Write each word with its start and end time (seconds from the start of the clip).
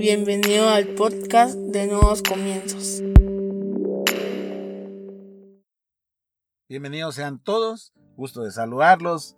Bienvenido 0.00 0.66
al 0.70 0.86
podcast 0.94 1.56
de 1.56 1.86
Nuevos 1.86 2.22
Comienzos. 2.22 3.02
Bienvenidos 6.70 7.16
sean 7.16 7.38
todos, 7.38 7.92
gusto 8.16 8.42
de 8.42 8.50
saludarlos. 8.50 9.36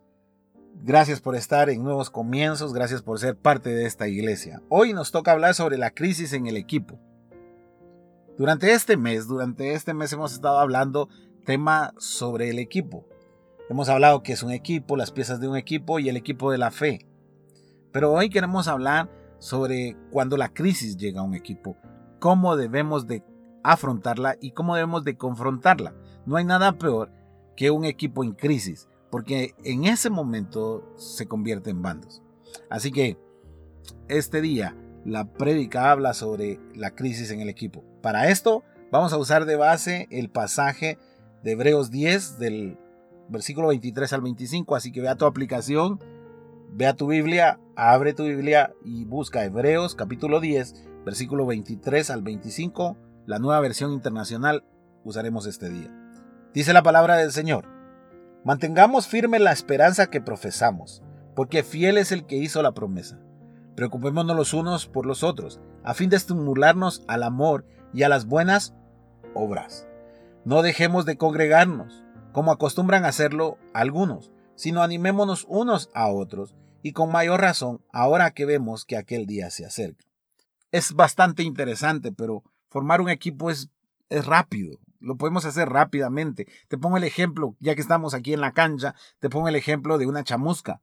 Gracias 0.85 1.21
por 1.21 1.35
estar 1.35 1.69
en 1.69 1.83
Nuevos 1.83 2.11
Comienzos, 2.11 2.72
gracias 2.72 3.03
por 3.03 3.19
ser 3.19 3.37
parte 3.37 3.71
de 3.71 3.87
esta 3.87 4.06
iglesia. 4.06 4.62
Hoy 4.69 4.93
nos 4.93 5.11
toca 5.11 5.33
hablar 5.33 5.54
sobre 5.54 5.79
la 5.79 5.90
crisis 5.90 6.33
en 6.33 6.46
el 6.46 6.56
equipo. 6.56 6.97
Durante 8.38 8.71
este 8.71 8.97
mes, 8.97 9.26
durante 9.26 9.72
este 9.72 9.94
mes 9.94 10.13
hemos 10.13 10.33
estado 10.33 10.60
hablando 10.60 11.08
tema 11.44 11.92
sobre 11.99 12.51
el 12.51 12.60
equipo. 12.60 13.04
Hemos 13.69 13.88
hablado 13.88 14.22
que 14.22 14.35
es 14.35 14.44
un 14.44 14.53
equipo, 14.53 14.97
las 14.97 15.10
piezas 15.10 15.40
de 15.40 15.49
un 15.49 15.56
equipo 15.56 15.99
y 15.99 16.09
el 16.09 16.16
equipo 16.16 16.52
de 16.52 16.59
la 16.59 16.70
fe. 16.70 17.09
Pero 17.91 18.12
hoy 18.12 18.30
queremos 18.30 18.69
hablar 18.69 19.21
sobre 19.43 19.97
cuando 20.12 20.37
la 20.37 20.55
crisis 20.55 20.97
llega 20.97 21.20
a 21.20 21.24
un 21.24 21.34
equipo, 21.34 21.77
cómo 22.20 22.55
debemos 22.55 23.09
de 23.09 23.24
afrontarla 23.64 24.37
y 24.41 24.52
cómo 24.52 24.77
debemos 24.77 25.02
de 25.02 25.16
confrontarla. 25.16 25.95
No 26.27 26.37
hay 26.37 26.45
nada 26.45 26.78
peor 26.78 27.10
que 27.56 27.73
un 27.73 27.84
equipo 27.84 28.23
en 28.23 28.34
crisis, 28.34 28.88
porque 29.10 29.56
en 29.64 29.84
ese 29.84 30.10
momento 30.10 30.95
se 30.97 31.27
convierte 31.27 31.70
en 31.70 31.83
bandos. 31.83 32.23
Así 32.70 32.92
que 32.92 33.19
este 34.06 34.41
día 34.42 34.77
la 35.05 35.33
prédica 35.33 35.91
habla 35.91 36.14
sobre 36.14 36.61
la 36.77 36.92
crisis 36.92 37.33
en 37.33 37.41
el 37.41 37.48
equipo. 37.48 37.83
Para 38.00 38.28
esto 38.28 38.62
vamos 38.92 39.12
a 39.12 39.19
usar 39.19 39.45
de 39.45 39.56
base 39.56 40.06
el 40.12 40.30
pasaje 40.30 40.98
de 41.42 41.50
Hebreos 41.50 41.91
10 41.91 42.38
del 42.38 42.78
versículo 43.28 43.69
23 43.69 44.12
al 44.12 44.20
25, 44.20 44.77
así 44.77 44.92
que 44.92 45.00
vea 45.00 45.16
tu 45.16 45.24
aplicación, 45.24 45.98
vea 46.74 46.94
tu 46.94 47.06
Biblia, 47.06 47.60
abre 47.76 48.14
tu 48.14 48.24
Biblia 48.24 48.74
y 48.82 49.04
busca 49.04 49.44
Hebreos 49.44 49.94
capítulo 49.94 50.40
10, 50.40 50.88
versículo 51.04 51.44
23 51.44 52.08
al 52.10 52.22
25, 52.22 52.96
la 53.26 53.38
nueva 53.38 53.60
versión 53.60 53.92
internacional 53.92 54.64
usaremos 55.05 55.47
este 55.47 55.69
día. 55.69 55.94
Dice 56.55 56.72
la 56.72 56.82
palabra 56.82 57.16
del 57.16 57.30
Señor, 57.30 57.66
mantengamos 58.44 59.06
firme 59.06 59.38
la 59.38 59.52
esperanza 59.52 60.08
que 60.08 60.22
profesamos, 60.22 61.02
porque 61.36 61.62
fiel 61.62 61.98
es 61.98 62.10
el 62.10 62.24
que 62.27 62.36
hizo 62.36 62.62
la 62.62 62.72
promesa. 62.72 63.20
Preocupémonos 63.77 64.34
los 64.34 64.54
unos 64.54 64.86
por 64.86 65.04
los 65.04 65.22
otros, 65.22 65.60
a 65.84 65.92
fin 65.92 66.08
de 66.08 66.16
estimularnos 66.16 67.04
al 67.06 67.22
amor 67.22 67.66
y 67.92 68.02
a 68.02 68.08
las 68.08 68.27
buenas 68.27 68.75
obras. 69.34 69.86
No 70.47 70.62
dejemos 70.62 71.04
de 71.04 71.19
congregarnos, 71.19 72.02
como 72.32 72.50
acostumbran 72.50 73.04
hacerlo 73.04 73.58
algunos, 73.75 74.32
sino 74.54 74.82
animémonos 74.82 75.47
unos 75.48 75.91
a 75.94 76.08
otros, 76.08 76.54
y 76.83 76.92
con 76.92 77.11
mayor 77.11 77.41
razón 77.41 77.80
ahora 77.92 78.33
que 78.33 78.44
vemos 78.44 78.84
que 78.84 78.97
aquel 78.97 79.27
día 79.27 79.50
se 79.50 79.64
acerca. 79.64 80.05
Es 80.70 80.92
bastante 80.94 81.42
interesante, 81.42 82.12
pero 82.12 82.42
formar 82.69 83.00
un 83.00 83.11
equipo 83.11 83.50
es, 83.50 83.70
es 84.08 84.27
rápido, 84.27 84.78
lo 85.03 85.16
podemos 85.16 85.44
hacer 85.44 85.69
rápidamente. 85.69 86.47
Te 86.69 86.78
pongo 86.78 86.97
el 86.97 87.05
ejemplo, 87.05 87.56
ya 87.60 87.75
que 87.75 87.80
estamos 87.80 88.14
aquí 88.14 88.33
en 88.33 88.41
la 88.41 88.53
cancha, 88.53 88.94
te 89.19 89.28
pongo 89.28 89.48
el 89.48 89.56
ejemplo 89.56 89.98
de 89.98 90.06
una 90.06 90.25
chamusca. 90.25 90.80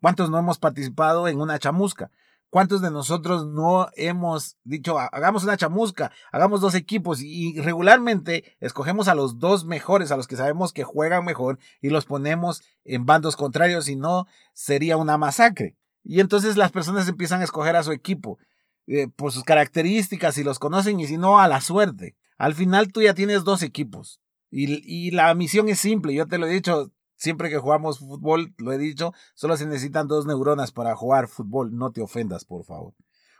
¿Cuántos 0.00 0.30
no 0.30 0.38
hemos 0.38 0.58
participado 0.58 1.26
en 1.28 1.40
una 1.40 1.58
chamusca? 1.58 2.10
¿Cuántos 2.56 2.80
de 2.80 2.90
nosotros 2.90 3.46
no 3.46 3.90
hemos 3.96 4.56
dicho, 4.64 4.98
hagamos 4.98 5.44
una 5.44 5.58
chamusca, 5.58 6.10
hagamos 6.32 6.62
dos 6.62 6.74
equipos 6.74 7.20
y 7.20 7.60
regularmente 7.60 8.56
escogemos 8.60 9.08
a 9.08 9.14
los 9.14 9.38
dos 9.38 9.66
mejores, 9.66 10.10
a 10.10 10.16
los 10.16 10.26
que 10.26 10.36
sabemos 10.36 10.72
que 10.72 10.82
juegan 10.82 11.26
mejor 11.26 11.58
y 11.82 11.90
los 11.90 12.06
ponemos 12.06 12.62
en 12.86 13.04
bandos 13.04 13.36
contrarios, 13.36 13.84
si 13.84 13.96
no 13.96 14.26
sería 14.54 14.96
una 14.96 15.18
masacre. 15.18 15.76
Y 16.02 16.20
entonces 16.20 16.56
las 16.56 16.72
personas 16.72 17.06
empiezan 17.08 17.42
a 17.42 17.44
escoger 17.44 17.76
a 17.76 17.82
su 17.82 17.92
equipo 17.92 18.38
eh, 18.86 19.06
por 19.06 19.32
sus 19.32 19.44
características, 19.44 20.36
si 20.36 20.42
los 20.42 20.58
conocen 20.58 20.98
y 20.98 21.06
si 21.06 21.18
no, 21.18 21.38
a 21.38 21.48
la 21.48 21.60
suerte. 21.60 22.16
Al 22.38 22.54
final 22.54 22.90
tú 22.90 23.02
ya 23.02 23.12
tienes 23.12 23.44
dos 23.44 23.62
equipos 23.62 24.22
y, 24.50 24.80
y 24.82 25.10
la 25.10 25.34
misión 25.34 25.68
es 25.68 25.78
simple, 25.78 26.14
yo 26.14 26.26
te 26.26 26.38
lo 26.38 26.46
he 26.46 26.54
dicho, 26.54 26.90
Siempre 27.16 27.48
que 27.48 27.58
jugamos 27.58 27.98
fútbol, 27.98 28.54
lo 28.58 28.72
he 28.72 28.78
dicho, 28.78 29.12
solo 29.34 29.56
se 29.56 29.66
necesitan 29.66 30.06
dos 30.06 30.26
neuronas 30.26 30.70
para 30.70 30.94
jugar 30.94 31.28
fútbol. 31.28 31.74
No 31.76 31.90
te 31.90 32.02
ofendas, 32.02 32.44
por 32.44 32.64
favor. 32.64 32.94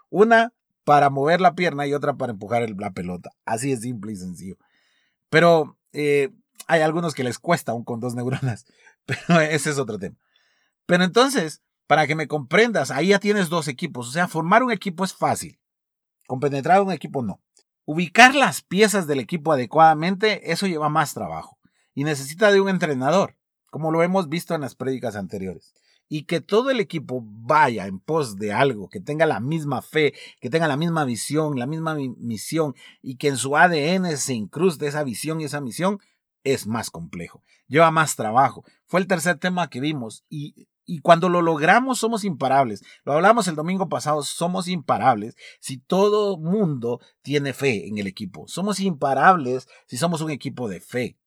Una 0.09 0.54
para 0.84 1.10
mover 1.10 1.41
la 1.41 1.54
pierna 1.54 1.87
y 1.87 1.92
otra 1.92 2.16
para 2.16 2.32
empujar 2.32 2.69
la 2.70 2.92
pelota. 2.92 3.32
Así 3.44 3.72
es 3.72 3.81
simple 3.81 4.12
y 4.12 4.16
sencillo. 4.16 4.56
Pero 5.28 5.76
eh, 5.92 6.31
hay 6.66 6.81
algunos 6.81 7.14
que 7.14 7.25
les 7.25 7.38
cuesta 7.38 7.72
aún 7.72 7.84
con 7.84 8.00
dos 8.00 8.14
neuronas. 8.14 8.64
Pero 9.04 9.41
ese 9.41 9.70
es 9.70 9.78
otro 9.78 9.98
tema. 9.98 10.16
Pero 10.87 11.04
entonces, 11.04 11.62
para 11.87 12.06
que 12.06 12.14
me 12.14 12.28
comprendas, 12.28 12.91
ahí 12.91 13.08
ya 13.08 13.19
tienes 13.19 13.48
dos 13.48 13.69
equipos. 13.69 14.08
O 14.08 14.12
sea, 14.12 14.26
formar 14.26 14.62
un 14.62 14.72
equipo 14.72 15.04
es 15.04 15.12
fácil. 15.12 15.60
Compenetrar 16.26 16.81
un 16.81 16.93
equipo 16.93 17.22
no. 17.22 17.43
Ubicar 17.84 18.34
las 18.34 18.62
piezas 18.62 19.06
del 19.06 19.20
equipo 19.20 19.53
adecuadamente, 19.53 20.50
eso 20.50 20.66
lleva 20.66 20.88
más 20.88 21.14
trabajo. 21.14 21.58
Y 21.94 22.04
necesita 22.04 22.50
de 22.50 22.60
un 22.60 22.69
entrenador 22.69 23.37
como 23.76 23.92
lo 23.92 24.03
hemos 24.03 24.31
visto 24.31 24.54
en 24.54 24.62
las 24.62 24.75
prédicas 24.75 25.16
anteriores. 25.16 25.75
Y 26.09 26.22
que 26.22 26.41
todo 26.41 26.70
el 26.70 26.81
equipo 26.81 27.22
vaya 27.22 27.87
en 27.87 27.98
pos 27.98 28.37
de 28.37 28.50
algo, 28.50 28.88
que 28.88 29.00
tenga 29.00 29.26
la 29.26 29.38
misma 29.38 29.82
fe, 29.82 30.14
que 30.41 30.48
tenga 30.48 30.66
la 30.66 30.78
misma 30.78 31.04
visión, 31.04 31.59
la 31.59 31.66
misma 31.66 31.94
misión, 31.94 32.75
y 33.03 33.16
que 33.16 33.28
en 33.28 33.37
su 33.37 33.54
ADN 33.54 34.16
se 34.16 34.32
incruste 34.32 34.87
esa 34.87 35.04
visión 35.04 35.42
y 35.42 35.44
esa 35.44 35.60
misión, 35.60 35.98
es 36.42 36.66
más 36.66 36.88
complejo, 36.88 37.42
lleva 37.66 37.91
más 37.91 38.16
trabajo. 38.16 38.64
Fue 38.87 38.98
el 38.98 39.06
tercer 39.06 39.37
tema 39.37 39.69
que 39.69 39.81
vimos 39.81 40.25
y, 40.31 40.69
y 40.87 41.00
cuando 41.00 41.28
lo 41.28 41.43
logramos 41.43 41.98
somos 41.98 42.25
imparables. 42.25 42.82
Lo 43.04 43.12
hablamos 43.12 43.47
el 43.47 43.56
domingo 43.56 43.91
pasado, 43.91 44.22
somos 44.22 44.69
imparables 44.69 45.37
si 45.60 45.76
todo 45.76 46.38
mundo 46.38 46.98
tiene 47.20 47.53
fe 47.53 47.88
en 47.88 47.98
el 47.98 48.06
equipo. 48.06 48.48
Somos 48.48 48.81
imparables 48.81 49.69
si 49.87 49.98
somos 49.98 50.22
un 50.22 50.31
equipo 50.31 50.66
de 50.66 50.81
fe. 50.81 51.19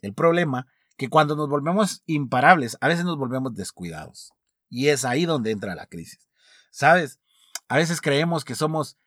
El 0.00 0.14
problema 0.14 0.68
que 0.98 1.08
cuando 1.08 1.36
nos 1.36 1.48
volvemos 1.48 2.02
imparables, 2.06 2.76
a 2.80 2.88
veces 2.88 3.04
nos 3.04 3.16
volvemos 3.16 3.54
descuidados. 3.54 4.32
Y 4.68 4.88
es 4.88 5.04
ahí 5.04 5.24
donde 5.24 5.52
entra 5.52 5.76
la 5.76 5.86
crisis. 5.86 6.28
¿Sabes? 6.72 7.20
A 7.68 7.76
veces 7.76 8.00
creemos 8.00 8.44
que 8.44 8.56
somos, 8.56 8.98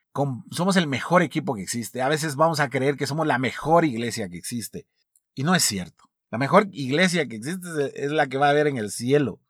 somos 0.51 0.77
el 0.77 0.87
mejor 0.87 1.21
equipo 1.21 1.53
que 1.53 1.61
existe. 1.61 2.01
A 2.01 2.07
veces 2.07 2.37
vamos 2.37 2.61
a 2.61 2.69
creer 2.69 2.95
que 2.95 3.07
somos 3.07 3.27
la 3.27 3.37
mejor 3.37 3.83
iglesia 3.83 4.29
que 4.29 4.37
existe. 4.37 4.87
Y 5.35 5.43
no 5.43 5.53
es 5.53 5.63
cierto. 5.63 6.09
La 6.29 6.37
mejor 6.37 6.69
iglesia 6.71 7.27
que 7.27 7.35
existe 7.35 7.91
es 7.93 8.11
la 8.11 8.27
que 8.27 8.37
va 8.37 8.47
a 8.47 8.51
haber 8.51 8.67
en 8.67 8.77
el 8.77 8.89
cielo. 8.89 9.41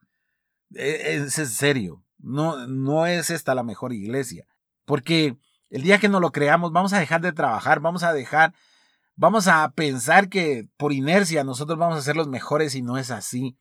E, 0.74 1.14
es, 1.16 1.38
en 1.38 1.48
serio. 1.48 2.04
No, 2.18 2.66
no 2.66 3.06
es 3.06 3.30
esta 3.30 3.54
la 3.54 3.64
mejor 3.64 3.94
iglesia. 3.94 4.48
Porque 4.86 5.38
el 5.70 5.84
día 5.84 6.00
que 6.00 6.10
no 6.10 6.20
lo 6.20 6.32
creamos, 6.32 6.72
vamos 6.72 6.92
a 6.94 7.00
dejar 7.00 7.22
de 7.22 7.34
trabajar, 7.34 7.82
vamos 7.82 8.02
a 8.02 8.14
dejar 8.14 8.56
vamos 9.16 9.48
a 9.48 9.70
pensar 9.72 10.30
que 10.30 10.68
por 10.78 10.94
inercia 10.94 11.44
nosotros 11.44 11.78
vamos 11.78 11.98
a 11.98 12.02
ser 12.02 12.16
los 12.16 12.28
mejores 12.28 12.76
y 12.76 12.82
no 12.82 12.98
es 12.98 13.12
así. 13.12 13.58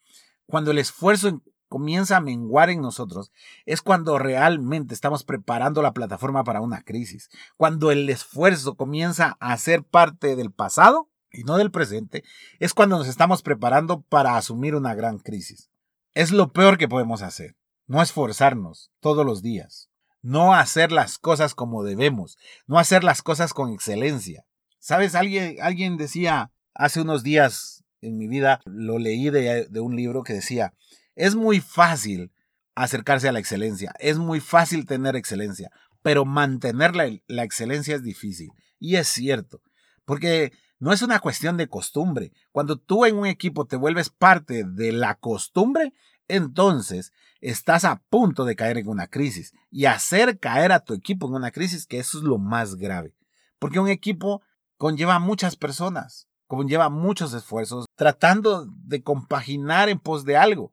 Cuando 0.46 0.70
el 0.70 0.78
esfuerzo 0.78 1.42
comienza 1.68 2.16
a 2.16 2.20
menguar 2.20 2.68
en 2.68 2.80
nosotros, 2.82 3.30
es 3.64 3.80
cuando 3.80 4.18
realmente 4.18 4.92
estamos 4.92 5.22
preparando 5.22 5.82
la 5.82 5.92
plataforma 5.92 6.42
para 6.42 6.60
una 6.60 6.82
crisis. 6.82 7.30
Cuando 7.56 7.92
el 7.92 8.10
esfuerzo 8.10 8.74
comienza 8.74 9.36
a 9.38 9.56
ser 9.56 9.84
parte 9.84 10.34
del 10.34 10.50
pasado 10.50 11.08
y 11.30 11.44
no 11.44 11.56
del 11.56 11.70
presente, 11.70 12.24
es 12.58 12.74
cuando 12.74 12.98
nos 12.98 13.06
estamos 13.06 13.42
preparando 13.42 14.02
para 14.02 14.36
asumir 14.36 14.74
una 14.74 14.94
gran 14.94 15.18
crisis. 15.18 15.70
Es 16.12 16.32
lo 16.32 16.52
peor 16.52 16.76
que 16.76 16.88
podemos 16.88 17.22
hacer. 17.22 17.56
No 17.86 18.02
esforzarnos 18.02 18.90
todos 18.98 19.24
los 19.24 19.40
días. 19.40 19.90
No 20.22 20.54
hacer 20.54 20.90
las 20.90 21.18
cosas 21.18 21.54
como 21.54 21.84
debemos. 21.84 22.36
No 22.66 22.78
hacer 22.78 23.04
las 23.04 23.22
cosas 23.22 23.54
con 23.54 23.72
excelencia. 23.72 24.44
¿Sabes? 24.80 25.14
Alguien, 25.14 25.56
alguien 25.60 25.96
decía 25.96 26.50
hace 26.74 27.02
unos 27.02 27.22
días 27.22 27.84
en 28.00 28.16
mi 28.16 28.26
vida, 28.26 28.60
lo 28.64 28.98
leí 28.98 29.28
de, 29.30 29.66
de 29.68 29.80
un 29.80 29.94
libro 29.94 30.22
que 30.22 30.32
decía, 30.32 30.72
es 31.14 31.34
muy 31.34 31.60
fácil 31.60 32.32
acercarse 32.74 33.28
a 33.28 33.32
la 33.32 33.38
excelencia, 33.38 33.92
es 34.00 34.16
muy 34.16 34.40
fácil 34.40 34.86
tener 34.86 35.16
excelencia, 35.16 35.70
pero 36.00 36.24
mantener 36.24 36.96
la, 36.96 37.10
la, 37.26 37.44
excelencia 37.44 37.94
es 37.94 38.02
difícil. 38.02 38.50
Y 38.78 38.96
es 38.96 39.08
cierto, 39.08 39.60
porque 40.06 40.52
no 40.78 40.94
es 40.94 41.02
una 41.02 41.20
cuestión 41.20 41.58
de 41.58 41.68
costumbre. 41.68 42.32
Cuando 42.52 42.78
tú 42.78 43.04
en 43.04 43.18
un 43.18 43.26
equipo 43.26 43.66
te 43.66 43.76
vuelves 43.76 44.08
parte 44.08 44.64
de 44.64 44.92
la 44.92 45.14
costumbre, 45.16 45.92
entonces 46.26 47.12
estás 47.42 47.84
a 47.84 48.02
punto 48.08 48.46
de 48.46 48.56
caer 48.56 48.78
en 48.78 48.88
una 48.88 49.08
crisis 49.08 49.52
y 49.70 49.84
hacer 49.84 50.38
caer 50.38 50.72
a 50.72 50.80
tu 50.80 50.94
equipo 50.94 51.26
en 51.26 51.34
una 51.34 51.50
crisis, 51.50 51.86
que 51.86 51.98
eso 51.98 52.16
es 52.16 52.24
lo 52.24 52.38
más 52.38 52.76
grave. 52.76 53.14
Porque 53.58 53.78
un 53.78 53.88
equipo 53.88 54.40
conlleva 54.80 55.18
muchas 55.18 55.56
personas, 55.56 56.26
conlleva 56.46 56.88
muchos 56.88 57.34
esfuerzos 57.34 57.84
tratando 57.96 58.64
de 58.66 59.02
compaginar 59.02 59.90
en 59.90 59.98
pos 59.98 60.24
de 60.24 60.38
algo. 60.38 60.72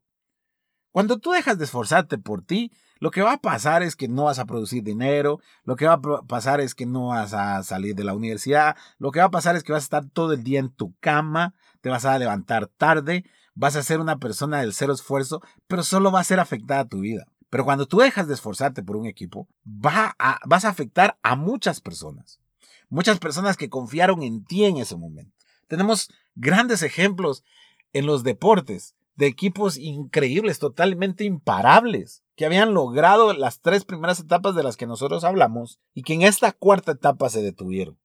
Cuando 0.94 1.19
tú 1.19 1.31
dejas 1.31 1.57
de 1.57 1.65
esforzarte 1.65 2.18
por 2.18 2.42
ti, 2.42 2.71
lo 3.01 3.12
que 3.12 3.21
va 3.21 3.33
a 3.33 3.42
pasar 3.42 3.83
es 3.83 3.98
que 3.98 4.07
no 4.07 4.24
vas 4.24 4.39
a 4.39 4.45
producir 4.45 4.81
dinero, 4.81 5.42
lo 5.65 5.75
que 5.75 5.88
va 5.88 5.95
a 5.95 6.21
pasar 6.25 6.62
es 6.62 6.74
que 6.74 6.86
no 6.86 7.07
vas 7.07 7.33
a 7.33 7.62
salir 7.63 7.95
de 7.95 8.06
la 8.06 8.13
universidad, 8.13 8.77
lo 8.98 9.12
que 9.12 9.19
va 9.19 9.25
a 9.25 9.30
pasar 9.30 9.57
es 9.57 9.63
que 9.63 9.74
vas 9.74 9.83
a 9.83 9.88
estar 9.88 10.06
todo 10.06 10.31
el 10.31 10.42
día 10.42 10.62
en 10.62 10.69
tu 10.69 10.95
cama, 11.01 11.54
te 11.81 11.89
vas 11.89 12.06
a 12.06 12.18
levantar 12.18 12.68
tarde, 12.68 13.25
vas 13.56 13.75
a 13.75 13.83
ser 13.83 14.00
una 14.00 14.19
persona 14.19 14.62
del 14.62 14.74
cero 14.74 14.94
esfuerzo, 14.94 15.42
pero 15.68 15.83
solo 15.83 16.13
va 16.13 16.21
a 16.21 16.24
ser 16.24 16.39
afectada 16.39 16.88
tu 16.88 17.01
vida. 17.01 17.25
Pero 17.50 17.65
cuando 17.65 17.88
tú 17.88 17.98
dejas 17.98 18.30
de 18.30 18.36
esforzarte 18.36 18.83
por 18.83 18.95
un 18.95 19.06
equipo, 19.06 19.50
va 19.65 20.15
a, 20.18 20.39
vas 20.45 20.63
a 20.63 20.69
afectar 20.69 21.19
a 21.24 21.36
muchas 21.36 21.81
personas. 21.81 22.39
Muchas 22.89 23.19
personas 23.19 23.57
que 23.57 23.69
confiaron 23.69 24.23
en 24.23 24.43
ti 24.45 24.65
en 24.65 24.77
ese 24.77 24.95
momento. 24.95 25.35
Tenemos 25.67 26.09
grandes 26.35 26.83
ejemplos 26.83 27.43
en 27.93 28.05
los 28.05 28.23
deportes 28.23 28.95
de 29.15 29.25
equipos 29.25 29.77
increíbles, 29.77 30.59
totalmente 30.59 31.23
imparables, 31.23 32.23
que 32.35 32.45
habían 32.45 32.73
logrado 32.73 33.33
las 33.33 33.61
tres 33.61 33.83
primeras 33.83 34.19
etapas 34.19 34.55
de 34.55 34.63
las 34.63 34.77
que 34.77 34.85
nosotros 34.85 35.23
hablamos 35.23 35.79
y 35.93 36.03
que 36.03 36.13
en 36.13 36.21
esta 36.21 36.51
cuarta 36.51 36.91
etapa 36.91 37.29
se 37.29 37.41
detuvieron. 37.41 37.97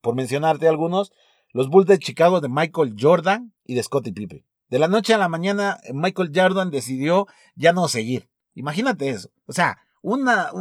Por 0.00 0.14
mencionarte 0.14 0.68
algunos, 0.68 1.12
los 1.52 1.68
Bulls 1.68 1.88
de 1.88 1.98
Chicago 1.98 2.40
de 2.40 2.48
Michael 2.48 2.94
Jordan 2.98 3.52
y 3.64 3.74
de 3.74 3.82
Scottie 3.82 4.12
Pippen. 4.12 4.46
De 4.68 4.78
la 4.78 4.86
noche 4.86 5.12
a 5.12 5.18
la 5.18 5.28
mañana, 5.28 5.80
Michael 5.92 6.30
Jordan 6.32 6.70
decidió 6.70 7.26
ya 7.56 7.72
no 7.72 7.88
seguir. 7.88 8.30
Imagínate 8.54 9.08
eso. 9.10 9.30
O 9.46 9.52
sea, 9.52 9.78
una, 10.00 10.52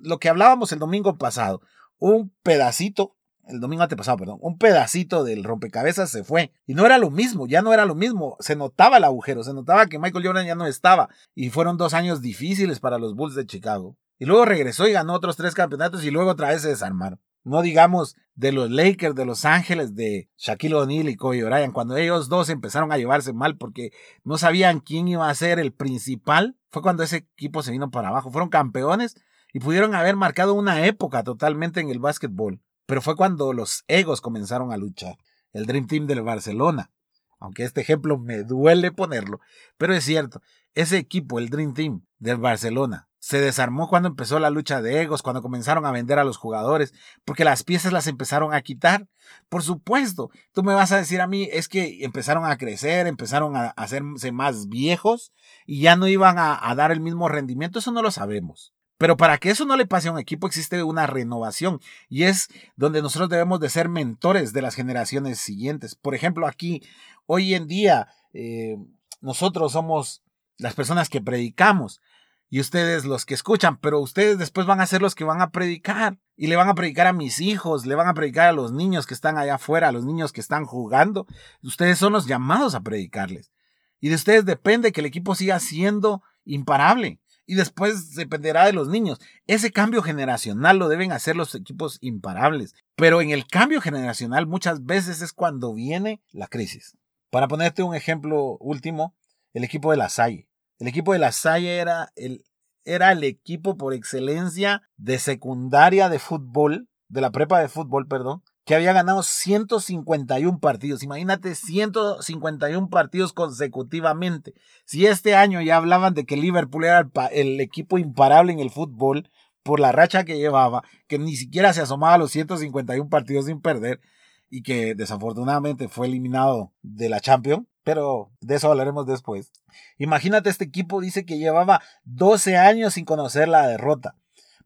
lo 0.00 0.18
que 0.18 0.30
hablábamos 0.30 0.72
el 0.72 0.78
domingo 0.78 1.18
pasado, 1.18 1.60
un 1.98 2.34
pedacito, 2.42 3.14
el 3.46 3.60
domingo 3.60 3.82
antepasado, 3.82 4.18
perdón, 4.18 4.38
un 4.40 4.58
pedacito 4.58 5.24
del 5.24 5.44
rompecabezas 5.44 6.10
se 6.10 6.24
fue. 6.24 6.52
Y 6.66 6.74
no 6.74 6.86
era 6.86 6.98
lo 6.98 7.10
mismo, 7.10 7.46
ya 7.46 7.62
no 7.62 7.72
era 7.72 7.84
lo 7.84 7.94
mismo. 7.94 8.36
Se 8.40 8.56
notaba 8.56 8.98
el 8.98 9.04
agujero, 9.04 9.42
se 9.42 9.54
notaba 9.54 9.86
que 9.86 9.98
Michael 9.98 10.26
Jordan 10.26 10.46
ya 10.46 10.54
no 10.54 10.66
estaba. 10.66 11.08
Y 11.34 11.50
fueron 11.50 11.76
dos 11.76 11.94
años 11.94 12.20
difíciles 12.20 12.80
para 12.80 12.98
los 12.98 13.14
Bulls 13.14 13.34
de 13.34 13.46
Chicago. 13.46 13.96
Y 14.18 14.26
luego 14.26 14.44
regresó 14.44 14.86
y 14.86 14.92
ganó 14.92 15.14
otros 15.14 15.36
tres 15.36 15.54
campeonatos 15.54 16.04
y 16.04 16.10
luego 16.10 16.30
otra 16.30 16.48
vez 16.48 16.62
se 16.62 16.68
desarmaron. 16.68 17.20
No 17.42 17.62
digamos 17.62 18.16
de 18.34 18.52
los 18.52 18.70
Lakers 18.70 19.14
de 19.14 19.24
Los 19.24 19.46
Ángeles, 19.46 19.94
de 19.94 20.28
Shaquille 20.36 20.74
O'Neal 20.74 21.08
y 21.08 21.16
Kobe 21.16 21.42
Bryant, 21.42 21.72
cuando 21.72 21.96
ellos 21.96 22.28
dos 22.28 22.50
empezaron 22.50 22.92
a 22.92 22.98
llevarse 22.98 23.32
mal 23.32 23.56
porque 23.56 23.92
no 24.24 24.36
sabían 24.36 24.80
quién 24.80 25.08
iba 25.08 25.28
a 25.28 25.34
ser 25.34 25.58
el 25.58 25.72
principal, 25.72 26.58
fue 26.70 26.82
cuando 26.82 27.02
ese 27.02 27.28
equipo 27.34 27.62
se 27.62 27.72
vino 27.72 27.90
para 27.90 28.08
abajo. 28.08 28.30
Fueron 28.30 28.50
campeones 28.50 29.16
y 29.52 29.60
pudieron 29.60 29.94
haber 29.94 30.16
marcado 30.16 30.54
una 30.54 30.86
época 30.86 31.24
totalmente 31.24 31.80
en 31.80 31.88
el 31.88 31.98
básquetbol. 31.98 32.60
Pero 32.90 33.02
fue 33.02 33.14
cuando 33.14 33.52
los 33.52 33.84
egos 33.86 34.20
comenzaron 34.20 34.72
a 34.72 34.76
luchar. 34.76 35.16
El 35.52 35.66
Dream 35.66 35.86
Team 35.86 36.08
del 36.08 36.22
Barcelona. 36.22 36.90
Aunque 37.38 37.62
este 37.62 37.82
ejemplo 37.82 38.18
me 38.18 38.42
duele 38.42 38.90
ponerlo, 38.90 39.38
pero 39.78 39.94
es 39.94 40.02
cierto. 40.02 40.42
Ese 40.74 40.98
equipo, 40.98 41.38
el 41.38 41.50
Dream 41.50 41.72
Team 41.72 42.04
del 42.18 42.38
Barcelona, 42.38 43.08
se 43.20 43.40
desarmó 43.40 43.88
cuando 43.88 44.08
empezó 44.08 44.40
la 44.40 44.50
lucha 44.50 44.82
de 44.82 45.02
egos, 45.02 45.22
cuando 45.22 45.40
comenzaron 45.40 45.86
a 45.86 45.92
vender 45.92 46.18
a 46.18 46.24
los 46.24 46.36
jugadores, 46.36 46.92
porque 47.24 47.44
las 47.44 47.62
piezas 47.62 47.92
las 47.92 48.08
empezaron 48.08 48.52
a 48.52 48.60
quitar. 48.60 49.06
Por 49.48 49.62
supuesto, 49.62 50.30
tú 50.52 50.64
me 50.64 50.74
vas 50.74 50.90
a 50.90 50.96
decir 50.96 51.20
a 51.20 51.28
mí, 51.28 51.48
es 51.52 51.68
que 51.68 52.04
empezaron 52.04 52.44
a 52.44 52.58
crecer, 52.58 53.06
empezaron 53.06 53.54
a 53.54 53.68
hacerse 53.68 54.32
más 54.32 54.68
viejos 54.68 55.32
y 55.64 55.80
ya 55.82 55.94
no 55.94 56.08
iban 56.08 56.38
a, 56.40 56.74
dar 56.74 56.90
el 56.90 56.98
mismo 56.98 57.28
rendimiento, 57.28 57.78
eso 57.78 57.92
no 57.92 58.02
lo 58.02 58.10
sabemos. 58.10 58.74
Pero 59.00 59.16
para 59.16 59.38
que 59.38 59.48
eso 59.48 59.64
no 59.64 59.78
le 59.78 59.86
pase 59.86 60.08
a 60.08 60.12
un 60.12 60.18
equipo 60.18 60.46
existe 60.46 60.82
una 60.82 61.06
renovación 61.06 61.80
y 62.10 62.24
es 62.24 62.48
donde 62.76 63.00
nosotros 63.00 63.30
debemos 63.30 63.58
de 63.58 63.70
ser 63.70 63.88
mentores 63.88 64.52
de 64.52 64.60
las 64.60 64.74
generaciones 64.74 65.38
siguientes. 65.38 65.94
Por 65.94 66.14
ejemplo, 66.14 66.46
aquí, 66.46 66.82
hoy 67.24 67.54
en 67.54 67.66
día, 67.66 68.08
eh, 68.34 68.76
nosotros 69.22 69.72
somos 69.72 70.22
las 70.58 70.74
personas 70.74 71.08
que 71.08 71.22
predicamos 71.22 72.02
y 72.50 72.60
ustedes 72.60 73.06
los 73.06 73.24
que 73.24 73.32
escuchan, 73.32 73.78
pero 73.78 74.00
ustedes 74.00 74.36
después 74.36 74.66
van 74.66 74.82
a 74.82 74.86
ser 74.86 75.00
los 75.00 75.14
que 75.14 75.24
van 75.24 75.40
a 75.40 75.50
predicar 75.50 76.18
y 76.36 76.48
le 76.48 76.56
van 76.56 76.68
a 76.68 76.74
predicar 76.74 77.06
a 77.06 77.14
mis 77.14 77.40
hijos, 77.40 77.86
le 77.86 77.94
van 77.94 78.06
a 78.06 78.12
predicar 78.12 78.48
a 78.48 78.52
los 78.52 78.70
niños 78.70 79.06
que 79.06 79.14
están 79.14 79.38
allá 79.38 79.54
afuera, 79.54 79.88
a 79.88 79.92
los 79.92 80.04
niños 80.04 80.30
que 80.30 80.42
están 80.42 80.66
jugando. 80.66 81.26
Ustedes 81.62 81.96
son 81.96 82.12
los 82.12 82.26
llamados 82.26 82.74
a 82.74 82.82
predicarles. 82.82 83.50
Y 83.98 84.10
de 84.10 84.16
ustedes 84.16 84.44
depende 84.44 84.92
que 84.92 85.00
el 85.00 85.06
equipo 85.06 85.34
siga 85.34 85.58
siendo 85.58 86.22
imparable. 86.44 87.18
Y 87.50 87.56
después 87.56 88.14
dependerá 88.14 88.66
de 88.66 88.72
los 88.72 88.86
niños. 88.86 89.18
Ese 89.48 89.72
cambio 89.72 90.02
generacional 90.02 90.78
lo 90.78 90.88
deben 90.88 91.10
hacer 91.10 91.34
los 91.34 91.56
equipos 91.56 91.98
imparables. 92.00 92.76
Pero 92.94 93.20
en 93.20 93.30
el 93.30 93.44
cambio 93.48 93.80
generacional 93.80 94.46
muchas 94.46 94.84
veces 94.84 95.20
es 95.20 95.32
cuando 95.32 95.74
viene 95.74 96.22
la 96.30 96.46
crisis. 96.46 96.96
Para 97.28 97.48
ponerte 97.48 97.82
un 97.82 97.96
ejemplo 97.96 98.56
último, 98.60 99.16
el 99.52 99.64
equipo 99.64 99.90
de 99.90 99.96
la 99.96 100.08
Salle. 100.08 100.46
El 100.78 100.86
equipo 100.86 101.12
de 101.12 101.18
la 101.18 101.32
Salle 101.32 101.78
era 101.78 102.12
el, 102.14 102.44
era 102.84 103.10
el 103.10 103.24
equipo 103.24 103.76
por 103.76 103.94
excelencia 103.94 104.88
de 104.96 105.18
secundaria 105.18 106.08
de 106.08 106.20
fútbol, 106.20 106.88
de 107.08 107.20
la 107.20 107.32
prepa 107.32 107.58
de 107.58 107.68
fútbol, 107.68 108.06
perdón, 108.06 108.44
que 108.70 108.76
había 108.76 108.92
ganado 108.92 109.24
151 109.24 110.60
partidos. 110.60 111.02
Imagínate 111.02 111.56
151 111.56 112.88
partidos 112.88 113.32
consecutivamente. 113.32 114.54
Si 114.84 115.06
este 115.06 115.34
año 115.34 115.60
ya 115.60 115.76
hablaban 115.76 116.14
de 116.14 116.24
que 116.24 116.36
Liverpool 116.36 116.84
era 116.84 117.10
el, 117.32 117.60
equipo 117.60 117.98
imparable 117.98 118.52
en 118.52 118.60
el 118.60 118.70
fútbol 118.70 119.28
por 119.64 119.80
la 119.80 119.90
racha 119.90 120.24
que 120.24 120.38
llevaba, 120.38 120.84
que 121.08 121.18
ni 121.18 121.34
siquiera 121.34 121.72
se 121.72 121.80
asomaba 121.80 122.14
a 122.14 122.18
los 122.18 122.30
151 122.30 123.10
partidos 123.10 123.46
sin 123.46 123.60
perder 123.60 124.00
y 124.48 124.62
que 124.62 124.94
desafortunadamente 124.94 125.88
fue 125.88 126.06
eliminado 126.06 126.72
de 126.82 127.08
la 127.08 127.18
Champions, 127.18 127.66
pero 127.82 128.30
de 128.40 128.54
eso 128.54 128.70
hablaremos 128.70 129.04
después. 129.04 129.50
Imagínate, 129.98 130.48
este 130.48 130.66
equipo 130.66 131.00
dice 131.00 131.26
que 131.26 131.38
llevaba 131.38 131.82
12 132.04 132.56
años 132.56 132.94
sin 132.94 133.04
conocer 133.04 133.48
la 133.48 133.66
derrota, 133.66 134.14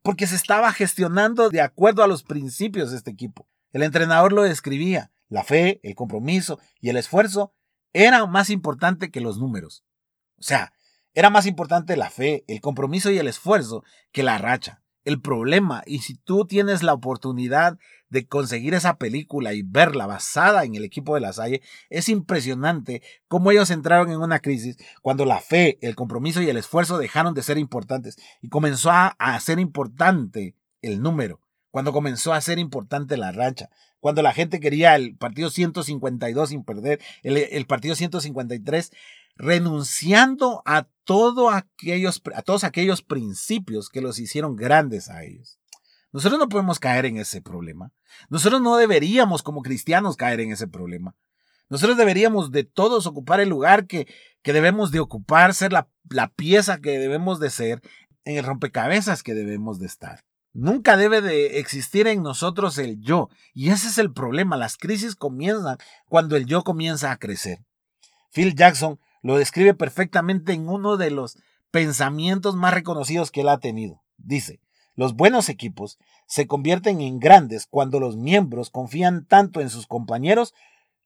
porque 0.03 0.27
se 0.27 0.37
estaba 0.37 0.75
gestionando 0.75 1.49
de 1.49 1.63
acuerdo 1.63 2.05
a 2.05 2.07
los 2.07 2.23
principios 2.23 2.91
de 2.91 2.99
este 2.99 3.11
equipo. 3.11 3.49
El 3.75 3.83
entrenador 3.83 4.33
lo 4.33 4.43
describía, 4.43 5.13
la 5.29 5.45
fe, 5.45 5.81
el 5.83 5.95
compromiso 5.95 6.59
y 6.81 6.89
el 6.89 6.97
esfuerzo 6.97 7.53
eran 7.93 8.31
más 8.31 8.49
importante 8.49 9.11
que 9.11 9.21
los 9.21 9.37
números. 9.37 9.85
O 10.39 10.43
sea, 10.43 10.73
era 11.13 11.29
más 11.29 11.45
importante 11.45 11.95
la 11.99 12.09
fe, 12.09 12.45
el 12.49 12.63
compromiso 12.63 13.11
y 13.11 13.19
el 13.19 13.29
esfuerzo 13.29 13.85
que 14.13 14.23
la 14.23 14.39
racha 14.39 14.85
el 15.05 15.21
problema. 15.21 15.83
Y 15.87 16.01
si 16.01 16.15
tú 16.15 16.47
tienes 16.47 16.83
la 16.83 16.95
oportunidad 16.95 17.79
de 18.09 18.27
conseguir 18.27 18.75
esa 18.75 18.97
película 18.97 19.55
y 19.55 19.63
verla 19.63 20.07
basada 20.07 20.65
en 20.65 20.75
el 20.75 20.85
equipo 20.85 21.15
de 21.15 21.21
la 21.21 21.33
Salle, 21.33 21.63
es 21.91 22.09
impresionante 22.09 23.03
cómo 23.29 23.51
ellos 23.51 23.71
entraron 23.71 24.11
en 24.11 24.21
una 24.21 24.41
crisis 24.41 24.77
cuando 25.03 25.25
la 25.25 25.41
fe, 25.41 25.79
el 25.83 25.95
compromiso 25.95 26.43
y 26.43 26.49
el 26.49 26.57
esfuerzo 26.57 26.99
dejaron 26.99 27.35
de 27.35 27.43
ser 27.43 27.59
importantes 27.59 28.17
y 28.41 28.49
comenzó 28.49 28.91
a, 28.91 29.15
ser 29.41 29.59
importante 29.59 30.55
el 30.81 31.03
número, 31.03 31.41
cuando 31.75 31.93
comenzó 31.93 32.33
a 32.33 32.41
ser 32.41 32.61
importante 32.61 33.17
la 33.17 33.33
racha, 33.33 33.69
cuando 33.99 34.23
la 34.23 34.33
gente 34.33 34.61
quería 34.61 34.95
el 34.95 35.17
partido 35.17 35.51
152 35.51 36.51
sin 36.51 36.63
perder, 36.63 37.01
el, 37.25 37.67
partido 37.67 37.97
153 37.97 38.93
renunciando 39.35 40.63
a, 40.67 40.87
aquellos, 41.53 42.23
a 42.33 42.43
todos 42.43 42.63
aquellos 42.63 43.03
principios 43.03 43.89
que 43.89 44.01
los 44.01 44.21
hicieron 44.21 44.55
grandes 44.55 45.11
a 45.11 45.25
ellos. 45.25 45.59
Nosotros 46.13 46.39
no 46.39 46.49
podemos 46.49 46.79
caer 46.79 47.07
en 47.07 47.17
ese 47.17 47.43
problema. 47.43 47.91
Nosotros 48.29 48.63
no 48.63 48.77
deberíamos 48.77 49.43
como 49.43 49.63
cristianos 49.63 50.17
caer 50.17 50.39
en 50.39 50.53
ese 50.53 50.69
problema. 50.69 51.17
Nosotros 51.69 51.97
deberíamos 51.97 52.53
de 52.53 52.63
todos 52.63 53.05
ocupar 53.07 53.41
el 53.41 53.49
lugar 53.49 53.89
que, 53.89 54.07
que 54.43 54.53
debemos 54.53 54.93
de 54.93 55.01
ocupar, 55.01 55.55
ser 55.55 55.73
la, 55.73 55.89
la 56.09 56.29
pieza 56.29 56.79
que 56.79 57.01
debemos 57.01 57.41
de 57.41 57.51
ser, 57.51 57.83
en 58.25 58.37
el 58.37 58.45
rompecabezas 58.45 59.25
que 59.25 59.35
debemos 59.35 59.81
de 59.81 59.87
estar. 59.87 60.23
Nunca 60.55 60.97
debe 60.97 61.21
de 61.21 61.59
existir 61.59 62.07
en 62.07 62.23
nosotros 62.23 62.79
el 62.79 63.01
yo. 63.01 63.29
Y 63.53 63.71
ese 63.71 63.89
es 63.89 63.99
el 63.99 64.13
problema. 64.13 64.57
Las 64.57 64.77
crisis 64.77 65.17
comienzan 65.17 65.79
cuando 66.09 66.37
el 66.37 66.47
yo 66.47 66.63
comienza 66.63 67.11
a 67.11 67.19
crecer. 67.19 67.65
Phil 68.31 68.55
Jackson 68.55 69.01
lo 69.23 69.37
describe 69.37 69.75
perfectamente 69.75 70.53
en 70.53 70.69
uno 70.69 70.97
de 70.97 71.11
los 71.11 71.37
pensamientos 71.73 72.55
más 72.55 72.73
reconocidos 72.73 73.33
que 73.33 73.41
él 73.41 73.49
ha 73.49 73.59
tenido. 73.59 74.03
Dice, 74.17 74.61
los 74.95 75.15
buenos 75.15 75.49
equipos 75.49 75.99
se 76.27 76.47
convierten 76.47 77.01
en 77.01 77.19
grandes 77.19 77.67
cuando 77.67 77.99
los 77.99 78.17
miembros 78.17 78.71
confían 78.71 79.27
tanto 79.27 79.61
en 79.61 79.71
sus 79.71 79.89
compañeros 79.89 80.55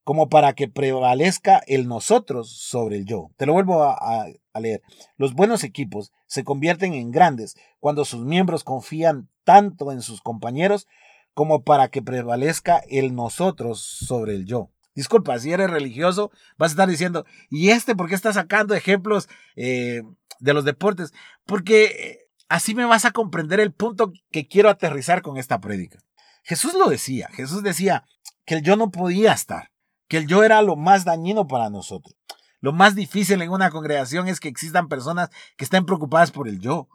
como 0.05 0.29
para 0.29 0.55
que 0.55 0.69
prevalezca 0.69 1.63
el 1.67 1.87
nosotros 1.87 2.51
sobre 2.51 2.97
el 2.97 3.05
yo. 3.05 3.31
Te 3.37 3.47
lo 3.47 3.53
vuelvo 3.53 3.83
a, 3.85 4.27
leer. 4.59 4.83
Los 5.17 5.35
buenos 5.35 5.65
equipos 5.65 6.13
se 6.27 6.45
convierten 6.45 6.95
en 6.95 7.11
grandes 7.11 7.57
cuando 7.79 8.05
sus 8.05 8.25
miembros 8.25 8.65
confían 8.65 9.29
tanto 9.49 9.93
en 9.93 10.03
sus 10.03 10.21
compañeros 10.21 10.87
como 11.33 11.65
para 11.65 11.89
que 11.89 12.03
prevalezca 12.03 12.83
el 12.91 13.15
nosotros 13.15 13.81
sobre 13.81 14.35
el 14.35 14.45
yo. 14.45 14.71
Disculpa, 14.95 15.39
si 15.39 15.51
eres 15.51 15.71
religioso, 15.71 16.31
vas 16.59 16.73
a 16.73 16.75
estar 16.75 16.87
diciendo, 16.87 17.25
¿y 17.49 17.71
este 17.71 17.97
por 17.97 18.11
qué 18.11 18.15
está 18.15 18.31
sacando 18.31 18.75
ejemplos 18.75 19.27
eh, 19.57 20.03
de 20.39 20.53
los 20.53 20.67
deportes? 20.67 21.15
Porque 21.47 21.85
eh, 21.85 22.19
así 22.51 22.75
me 22.75 22.85
vas 22.85 23.07
a 23.07 23.13
comprender 23.13 23.59
el 23.59 23.73
punto 23.73 24.13
que 24.31 24.47
quiero 24.47 24.69
aterrizar 24.69 25.23
con 25.23 25.39
esta 25.39 25.63
prédica. 25.63 25.99
Jesús 26.43 26.75
lo 26.75 26.91
decía, 26.91 27.31
Jesús 27.33 27.63
decía 27.63 28.05
que 28.45 28.57
el 28.57 28.63
yo 28.63 28.77
no 28.77 28.91
podía 28.91 29.33
estar, 29.33 29.71
que 30.09 30.19
el 30.19 30.27
yo 30.27 30.45
era 30.45 30.61
lo 30.61 30.77
más 30.77 31.07
dañino 31.07 31.49
para 31.49 31.71
nosotros. 31.71 32.15
Lo 32.61 32.75
más 32.75 32.95
difícil 32.95 33.41
en 33.41 33.49
una 33.49 33.71
congregación 33.71 34.29
es 34.29 34.41
que 34.41 34.49
existan 34.49 34.89
personas 34.89 35.31
que 35.57 35.65
estén 35.65 35.87
preocupadas 35.87 36.33
por 36.33 36.49
el 36.49 36.61
yo. 36.61 36.91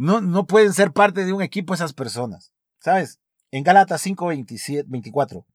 No, 0.00 0.22
no 0.22 0.46
pueden 0.46 0.72
ser 0.72 0.92
parte 0.92 1.26
de 1.26 1.34
un 1.34 1.42
equipo 1.42 1.74
esas 1.74 1.92
personas. 1.92 2.54
¿Sabes? 2.78 3.20
En 3.50 3.64
Gálatas 3.64 4.00
5, 4.00 4.28
24 4.86 5.46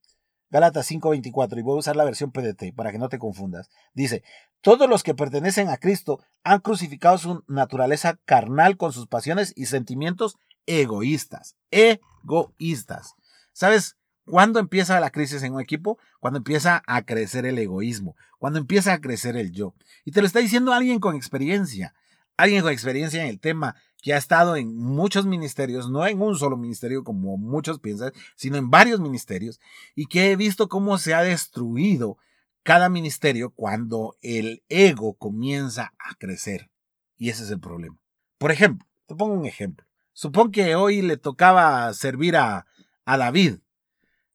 Gálatas 0.52 0.86
5:24, 0.92 1.58
y 1.58 1.64
voy 1.64 1.76
a 1.76 1.80
usar 1.80 1.96
la 1.96 2.04
versión 2.04 2.32
PDT 2.32 2.76
para 2.76 2.92
que 2.92 3.00
no 3.00 3.10
te 3.10 3.18
confundas. 3.18 3.72
Dice, 3.96 4.24
todos 4.62 4.88
los 4.88 5.02
que 5.02 5.16
pertenecen 5.16 5.70
a 5.70 5.78
Cristo 5.78 6.24
han 6.44 6.60
crucificado 6.60 7.18
su 7.18 7.44
naturaleza 7.48 8.20
carnal 8.26 8.78
con 8.78 8.94
sus 8.94 9.08
pasiones 9.08 9.52
y 9.56 9.66
sentimientos 9.66 10.38
egoístas. 10.68 11.56
Egoístas. 11.72 13.16
¿Sabes 13.52 13.98
cuándo 14.26 14.60
empieza 14.60 15.00
la 15.00 15.10
crisis 15.10 15.42
en 15.42 15.56
un 15.56 15.62
equipo? 15.62 15.98
Cuando 16.20 16.38
empieza 16.38 16.84
a 16.86 17.02
crecer 17.02 17.48
el 17.48 17.58
egoísmo, 17.58 18.16
cuando 18.38 18.60
empieza 18.60 18.94
a 18.94 19.02
crecer 19.02 19.38
el 19.38 19.52
yo. 19.52 19.74
Y 20.04 20.12
te 20.12 20.22
lo 20.22 20.28
está 20.28 20.38
diciendo 20.38 20.72
alguien 20.72 21.00
con 21.00 21.16
experiencia, 21.16 21.96
alguien 22.38 22.62
con 22.62 22.72
experiencia 22.72 23.24
en 23.24 23.30
el 23.30 23.40
tema, 23.40 23.76
que 24.06 24.14
ha 24.14 24.18
estado 24.18 24.56
en 24.56 24.78
muchos 24.78 25.26
ministerios, 25.26 25.90
no 25.90 26.06
en 26.06 26.22
un 26.22 26.38
solo 26.38 26.58
ministerio 26.58 27.04
como 27.04 27.38
muchos 27.38 27.80
piensan, 27.80 28.12
sino 28.36 28.56
en 28.56 28.70
varios 28.70 29.00
ministerios, 29.00 29.60
y 29.96 30.06
que 30.06 30.30
he 30.30 30.36
visto 30.36 30.70
cómo 30.70 31.00
se 31.00 31.16
ha 31.16 31.24
destruido 31.24 32.20
cada 32.62 32.88
ministerio 32.88 33.50
cuando 33.50 34.16
el 34.22 34.62
ego 34.70 35.16
comienza 35.16 35.96
a 35.98 36.14
crecer. 36.20 36.70
Y 37.18 37.30
ese 37.30 37.46
es 37.46 37.50
el 37.50 37.60
problema. 37.60 37.98
Por 38.38 38.52
ejemplo, 38.52 38.88
te 39.08 39.16
pongo 39.16 39.34
un 39.34 39.48
ejemplo. 39.48 39.88
Supón 40.14 40.52
que 40.52 40.76
hoy 40.76 41.02
le 41.02 41.18
tocaba 41.18 41.92
servir 41.96 42.38
a, 42.38 42.68
a 43.06 43.18
David. 43.18 43.58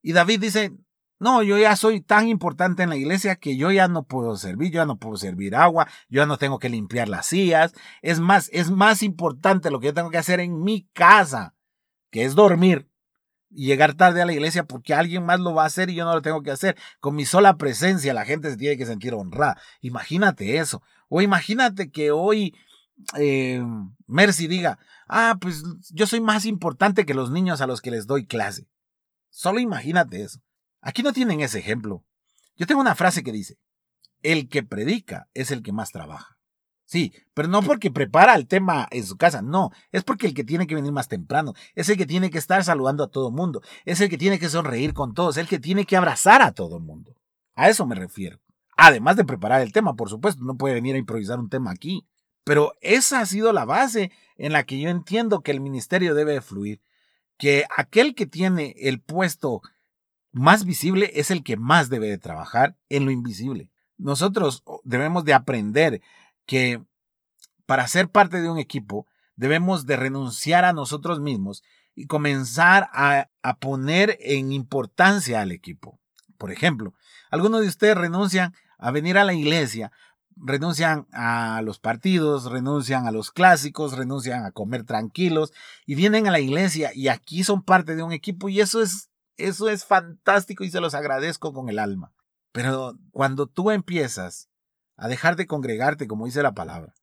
Y 0.02 0.14
David 0.14 0.40
dice, 0.40 0.72
no, 1.20 1.42
yo 1.42 1.58
ya 1.58 1.76
soy 1.76 2.00
tan 2.00 2.28
importante 2.28 2.82
en 2.82 2.88
la 2.88 2.96
iglesia 2.96 3.36
que 3.36 3.54
yo 3.56 3.70
ya 3.70 3.88
no 3.88 4.04
puedo 4.04 4.36
servir, 4.36 4.72
yo 4.72 4.80
ya 4.80 4.86
no 4.86 4.98
puedo 4.98 5.18
servir 5.18 5.54
agua, 5.54 5.86
yo 6.08 6.22
ya 6.22 6.26
no 6.26 6.38
tengo 6.38 6.58
que 6.58 6.70
limpiar 6.70 7.10
las 7.10 7.26
sillas. 7.26 7.74
Es 8.00 8.20
más, 8.20 8.48
es 8.54 8.70
más 8.70 9.02
importante 9.02 9.70
lo 9.70 9.80
que 9.80 9.88
yo 9.88 9.94
tengo 9.94 10.10
que 10.10 10.16
hacer 10.16 10.40
en 10.40 10.62
mi 10.62 10.88
casa, 10.94 11.54
que 12.10 12.24
es 12.24 12.34
dormir 12.34 12.88
y 13.50 13.66
llegar 13.66 13.94
tarde 13.94 14.22
a 14.22 14.26
la 14.26 14.32
iglesia 14.32 14.64
porque 14.64 14.94
alguien 14.94 15.26
más 15.26 15.40
lo 15.40 15.52
va 15.52 15.64
a 15.64 15.66
hacer 15.66 15.90
y 15.90 15.94
yo 15.94 16.06
no 16.06 16.14
lo 16.14 16.22
tengo 16.22 16.42
que 16.42 16.52
hacer. 16.52 16.76
Con 17.00 17.14
mi 17.16 17.26
sola 17.26 17.58
presencia 17.58 18.14
la 18.14 18.24
gente 18.24 18.50
se 18.50 18.56
tiene 18.56 18.78
que 18.78 18.86
sentir 18.86 19.12
honrada. 19.12 19.60
Imagínate 19.82 20.56
eso. 20.56 20.82
O 21.10 21.20
imagínate 21.20 21.90
que 21.90 22.12
hoy 22.12 22.54
eh, 23.18 23.62
Mercy 24.06 24.46
diga, 24.46 24.78
ah, 25.06 25.36
pues 25.38 25.64
yo 25.90 26.06
soy 26.06 26.20
más 26.22 26.46
importante 26.46 27.04
que 27.04 27.12
los 27.12 27.30
niños 27.30 27.60
a 27.60 27.66
los 27.66 27.82
que 27.82 27.90
les 27.90 28.06
doy 28.06 28.24
clase. 28.24 28.68
Solo 29.28 29.60
imagínate 29.60 30.22
eso. 30.22 30.40
Aquí 30.80 31.02
no 31.02 31.12
tienen 31.12 31.40
ese 31.40 31.58
ejemplo. 31.58 32.04
Yo 32.56 32.66
tengo 32.66 32.80
una 32.80 32.94
frase 32.94 33.22
que 33.22 33.32
dice, 33.32 33.58
el 34.22 34.48
que 34.48 34.62
predica 34.62 35.28
es 35.34 35.50
el 35.50 35.62
que 35.62 35.72
más 35.72 35.92
trabaja. 35.92 36.38
Sí, 36.84 37.12
pero 37.34 37.46
no 37.46 37.62
porque 37.62 37.90
prepara 37.90 38.34
el 38.34 38.48
tema 38.48 38.88
en 38.90 39.06
su 39.06 39.16
casa, 39.16 39.42
no, 39.42 39.70
es 39.92 40.02
porque 40.02 40.26
el 40.26 40.34
que 40.34 40.42
tiene 40.42 40.66
que 40.66 40.74
venir 40.74 40.90
más 40.90 41.06
temprano, 41.06 41.54
es 41.76 41.88
el 41.88 41.96
que 41.96 42.04
tiene 42.04 42.30
que 42.30 42.38
estar 42.38 42.64
saludando 42.64 43.04
a 43.04 43.10
todo 43.10 43.28
el 43.28 43.34
mundo, 43.34 43.62
es 43.84 44.00
el 44.00 44.10
que 44.10 44.18
tiene 44.18 44.40
que 44.40 44.48
sonreír 44.48 44.92
con 44.92 45.14
todos, 45.14 45.36
es 45.36 45.42
el 45.42 45.48
que 45.48 45.60
tiene 45.60 45.84
que 45.84 45.96
abrazar 45.96 46.42
a 46.42 46.50
todo 46.50 46.78
el 46.78 46.82
mundo. 46.82 47.14
A 47.54 47.68
eso 47.68 47.86
me 47.86 47.94
refiero. 47.94 48.40
Además 48.76 49.16
de 49.16 49.24
preparar 49.24 49.60
el 49.60 49.72
tema, 49.72 49.94
por 49.94 50.08
supuesto, 50.08 50.42
no 50.42 50.56
puede 50.56 50.74
venir 50.74 50.94
a 50.96 50.98
improvisar 50.98 51.38
un 51.38 51.48
tema 51.48 51.70
aquí. 51.70 52.08
Pero 52.44 52.72
esa 52.80 53.20
ha 53.20 53.26
sido 53.26 53.52
la 53.52 53.64
base 53.64 54.10
en 54.36 54.52
la 54.52 54.64
que 54.64 54.80
yo 54.80 54.88
entiendo 54.88 55.42
que 55.42 55.50
el 55.52 55.60
ministerio 55.60 56.14
debe 56.14 56.40
fluir. 56.40 56.80
Que 57.36 57.66
aquel 57.76 58.14
que 58.14 58.26
tiene 58.26 58.74
el 58.78 59.00
puesto 59.00 59.60
más 60.32 60.64
visible 60.64 61.10
es 61.14 61.30
el 61.30 61.42
que 61.42 61.56
más 61.56 61.88
debe 61.88 62.08
de 62.08 62.18
trabajar 62.18 62.76
en 62.88 63.04
lo 63.04 63.10
invisible. 63.10 63.70
Nosotros 63.98 64.62
debemos 64.84 65.24
de 65.24 65.34
aprender 65.34 66.00
que 66.46 66.82
para 67.66 67.86
ser 67.86 68.10
parte 68.10 68.40
de 68.40 68.48
un 68.48 68.58
equipo 68.58 69.06
debemos 69.36 69.86
de 69.86 69.96
renunciar 69.96 70.64
a 70.64 70.72
nosotros 70.72 71.20
mismos 71.20 71.62
y 71.94 72.06
comenzar 72.06 72.88
a, 72.92 73.28
a 73.42 73.58
poner 73.58 74.16
en 74.20 74.52
importancia 74.52 75.40
al 75.40 75.52
equipo. 75.52 76.00
Por 76.38 76.50
ejemplo, 76.50 76.94
algunos 77.30 77.60
de 77.60 77.68
ustedes 77.68 77.96
renuncian 77.96 78.54
a 78.78 78.90
venir 78.90 79.18
a 79.18 79.24
la 79.24 79.34
iglesia, 79.34 79.92
renuncian 80.36 81.06
a 81.12 81.60
los 81.62 81.78
partidos, 81.78 82.50
renuncian 82.50 83.06
a 83.06 83.12
los 83.12 83.30
clásicos, 83.30 83.96
renuncian 83.96 84.44
a 84.44 84.52
comer 84.52 84.84
tranquilos 84.84 85.52
y 85.84 85.94
vienen 85.94 86.26
a 86.26 86.30
la 86.30 86.40
iglesia 86.40 86.92
y 86.94 87.08
aquí 87.08 87.44
son 87.44 87.62
parte 87.62 87.94
de 87.94 88.02
un 88.02 88.12
equipo 88.12 88.48
y 88.48 88.60
eso 88.60 88.80
es 88.80 89.09
eso 89.44 89.68
es 89.68 89.84
fantástico 89.84 90.64
y 90.64 90.70
se 90.70 90.80
los 90.80 90.94
agradezco 90.94 91.52
con 91.52 91.68
el 91.68 91.78
alma. 91.78 92.12
Pero 92.52 92.94
cuando 93.10 93.46
tú 93.46 93.70
empiezas 93.70 94.48
a 94.96 95.08
dejar 95.08 95.36
de 95.36 95.46
congregarte, 95.46 96.06
como 96.06 96.26
dice 96.26 96.42
la 96.42 96.52
palabra, 96.52 96.94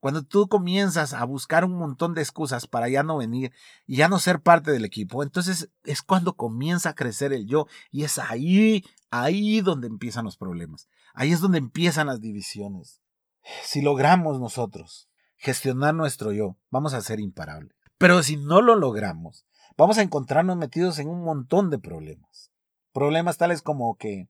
cuando 0.00 0.22
tú 0.22 0.48
comienzas 0.48 1.12
a 1.12 1.24
buscar 1.24 1.64
un 1.64 1.76
montón 1.76 2.14
de 2.14 2.22
excusas 2.22 2.66
para 2.66 2.88
ya 2.88 3.02
no 3.02 3.18
venir 3.18 3.52
y 3.86 3.96
ya 3.96 4.08
no 4.08 4.18
ser 4.18 4.40
parte 4.40 4.72
del 4.72 4.86
equipo, 4.86 5.22
entonces 5.22 5.70
es 5.84 6.00
cuando 6.00 6.36
comienza 6.36 6.90
a 6.90 6.94
crecer 6.94 7.34
el 7.34 7.46
yo 7.46 7.66
y 7.90 8.04
es 8.04 8.18
ahí, 8.18 8.82
ahí 9.10 9.60
donde 9.60 9.88
empiezan 9.88 10.24
los 10.24 10.38
problemas. 10.38 10.88
Ahí 11.12 11.32
es 11.32 11.40
donde 11.40 11.58
empiezan 11.58 12.06
las 12.06 12.20
divisiones. 12.20 13.02
Si 13.62 13.82
logramos 13.82 14.40
nosotros 14.40 15.10
gestionar 15.36 15.94
nuestro 15.94 16.32
yo, 16.32 16.56
vamos 16.70 16.94
a 16.94 17.00
ser 17.02 17.20
imparables. 17.20 17.76
Pero 17.98 18.22
si 18.22 18.38
no 18.38 18.62
lo 18.62 18.76
logramos, 18.76 19.44
vamos 19.80 19.96
a 19.96 20.02
encontrarnos 20.02 20.58
metidos 20.58 20.98
en 20.98 21.08
un 21.08 21.22
montón 21.22 21.70
de 21.70 21.78
problemas. 21.78 22.50
Problemas 22.92 23.38
tales 23.38 23.62
como 23.62 23.96
que 23.96 24.28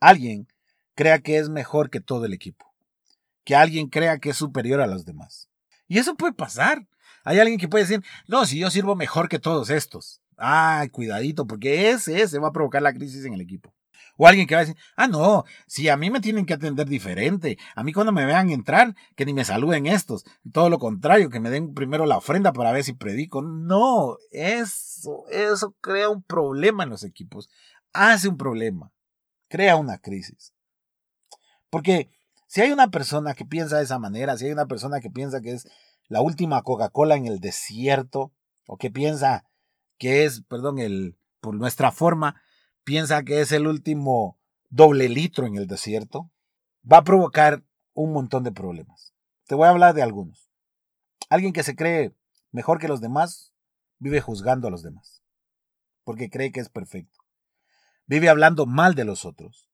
alguien 0.00 0.48
crea 0.96 1.20
que 1.20 1.38
es 1.38 1.48
mejor 1.48 1.88
que 1.88 2.00
todo 2.00 2.24
el 2.24 2.32
equipo, 2.32 2.74
que 3.44 3.54
alguien 3.54 3.88
crea 3.88 4.18
que 4.18 4.30
es 4.30 4.36
superior 4.36 4.80
a 4.80 4.88
los 4.88 5.04
demás. 5.04 5.48
Y 5.86 5.98
eso 5.98 6.16
puede 6.16 6.32
pasar. 6.32 6.88
Hay 7.22 7.38
alguien 7.38 7.60
que 7.60 7.68
puede 7.68 7.84
decir, 7.84 8.02
no, 8.26 8.44
si 8.44 8.58
yo 8.58 8.70
sirvo 8.70 8.96
mejor 8.96 9.28
que 9.28 9.38
todos 9.38 9.70
estos. 9.70 10.20
Ay, 10.36 10.88
cuidadito, 10.88 11.46
porque 11.46 11.90
ese, 11.90 12.20
ese 12.20 12.40
va 12.40 12.48
a 12.48 12.52
provocar 12.52 12.82
la 12.82 12.92
crisis 12.92 13.24
en 13.24 13.34
el 13.34 13.40
equipo. 13.40 13.72
O 14.22 14.28
alguien 14.28 14.46
que 14.46 14.54
va 14.54 14.60
a 14.60 14.64
decir, 14.64 14.80
ah, 14.94 15.08
no, 15.08 15.42
si 15.66 15.88
a 15.88 15.96
mí 15.96 16.08
me 16.08 16.20
tienen 16.20 16.46
que 16.46 16.54
atender 16.54 16.86
diferente, 16.86 17.58
a 17.74 17.82
mí 17.82 17.92
cuando 17.92 18.12
me 18.12 18.24
vean 18.24 18.50
entrar, 18.50 18.94
que 19.16 19.26
ni 19.26 19.34
me 19.34 19.44
saluden 19.44 19.86
estos, 19.86 20.24
todo 20.52 20.70
lo 20.70 20.78
contrario, 20.78 21.28
que 21.28 21.40
me 21.40 21.50
den 21.50 21.74
primero 21.74 22.06
la 22.06 22.18
ofrenda 22.18 22.52
para 22.52 22.70
ver 22.70 22.84
si 22.84 22.92
predico. 22.92 23.42
No, 23.42 24.18
eso, 24.30 25.24
eso 25.28 25.74
crea 25.80 26.08
un 26.08 26.22
problema 26.22 26.84
en 26.84 26.90
los 26.90 27.02
equipos, 27.02 27.50
hace 27.92 28.28
un 28.28 28.36
problema, 28.36 28.92
crea 29.48 29.74
una 29.74 29.98
crisis. 29.98 30.54
Porque 31.68 32.08
si 32.46 32.60
hay 32.60 32.70
una 32.70 32.92
persona 32.92 33.34
que 33.34 33.44
piensa 33.44 33.78
de 33.78 33.82
esa 33.82 33.98
manera, 33.98 34.36
si 34.36 34.46
hay 34.46 34.52
una 34.52 34.66
persona 34.66 35.00
que 35.00 35.10
piensa 35.10 35.40
que 35.40 35.50
es 35.50 35.66
la 36.06 36.20
última 36.20 36.62
Coca-Cola 36.62 37.16
en 37.16 37.26
el 37.26 37.40
desierto, 37.40 38.30
o 38.68 38.76
que 38.76 38.92
piensa 38.92 39.44
que 39.98 40.24
es, 40.24 40.42
perdón, 40.42 40.78
el, 40.78 41.16
por 41.40 41.56
nuestra 41.56 41.90
forma, 41.90 42.40
piensa 42.84 43.22
que 43.22 43.40
es 43.40 43.52
el 43.52 43.66
último 43.66 44.38
doble 44.70 45.08
litro 45.08 45.46
en 45.46 45.56
el 45.56 45.66
desierto, 45.66 46.30
va 46.90 46.98
a 46.98 47.04
provocar 47.04 47.62
un 47.94 48.12
montón 48.12 48.44
de 48.44 48.52
problemas. 48.52 49.14
Te 49.46 49.54
voy 49.54 49.66
a 49.66 49.70
hablar 49.70 49.94
de 49.94 50.02
algunos. 50.02 50.50
Alguien 51.28 51.52
que 51.52 51.62
se 51.62 51.76
cree 51.76 52.14
mejor 52.50 52.78
que 52.78 52.88
los 52.88 53.00
demás 53.00 53.52
vive 53.98 54.20
juzgando 54.20 54.68
a 54.68 54.70
los 54.70 54.82
demás, 54.82 55.22
porque 56.04 56.30
cree 56.30 56.52
que 56.52 56.60
es 56.60 56.68
perfecto. 56.68 57.20
Vive 58.06 58.28
hablando 58.28 58.66
mal 58.66 58.94
de 58.94 59.04
los 59.04 59.24
otros, 59.24 59.68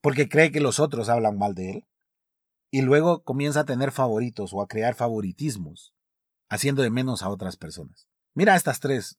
porque 0.00 0.28
cree 0.28 0.52
que 0.52 0.60
los 0.60 0.80
otros 0.80 1.08
hablan 1.08 1.38
mal 1.38 1.54
de 1.54 1.70
él. 1.70 1.86
Y 2.70 2.82
luego 2.82 3.22
comienza 3.22 3.60
a 3.60 3.64
tener 3.64 3.92
favoritos 3.92 4.52
o 4.52 4.60
a 4.60 4.66
crear 4.66 4.94
favoritismos, 4.94 5.94
haciendo 6.48 6.82
de 6.82 6.90
menos 6.90 7.22
a 7.22 7.28
otras 7.28 7.56
personas. 7.56 8.08
Mira 8.34 8.56
estas 8.56 8.80
tres. 8.80 9.18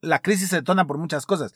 la 0.00 0.18
crisis 0.20 0.50
se 0.50 0.56
detona 0.56 0.86
por 0.86 0.98
muchas 0.98 1.24
cosas, 1.24 1.54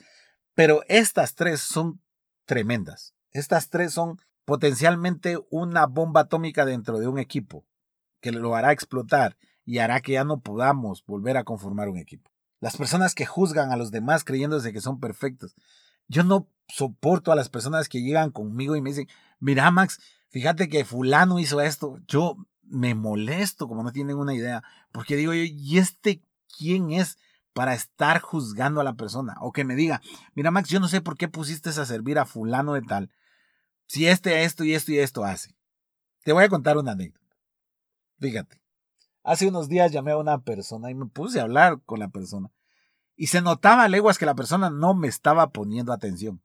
pero 0.57 0.83
estas 0.89 1.35
tres 1.35 1.61
son 1.61 2.01
tremendas. 2.47 3.15
Estas 3.31 3.69
tres 3.69 3.93
son 3.93 4.19
potencialmente 4.47 5.39
una 5.51 5.87
bomba 5.87 6.23
atómica 6.23 6.65
dentro 6.65 6.99
de 6.99 7.07
un 7.07 7.19
equipo 7.19 7.67
que 8.21 8.33
lo 8.33 8.57
hará 8.57 8.73
explotar 8.73 9.37
y 9.67 9.79
hará 9.79 10.01
que 10.01 10.13
ya 10.13 10.25
no 10.25 10.41
podamos 10.41 11.05
volver 11.05 11.37
a 11.37 11.45
conformar 11.45 11.91
un 11.91 11.99
equipo. 11.99 12.31
Las 12.61 12.79
personas 12.79 13.15
que 13.15 13.27
juzgan 13.27 13.71
a 13.71 13.77
los 13.77 13.91
demás 13.91 14.25
creyéndose 14.25 14.73
que 14.73 14.81
son 14.81 14.99
perfectos. 14.99 15.55
Yo 16.09 16.25
no 16.25 16.49
soporto 16.69 17.33
a 17.33 17.37
las 17.37 17.51
personas 17.51 17.91
que 17.91 18.01
llegan 18.01 18.31
conmigo 18.31 18.77
y 18.77 18.81
me 18.81 18.91
dicen, 18.91 19.09
mira 19.39 19.71
Max, 19.71 20.01
fíjate 20.31 20.71
que 20.71 20.87
fulano 20.87 21.39
hizo 21.39 21.61
esto. 21.61 21.99
Yo 22.07 22.37
me 22.63 22.95
molesto 22.95 23.69
como 23.69 23.83
no 23.83 23.93
tienen 23.93 24.17
una 24.17 24.33
idea, 24.33 24.63
porque 24.91 25.17
digo, 25.17 25.35
¿y 25.35 25.77
este 25.77 26.23
quién 26.57 26.93
es? 26.93 27.19
Para 27.57 27.73
estar 27.73 28.21
juzgando 28.21 28.83
a 28.83 28.85
la 28.85 28.97
persona. 28.97 29.35
O 29.41 29.51
que 29.51 29.65
me 29.65 29.77
diga, 29.77 30.03
mira 30.35 30.51
Max, 30.51 30.69
yo 30.69 30.79
no 30.79 30.89
sé 30.89 31.01
por 31.01 31.17
qué 31.17 31.27
pusiste 31.27 31.71
a 31.71 31.87
servir 31.87 32.19
a 32.19 32.27
fulano 32.27 32.75
de 32.75 32.83
tal. 32.83 33.11
Si 33.87 34.07
este 34.07 34.45
esto 34.45 34.63
y 34.63 34.75
esto 34.75 34.93
y 34.93 34.99
esto 34.99 35.25
hace. 35.25 35.57
Te 36.23 36.35
voy 36.35 36.45
a 36.45 36.51
contar 36.51 36.77
una 36.77 36.93
anécdota. 36.93 37.35
Fíjate. 38.21 38.61
Hace 39.25 39.49
unos 39.49 39.71
días 39.71 39.91
llamé 39.91 40.11
a 40.11 40.19
una 40.19 40.43
persona 40.43 40.91
y 40.91 40.95
me 40.95 41.07
puse 41.07 41.41
a 41.41 41.45
hablar 41.45 41.81
con 41.87 41.99
la 41.99 42.09
persona. 42.09 42.51
Y 43.17 43.29
se 43.29 43.41
notaba 43.41 43.85
a 43.85 43.89
leguas 43.89 44.19
que 44.19 44.27
la 44.27 44.35
persona 44.35 44.69
no 44.69 44.93
me 44.93 45.09
estaba 45.09 45.49
poniendo 45.49 45.95
atención. 45.95 46.43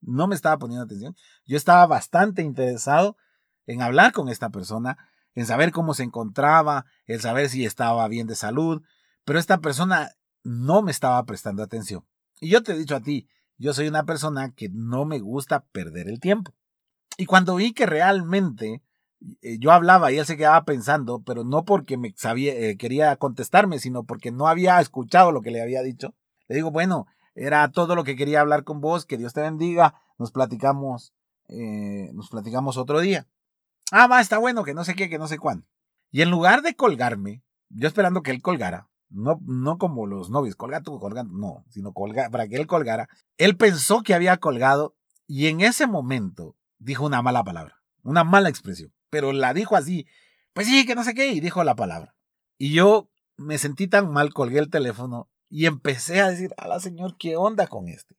No 0.00 0.26
me 0.26 0.36
estaba 0.36 0.56
poniendo 0.58 0.86
atención. 0.86 1.14
Yo 1.44 1.58
estaba 1.58 1.86
bastante 1.86 2.40
interesado 2.40 3.18
en 3.66 3.82
hablar 3.82 4.12
con 4.12 4.30
esta 4.30 4.48
persona, 4.48 4.96
en 5.34 5.44
saber 5.44 5.70
cómo 5.70 5.92
se 5.92 6.02
encontraba, 6.02 6.86
en 7.04 7.20
saber 7.20 7.50
si 7.50 7.66
estaba 7.66 8.08
bien 8.08 8.26
de 8.26 8.36
salud. 8.36 8.80
Pero 9.26 9.38
esta 9.38 9.58
persona 9.58 10.12
no 10.42 10.82
me 10.82 10.90
estaba 10.90 11.24
prestando 11.24 11.62
atención. 11.62 12.04
Y 12.40 12.50
yo 12.50 12.62
te 12.62 12.72
he 12.72 12.78
dicho 12.78 12.96
a 12.96 13.00
ti, 13.00 13.28
yo 13.58 13.74
soy 13.74 13.88
una 13.88 14.04
persona 14.04 14.52
que 14.54 14.68
no 14.70 15.04
me 15.04 15.18
gusta 15.18 15.64
perder 15.72 16.08
el 16.08 16.20
tiempo. 16.20 16.54
Y 17.16 17.26
cuando 17.26 17.56
vi 17.56 17.72
que 17.72 17.86
realmente 17.86 18.82
eh, 19.42 19.58
yo 19.58 19.72
hablaba 19.72 20.10
y 20.10 20.18
él 20.18 20.24
se 20.24 20.36
quedaba 20.36 20.64
pensando, 20.64 21.22
pero 21.22 21.44
no 21.44 21.64
porque 21.64 21.98
me 21.98 22.14
eh, 22.14 22.76
quería 22.78 23.16
contestarme, 23.16 23.78
sino 23.78 24.04
porque 24.04 24.30
no 24.30 24.48
había 24.48 24.80
escuchado 24.80 25.30
lo 25.32 25.42
que 25.42 25.50
le 25.50 25.60
había 25.60 25.82
dicho. 25.82 26.14
Le 26.48 26.56
digo, 26.56 26.70
bueno, 26.70 27.06
era 27.34 27.70
todo 27.70 27.94
lo 27.94 28.04
que 28.04 28.16
quería 28.16 28.40
hablar 28.40 28.64
con 28.64 28.80
vos, 28.80 29.06
que 29.06 29.18
Dios 29.18 29.34
te 29.34 29.42
bendiga, 29.42 29.94
nos 30.18 30.32
platicamos, 30.32 31.14
eh, 31.48 32.10
nos 32.14 32.30
platicamos 32.30 32.76
otro 32.76 33.00
día. 33.00 33.28
Ah, 33.92 34.06
va, 34.06 34.20
está 34.20 34.38
bueno, 34.38 34.64
que 34.64 34.74
no 34.74 34.84
sé 34.84 34.94
qué, 34.94 35.08
que 35.08 35.18
no 35.18 35.26
sé 35.26 35.38
cuándo. 35.38 35.66
Y 36.10 36.22
en 36.22 36.30
lugar 36.30 36.62
de 36.62 36.74
colgarme, 36.74 37.42
yo 37.68 37.86
esperando 37.86 38.22
que 38.22 38.30
él 38.30 38.42
colgara, 38.42 38.89
no, 39.10 39.40
no 39.44 39.78
como 39.78 40.06
los 40.06 40.30
novios, 40.30 40.56
colga 40.56 40.80
tú, 40.80 40.98
colga, 40.98 41.24
no, 41.24 41.64
sino 41.68 41.92
colga, 41.92 42.30
para 42.30 42.48
que 42.48 42.56
él 42.56 42.66
colgara, 42.66 43.08
él 43.36 43.56
pensó 43.56 44.02
que 44.02 44.14
había 44.14 44.38
colgado 44.38 44.94
y 45.26 45.48
en 45.48 45.60
ese 45.60 45.86
momento 45.86 46.56
dijo 46.78 47.04
una 47.04 47.22
mala 47.22 47.44
palabra, 47.44 47.82
una 48.02 48.24
mala 48.24 48.48
expresión 48.48 48.92
pero 49.10 49.32
la 49.32 49.52
dijo 49.52 49.76
así, 49.76 50.06
pues 50.54 50.66
sí, 50.66 50.86
que 50.86 50.94
no 50.94 51.04
sé 51.04 51.14
qué, 51.14 51.32
y 51.32 51.40
dijo 51.40 51.62
la 51.64 51.74
palabra. 51.74 52.14
Y 52.56 52.72
yo 52.72 53.10
me 53.36 53.58
sentí 53.58 53.88
tan 53.88 54.10
mal, 54.10 54.32
colgué 54.32 54.58
el 54.58 54.70
teléfono 54.70 55.28
y 55.48 55.66
empecé 55.66 56.20
a 56.20 56.30
decir, 56.30 56.54
a 56.56 56.68
la 56.68 56.80
señor, 56.80 57.16
¿qué 57.18 57.36
onda 57.36 57.66
con 57.66 57.88
este? 57.88 58.16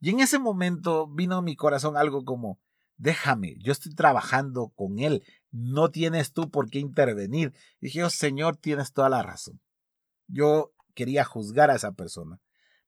Y 0.00 0.10
en 0.10 0.20
ese 0.20 0.38
momento 0.38 1.06
vino 1.06 1.36
a 1.36 1.42
mi 1.42 1.56
corazón 1.56 1.96
algo 1.96 2.24
como, 2.24 2.58
déjame, 2.96 3.56
yo 3.58 3.72
estoy 3.72 3.94
trabajando 3.94 4.72
con 4.74 4.98
él, 4.98 5.24
no 5.50 5.90
tienes 5.90 6.32
tú 6.32 6.50
por 6.50 6.68
qué 6.68 6.80
intervenir. 6.80 7.54
Y 7.80 7.86
dije, 7.86 8.04
oh, 8.04 8.10
señor, 8.10 8.56
tienes 8.56 8.92
toda 8.92 9.08
la 9.08 9.22
razón. 9.22 9.60
Yo 10.26 10.72
quería 10.94 11.24
juzgar 11.24 11.70
a 11.70 11.76
esa 11.76 11.92
persona. 11.92 12.40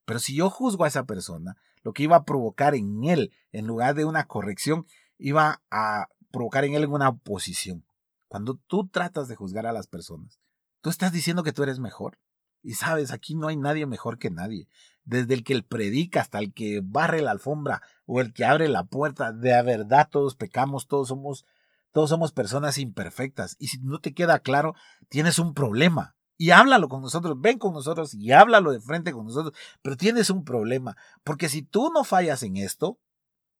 Pero 0.05 0.19
si 0.19 0.35
yo 0.35 0.49
juzgo 0.49 0.85
a 0.85 0.87
esa 0.87 1.05
persona, 1.05 1.55
lo 1.83 1.93
que 1.93 2.03
iba 2.03 2.15
a 2.15 2.25
provocar 2.25 2.75
en 2.75 3.03
él, 3.03 3.31
en 3.51 3.67
lugar 3.67 3.95
de 3.95 4.05
una 4.05 4.25
corrección, 4.25 4.85
iba 5.17 5.61
a 5.69 6.07
provocar 6.31 6.65
en 6.65 6.73
él 6.73 6.87
una 6.87 7.09
oposición. 7.09 7.85
Cuando 8.27 8.55
tú 8.67 8.87
tratas 8.87 9.27
de 9.27 9.35
juzgar 9.35 9.65
a 9.65 9.71
las 9.71 9.87
personas, 9.87 10.39
tú 10.81 10.89
estás 10.89 11.11
diciendo 11.11 11.43
que 11.43 11.53
tú 11.53 11.63
eres 11.63 11.79
mejor. 11.79 12.17
Y 12.61 12.73
sabes, 12.73 13.11
aquí 13.11 13.35
no 13.35 13.47
hay 13.47 13.57
nadie 13.57 13.85
mejor 13.85 14.17
que 14.19 14.29
nadie. 14.29 14.67
Desde 15.03 15.33
el 15.33 15.43
que 15.43 15.61
predica 15.63 16.21
hasta 16.21 16.39
el 16.39 16.53
que 16.53 16.81
barre 16.83 17.21
la 17.21 17.31
alfombra 17.31 17.81
o 18.05 18.19
el 18.21 18.33
que 18.33 18.45
abre 18.45 18.67
la 18.67 18.83
puerta, 18.83 19.31
de 19.31 19.61
verdad 19.63 20.09
todos 20.11 20.35
pecamos, 20.35 20.87
todos 20.87 21.07
somos, 21.07 21.45
todos 21.91 22.09
somos 22.09 22.31
personas 22.31 22.77
imperfectas. 22.77 23.55
Y 23.59 23.67
si 23.67 23.79
no 23.79 23.99
te 23.99 24.13
queda 24.13 24.39
claro, 24.39 24.75
tienes 25.07 25.39
un 25.39 25.53
problema. 25.53 26.15
Y 26.41 26.51
háblalo 26.51 26.87
con 26.87 27.01
nosotros, 27.01 27.35
ven 27.37 27.59
con 27.59 27.73
nosotros 27.73 28.13
y 28.13 28.31
háblalo 28.31 28.71
de 28.71 28.79
frente 28.79 29.11
con 29.11 29.25
nosotros. 29.25 29.53
Pero 29.81 29.97
tienes 29.97 30.29
un 30.29 30.45
problema. 30.45 30.95
Porque 31.25 31.49
si 31.49 31.63
tú 31.63 31.91
no 31.93 32.05
fallas 32.05 32.43
en 32.43 32.55
esto, 32.55 32.97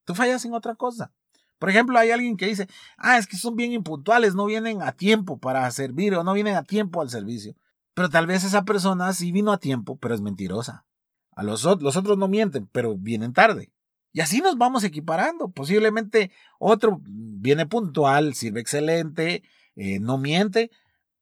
tú 0.05 0.15
fallas 0.15 0.45
en 0.45 0.53
otra 0.53 0.75
cosa. 0.75 1.11
Por 1.57 1.69
ejemplo, 1.69 1.99
hay 1.99 2.11
alguien 2.11 2.37
que 2.37 2.45
dice, 2.45 2.69
ah, 2.97 3.17
es 3.17 3.27
que 3.27 3.35
son 3.35 3.57
bien 3.57 3.73
impuntuales, 3.73 4.33
no 4.33 4.45
vienen 4.45 4.81
a 4.81 4.93
tiempo 4.93 5.39
para 5.39 5.69
servir 5.71 6.15
o 6.15 6.23
no 6.23 6.31
vienen 6.31 6.55
a 6.55 6.63
tiempo 6.63 7.01
al 7.01 7.09
servicio. 7.09 7.53
Pero 7.93 8.09
tal 8.09 8.27
vez 8.27 8.45
esa 8.45 8.63
persona 8.63 9.11
sí 9.11 9.33
vino 9.33 9.51
a 9.51 9.57
tiempo, 9.57 9.97
pero 9.97 10.15
es 10.15 10.21
mentirosa. 10.21 10.85
A 11.33 11.43
los, 11.43 11.65
los 11.65 11.97
otros 11.97 12.17
no 12.17 12.29
mienten, 12.29 12.65
pero 12.67 12.95
vienen 12.95 13.33
tarde. 13.33 13.73
Y 14.13 14.21
así 14.21 14.39
nos 14.39 14.57
vamos 14.57 14.85
equiparando. 14.85 15.51
Posiblemente 15.51 16.31
otro 16.59 17.01
viene 17.03 17.65
puntual, 17.65 18.35
sirve 18.35 18.61
excelente, 18.61 19.43
eh, 19.75 19.99
no 19.99 20.17
miente, 20.17 20.71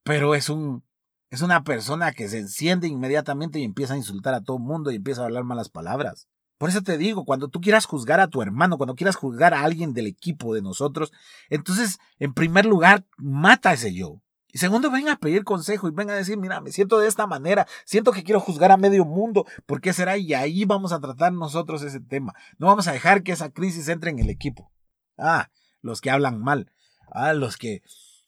pero 0.03 0.35
es 0.35 0.49
un 0.49 0.83
es 1.29 1.41
una 1.41 1.63
persona 1.63 2.11
que 2.13 2.29
se 2.29 2.39
enciende 2.39 2.87
inmediatamente 2.87 3.59
y 3.59 3.63
empieza 3.63 3.93
a 3.93 3.97
insultar 3.97 4.33
a 4.33 4.41
todo 4.41 4.57
el 4.57 4.63
mundo 4.63 4.91
y 4.91 4.95
empieza 4.95 5.21
a 5.21 5.25
hablar 5.25 5.43
malas 5.43 5.69
palabras. 5.69 6.27
Por 6.57 6.69
eso 6.69 6.81
te 6.81 6.97
digo, 6.97 7.25
cuando 7.25 7.49
tú 7.49 7.61
quieras 7.61 7.85
juzgar 7.85 8.19
a 8.19 8.29
tu 8.29 8.41
hermano, 8.41 8.77
cuando 8.77 8.95
quieras 8.95 9.15
juzgar 9.15 9.53
a 9.53 9.61
alguien 9.61 9.93
del 9.93 10.07
equipo 10.07 10.55
de 10.55 10.61
nosotros, 10.61 11.11
entonces, 11.49 11.99
en 12.17 12.33
primer 12.33 12.65
lugar, 12.65 13.05
mata 13.17 13.73
ese 13.73 13.93
yo. 13.93 14.21
Y 14.51 14.57
segundo, 14.57 14.89
ven 14.89 15.07
a 15.09 15.17
pedir 15.17 15.43
consejo 15.43 15.87
y 15.87 15.91
ven 15.91 16.09
a 16.09 16.15
decir, 16.15 16.37
mira, 16.37 16.61
me 16.61 16.71
siento 16.71 16.97
de 16.97 17.07
esta 17.07 17.27
manera, 17.27 17.67
siento 17.85 18.11
que 18.11 18.23
quiero 18.23 18.39
juzgar 18.39 18.71
a 18.71 18.77
medio 18.77 19.05
mundo, 19.05 19.45
¿por 19.67 19.81
qué 19.81 19.93
será? 19.93 20.17
Y 20.17 20.33
ahí 20.33 20.65
vamos 20.65 20.93
a 20.93 20.99
tratar 20.99 21.31
nosotros 21.33 21.83
ese 21.83 21.99
tema. 21.99 22.33
No 22.57 22.67
vamos 22.67 22.87
a 22.87 22.93
dejar 22.93 23.21
que 23.21 23.33
esa 23.33 23.51
crisis 23.51 23.87
entre 23.89 24.09
en 24.09 24.19
el 24.19 24.29
equipo. 24.29 24.71
Ah, 25.15 25.51
los 25.81 26.01
que 26.01 26.09
hablan 26.09 26.41
mal. 26.41 26.71
Ah, 27.11 27.33
los 27.33 27.57
que 27.57 27.83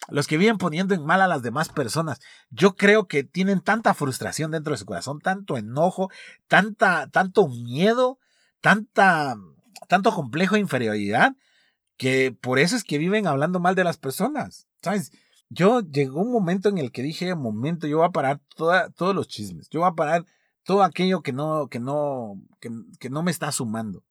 los 0.07 0.27
que 0.27 0.38
viven 0.38 0.57
poniendo 0.57 0.95
en 0.95 1.05
mal 1.05 1.21
a 1.21 1.27
las 1.27 1.41
demás 1.41 1.69
personas. 1.69 2.19
Yo 2.49 2.75
creo 2.75 3.07
que 3.07 3.23
tienen 3.23 3.62
tanta 3.62 3.93
frustración 3.93 4.51
dentro 4.51 4.71
de 4.71 4.77
su 4.77 4.85
corazón, 4.85 5.19
tanto 5.19 5.57
enojo, 5.57 6.09
tanta, 6.47 7.07
tanto 7.07 7.47
miedo, 7.47 8.17
tanta, 8.62 9.35
tanto 9.88 10.12
complejo 10.13 10.55
de 10.55 10.62
inferioridad, 10.62 11.35
que 11.97 12.31
por 12.31 12.59
eso 12.59 12.75
es 12.75 12.83
que 12.83 12.97
viven 12.97 13.27
hablando 13.27 13.59
mal 13.59 13.75
de 13.75 13.83
las 13.83 13.97
personas. 13.97 14.67
¿Sabes? 14.81 15.12
Yo 15.49 15.81
llegó 15.81 16.21
un 16.21 16.31
momento 16.31 16.69
en 16.69 16.77
el 16.77 16.91
que 16.91 17.01
dije, 17.01 17.35
momento, 17.35 17.88
yo 17.88 17.97
voy 17.97 18.07
a 18.07 18.12
parar 18.12 18.39
toda, 18.55 18.89
todos 18.91 19.15
los 19.15 19.27
chismes, 19.27 19.67
yo 19.69 19.81
voy 19.81 19.89
a 19.89 19.95
parar 19.95 20.25
todo 20.63 20.83
aquello 20.83 21.21
que 21.21 21.33
no, 21.33 21.67
que 21.67 21.79
no, 21.79 22.39
que, 22.59 22.69
que 22.99 23.09
no 23.09 23.23
me 23.23 23.31
está 23.31 23.51
sumando. 23.51 24.03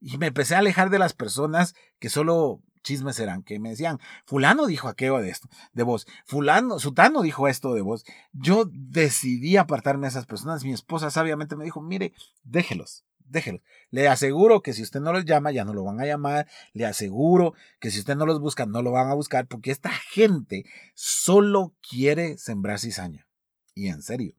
Y 0.00 0.18
me 0.18 0.28
empecé 0.28 0.54
a 0.54 0.58
alejar 0.58 0.90
de 0.90 0.98
las 0.98 1.12
personas 1.12 1.74
que 1.98 2.08
solo 2.08 2.60
chismes 2.84 3.18
eran 3.18 3.42
que 3.42 3.58
me 3.58 3.70
decían, 3.70 3.98
fulano 4.24 4.66
dijo 4.66 4.86
aquello 4.86 5.18
de 5.18 5.30
esto, 5.30 5.48
de 5.72 5.82
vos, 5.82 6.06
fulano, 6.24 6.78
sutano 6.78 7.22
dijo 7.22 7.48
esto 7.48 7.74
de 7.74 7.80
vos. 7.80 8.04
Yo 8.32 8.66
decidí 8.70 9.56
apartarme 9.56 10.02
de 10.02 10.10
esas 10.10 10.26
personas. 10.26 10.62
Mi 10.62 10.72
esposa 10.72 11.10
sabiamente 11.10 11.56
me 11.56 11.64
dijo, 11.64 11.80
mire, 11.80 12.12
déjelos, 12.44 13.04
déjelos. 13.18 13.62
Le 13.90 14.06
aseguro 14.08 14.62
que 14.62 14.72
si 14.72 14.82
usted 14.82 15.00
no 15.00 15.12
los 15.12 15.24
llama, 15.24 15.50
ya 15.50 15.64
no 15.64 15.74
lo 15.74 15.82
van 15.82 16.00
a 16.00 16.06
llamar. 16.06 16.46
Le 16.72 16.86
aseguro 16.86 17.54
que 17.80 17.90
si 17.90 17.98
usted 17.98 18.14
no 18.14 18.26
los 18.26 18.40
busca, 18.40 18.66
no 18.66 18.82
lo 18.82 18.92
van 18.92 19.08
a 19.08 19.14
buscar, 19.14 19.46
porque 19.48 19.72
esta 19.72 19.90
gente 19.90 20.64
solo 20.94 21.74
quiere 21.88 22.38
sembrar 22.38 22.78
cizaña. 22.78 23.26
Y 23.74 23.88
en 23.88 24.02
serio, 24.02 24.34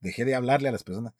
dejé 0.00 0.24
de 0.24 0.34
hablarle 0.34 0.68
a 0.68 0.72
las 0.72 0.84
personas. 0.84 1.14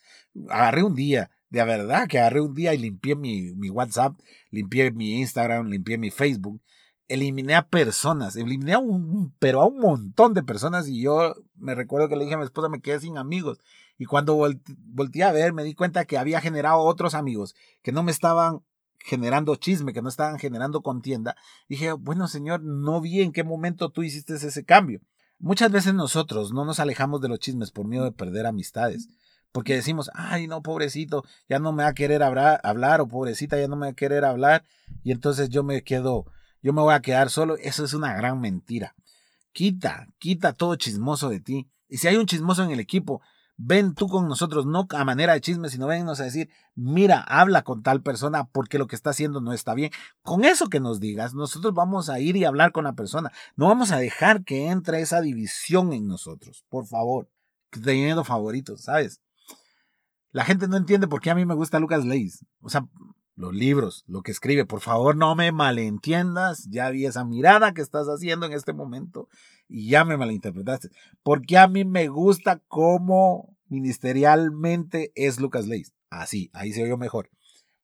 Agarré 0.49 0.85
un 0.85 0.95
día, 0.95 1.31
de 1.51 1.65
verdad 1.65 2.09
que 2.09 2.19
agarré 2.19 2.41
un 2.41 2.55
día 2.55 2.75
y 2.75 2.79
limpié 2.79 3.15
mi, 3.17 3.53
mi 3.55 3.71
WhatsApp, 3.71 4.19
limpié 4.51 4.91
mi 4.91 5.21
Instagram, 5.21 5.69
limpié 5.69 5.99
mi 5.99 6.11
Facebook, 6.11 6.61
eliminé 7.09 7.55
a 7.55 7.69
personas, 7.69 8.37
eliminé 8.37 8.75
a 8.75 8.79
un, 8.79 9.35
pero 9.39 9.63
a 9.63 9.67
un 9.67 9.79
montón 9.79 10.35
de 10.35 10.43
personas 10.43 10.89
y 10.89 11.03
yo 11.03 11.35
me 11.55 11.75
recuerdo 11.75 12.09
que 12.09 12.17
le 12.17 12.25
dije 12.25 12.35
a 12.35 12.39
mi 12.39 12.45
esposa 12.45 12.69
me 12.69 12.81
quedé 12.81 13.01
sin 13.01 13.17
amigos 13.17 13.61
y 13.99 14.07
cuando 14.07 14.37
volteé 14.37 15.23
a 15.23 15.33
ver 15.33 15.53
me 15.53 15.65
di 15.65 15.75
cuenta 15.75 16.05
que 16.05 16.19
había 16.19 16.41
generado 16.41 16.81
otros 16.81 17.15
amigos 17.15 17.55
que 17.83 17.93
no 17.93 18.03
me 18.03 18.11
estaban 18.11 18.61
generando 18.99 19.55
chisme, 19.55 19.93
que 19.93 20.03
no 20.03 20.09
estaban 20.09 20.39
generando 20.39 20.83
contienda. 20.83 21.37
Dije, 21.69 21.93
bueno 21.93 22.27
señor, 22.27 22.63
no 22.63 23.01
vi 23.01 23.23
en 23.23 23.33
qué 23.33 23.45
momento 23.45 23.91
tú 23.91 24.03
hiciste 24.03 24.35
ese 24.35 24.65
cambio. 24.65 25.01
Muchas 25.39 25.71
veces 25.71 25.95
nosotros 25.95 26.53
no 26.53 26.65
nos 26.65 26.81
alejamos 26.81 27.21
de 27.21 27.29
los 27.29 27.39
chismes 27.39 27.71
por 27.71 27.87
miedo 27.87 28.05
de 28.05 28.13
perder 28.13 28.47
amistades. 28.47 29.09
Porque 29.53 29.75
decimos, 29.75 30.11
ay, 30.15 30.47
no, 30.47 30.63
pobrecito, 30.63 31.25
ya 31.49 31.59
no 31.59 31.73
me 31.73 31.83
va 31.83 31.91
a 31.91 31.95
querer 31.95 32.23
hablar, 32.23 33.01
o 33.01 33.09
pobrecita, 33.09 33.59
ya 33.59 33.69
no 33.69 33.77
me 33.77 33.87
va 33.87 33.93
a 33.93 33.97
querer 33.97 34.25
hablar, 34.25 34.65
y 35.03 35.13
entonces 35.13 35.49
yo 35.49 35.63
me 35.63 35.83
quedo, 35.83 36.27
yo 36.63 36.73
me 36.73 36.83
voy 36.83 36.95
a 36.95 37.01
quedar 37.01 37.31
solo. 37.31 37.57
Eso 37.57 37.85
es 37.85 37.95
una 37.95 38.15
gran 38.15 38.41
mentira. 38.41 38.95
Quita, 39.53 40.09
quita 40.19 40.53
todo 40.53 40.77
chismoso 40.77 41.31
de 41.31 41.41
ti. 41.41 41.69
Y 41.89 41.99
si 41.99 42.09
hay 42.09 42.17
un 42.17 42.27
chismoso 42.27 42.63
en 42.63 42.71
el 42.71 42.81
equipo, 42.81 43.23
ven 43.57 43.95
tú 43.95 44.09
con 44.09 44.29
nosotros, 44.29 44.67
no 44.67 44.87
a 44.91 45.05
manera 45.05 45.33
de 45.33 45.41
chisme, 45.41 45.69
sino 45.69 45.87
vennos 45.87 46.21
a 46.21 46.25
decir, 46.25 46.51
mira, 46.75 47.21
habla 47.21 47.63
con 47.63 47.83
tal 47.83 48.03
persona 48.03 48.45
porque 48.45 48.79
lo 48.79 48.87
que 48.87 48.97
está 48.97 49.11
haciendo 49.11 49.41
no 49.41 49.53
está 49.53 49.75
bien. 49.75 49.91
Con 50.23 50.45
eso 50.45 50.69
que 50.69 50.81
nos 50.81 51.01
digas, 51.01 51.35
nosotros 51.35 51.73
vamos 51.75 52.11
a 52.11 52.21
ir 52.21 52.37
y 52.37 52.45
hablar 52.45 52.73
con 52.73 52.85
la 52.85 52.95
persona. 52.95 53.33
No 53.57 53.67
vamos 53.69 53.93
a 53.93 53.99
dejar 53.99 54.45
que 54.45 54.69
entre 54.69 55.01
esa 55.01 55.21
división 55.21 55.93
en 55.93 56.07
nosotros, 56.07 56.65
por 56.69 56.87
favor. 56.87 57.29
Teniendo 57.71 58.25
favoritos, 58.25 58.83
¿sabes? 58.83 59.21
La 60.37 60.44
gente 60.44 60.68
no 60.68 60.77
entiende 60.77 61.09
por 61.09 61.22
qué 61.22 61.31
a 61.31 61.35
mí 61.35 61.46
me 61.46 61.55
gusta 61.55 61.81
Lucas 61.81 62.05
Leis. 62.05 62.44
O 62.61 62.68
sea, 62.68 62.87
los 63.37 63.55
libros, 63.55 64.05
lo 64.07 64.20
que 64.20 64.33
escribe. 64.33 64.66
Por 64.66 64.83
favor, 64.83 65.16
no 65.16 65.35
me 65.35 65.51
malentiendas. 65.51 66.68
Ya 66.68 66.90
vi 66.90 67.07
esa 67.07 67.25
mirada 67.25 67.72
que 67.72 67.81
estás 67.81 68.07
haciendo 68.07 68.44
en 68.44 68.53
este 68.53 68.75
momento 68.75 69.31
y 69.66 69.88
ya 69.88 70.05
me 70.05 70.18
malinterpretaste. 70.18 70.90
Porque 71.22 71.57
a 71.57 71.68
mí 71.68 71.87
me 71.87 72.09
gusta 72.09 72.61
cómo 72.68 73.57
ministerialmente 73.68 75.11
es 75.14 75.40
Lucas 75.40 75.66
Leis. 75.66 75.94
Así, 76.11 76.51
ahí 76.53 76.70
se 76.75 76.85
oyó 76.85 76.99
mejor. 76.99 77.31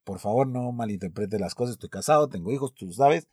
Por 0.05 0.19
favor, 0.19 0.47
no 0.47 0.73
malinterprete 0.73 1.39
las 1.39 1.55
cosas. 1.55 1.77
Estoy 1.77 1.89
casado, 1.89 2.29
tengo 2.29 2.53
hijos, 2.53 2.75
tú 2.75 2.93
sabes. 2.93 3.29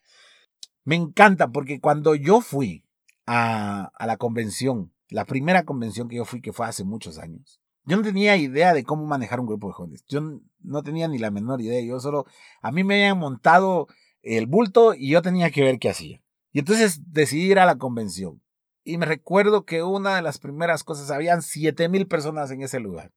Me 0.85 0.95
encanta 0.95 1.49
porque 1.49 1.81
cuando 1.81 2.15
yo 2.15 2.39
fui 2.39 2.85
a, 3.25 3.91
a 3.93 4.07
la 4.07 4.15
convención, 4.15 4.93
la 5.09 5.25
primera 5.25 5.65
convención 5.65 6.07
que 6.07 6.15
yo 6.15 6.23
fui, 6.23 6.39
que 6.39 6.53
fue 6.53 6.67
hace 6.67 6.85
muchos 6.85 7.19
años, 7.19 7.58
yo 7.89 7.97
no 7.97 8.03
tenía 8.03 8.37
idea 8.37 8.75
de 8.75 8.83
cómo 8.83 9.03
manejar 9.07 9.39
un 9.39 9.47
grupo 9.47 9.67
de 9.67 9.73
jóvenes. 9.73 10.05
Yo 10.07 10.21
no 10.59 10.83
tenía 10.83 11.07
ni 11.07 11.17
la 11.17 11.31
menor 11.31 11.59
idea. 11.59 11.81
Yo 11.81 11.99
solo, 11.99 12.27
a 12.61 12.71
mí 12.71 12.83
me 12.83 12.93
habían 12.93 13.17
montado 13.17 13.87
el 14.21 14.45
bulto 14.45 14.93
y 14.93 15.09
yo 15.09 15.23
tenía 15.23 15.49
que 15.49 15.63
ver 15.63 15.79
qué 15.79 15.89
hacía. 15.89 16.21
Y 16.51 16.59
entonces 16.59 17.01
decidí 17.11 17.49
ir 17.49 17.57
a 17.57 17.65
la 17.65 17.79
convención. 17.79 18.43
Y 18.83 18.99
me 18.99 19.07
recuerdo 19.07 19.65
que 19.65 19.81
una 19.81 20.15
de 20.15 20.21
las 20.21 20.37
primeras 20.37 20.83
cosas, 20.83 21.09
habían 21.09 21.41
siete 21.41 21.89
mil 21.89 22.05
personas 22.05 22.51
en 22.51 22.61
ese 22.61 22.79
lugar. 22.79 23.11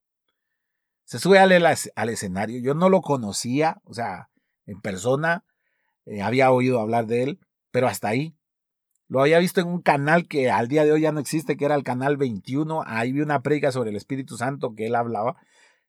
Se 1.05 1.19
sube 1.19 1.39
al, 1.39 1.53
al 1.53 2.09
escenario. 2.09 2.59
Yo 2.63 2.73
no 2.73 2.89
lo 2.89 3.03
conocía, 3.03 3.83
o 3.85 3.93
sea, 3.93 4.31
en 4.65 4.81
persona. 4.81 5.45
Eh, 6.07 6.23
había 6.23 6.51
oído 6.51 6.81
hablar 6.81 7.07
de 7.07 7.25
él, 7.25 7.41
pero 7.71 7.89
hasta 7.89 8.09
ahí. 8.09 8.35
Lo 9.13 9.21
había 9.21 9.39
visto 9.41 9.61
en 9.61 9.69
un 9.69 9.83
canal 9.83 10.27
que 10.27 10.51
al 10.51 10.69
día 10.69 10.87
de 10.87 10.93
hoy 10.93 11.03
ya 11.03 11.13
no 11.13 11.21
existe, 11.21 11.59
que 11.59 11.67
era 11.67 11.75
el 11.75 11.83
canal 11.83 12.17
21. 12.17 12.83
Ahí 12.87 13.13
vi 13.13 13.21
una 13.21 13.43
predica 13.43 13.71
sobre 13.71 13.91
el 13.91 13.97
Espíritu 13.97 14.39
Santo 14.39 14.75
que 14.75 14.87
él 14.87 14.95
hablaba. 14.95 15.37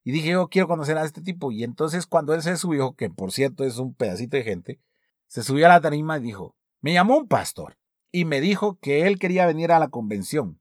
Y 0.04 0.12
dije, 0.12 0.32
yo 0.32 0.50
quiero 0.50 0.68
conocer 0.68 0.98
a 0.98 1.06
este 1.06 1.22
tipo. 1.22 1.50
Y 1.50 1.64
entonces 1.64 2.06
cuando 2.06 2.34
él 2.34 2.42
se 2.42 2.58
subió, 2.58 2.98
que 2.98 3.10
por 3.10 3.32
cierto 3.32 3.64
es 3.64 3.78
un 3.78 3.94
pedacito 3.94 4.36
de 4.36 4.44
gente, 4.44 4.82
se 5.28 5.42
subió 5.42 5.68
a 5.68 5.70
la 5.70 5.80
tarima 5.80 6.18
y 6.18 6.22
dijo, 6.22 6.58
me 6.82 6.92
llamó 6.92 7.16
un 7.16 7.30
pastor 7.30 7.78
y 8.12 8.26
me 8.26 8.42
dijo 8.42 8.78
que 8.82 9.08
él 9.08 9.18
quería 9.20 9.46
venir 9.46 9.72
a 9.72 9.80
la 9.80 9.88
convención, 9.88 10.60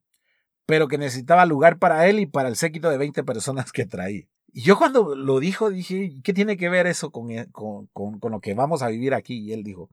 pero 0.64 0.87
que 0.87 0.98
necesitaba 0.98 1.44
lugar 1.46 1.81
para 1.81 2.07
él 2.07 2.20
y 2.20 2.27
para 2.27 2.48
el 2.48 2.55
séquito 2.55 2.90
de 2.90 2.96
20 2.96 3.25
personas 3.25 3.72
que 3.72 3.87
traía. 3.87 4.29
Y 4.53 4.62
yo 4.62 4.79
cuando 4.79 5.16
lo 5.16 5.40
dijo 5.40 5.68
dije, 5.68 6.12
¿qué 6.22 6.33
tiene 6.33 6.57
que 6.57 6.68
ver 6.68 6.87
eso 6.87 7.09
e, 7.29 7.51
con, 7.51 7.88
con, 7.88 8.20
con, 8.20 8.31
lo 8.31 8.38
que 8.38 8.55
vamos 8.55 8.83
a 8.83 8.88
vivir 8.88 9.14
aquí? 9.14 9.40
Y 9.40 9.53
él 9.53 9.64
dijo, 9.64 9.90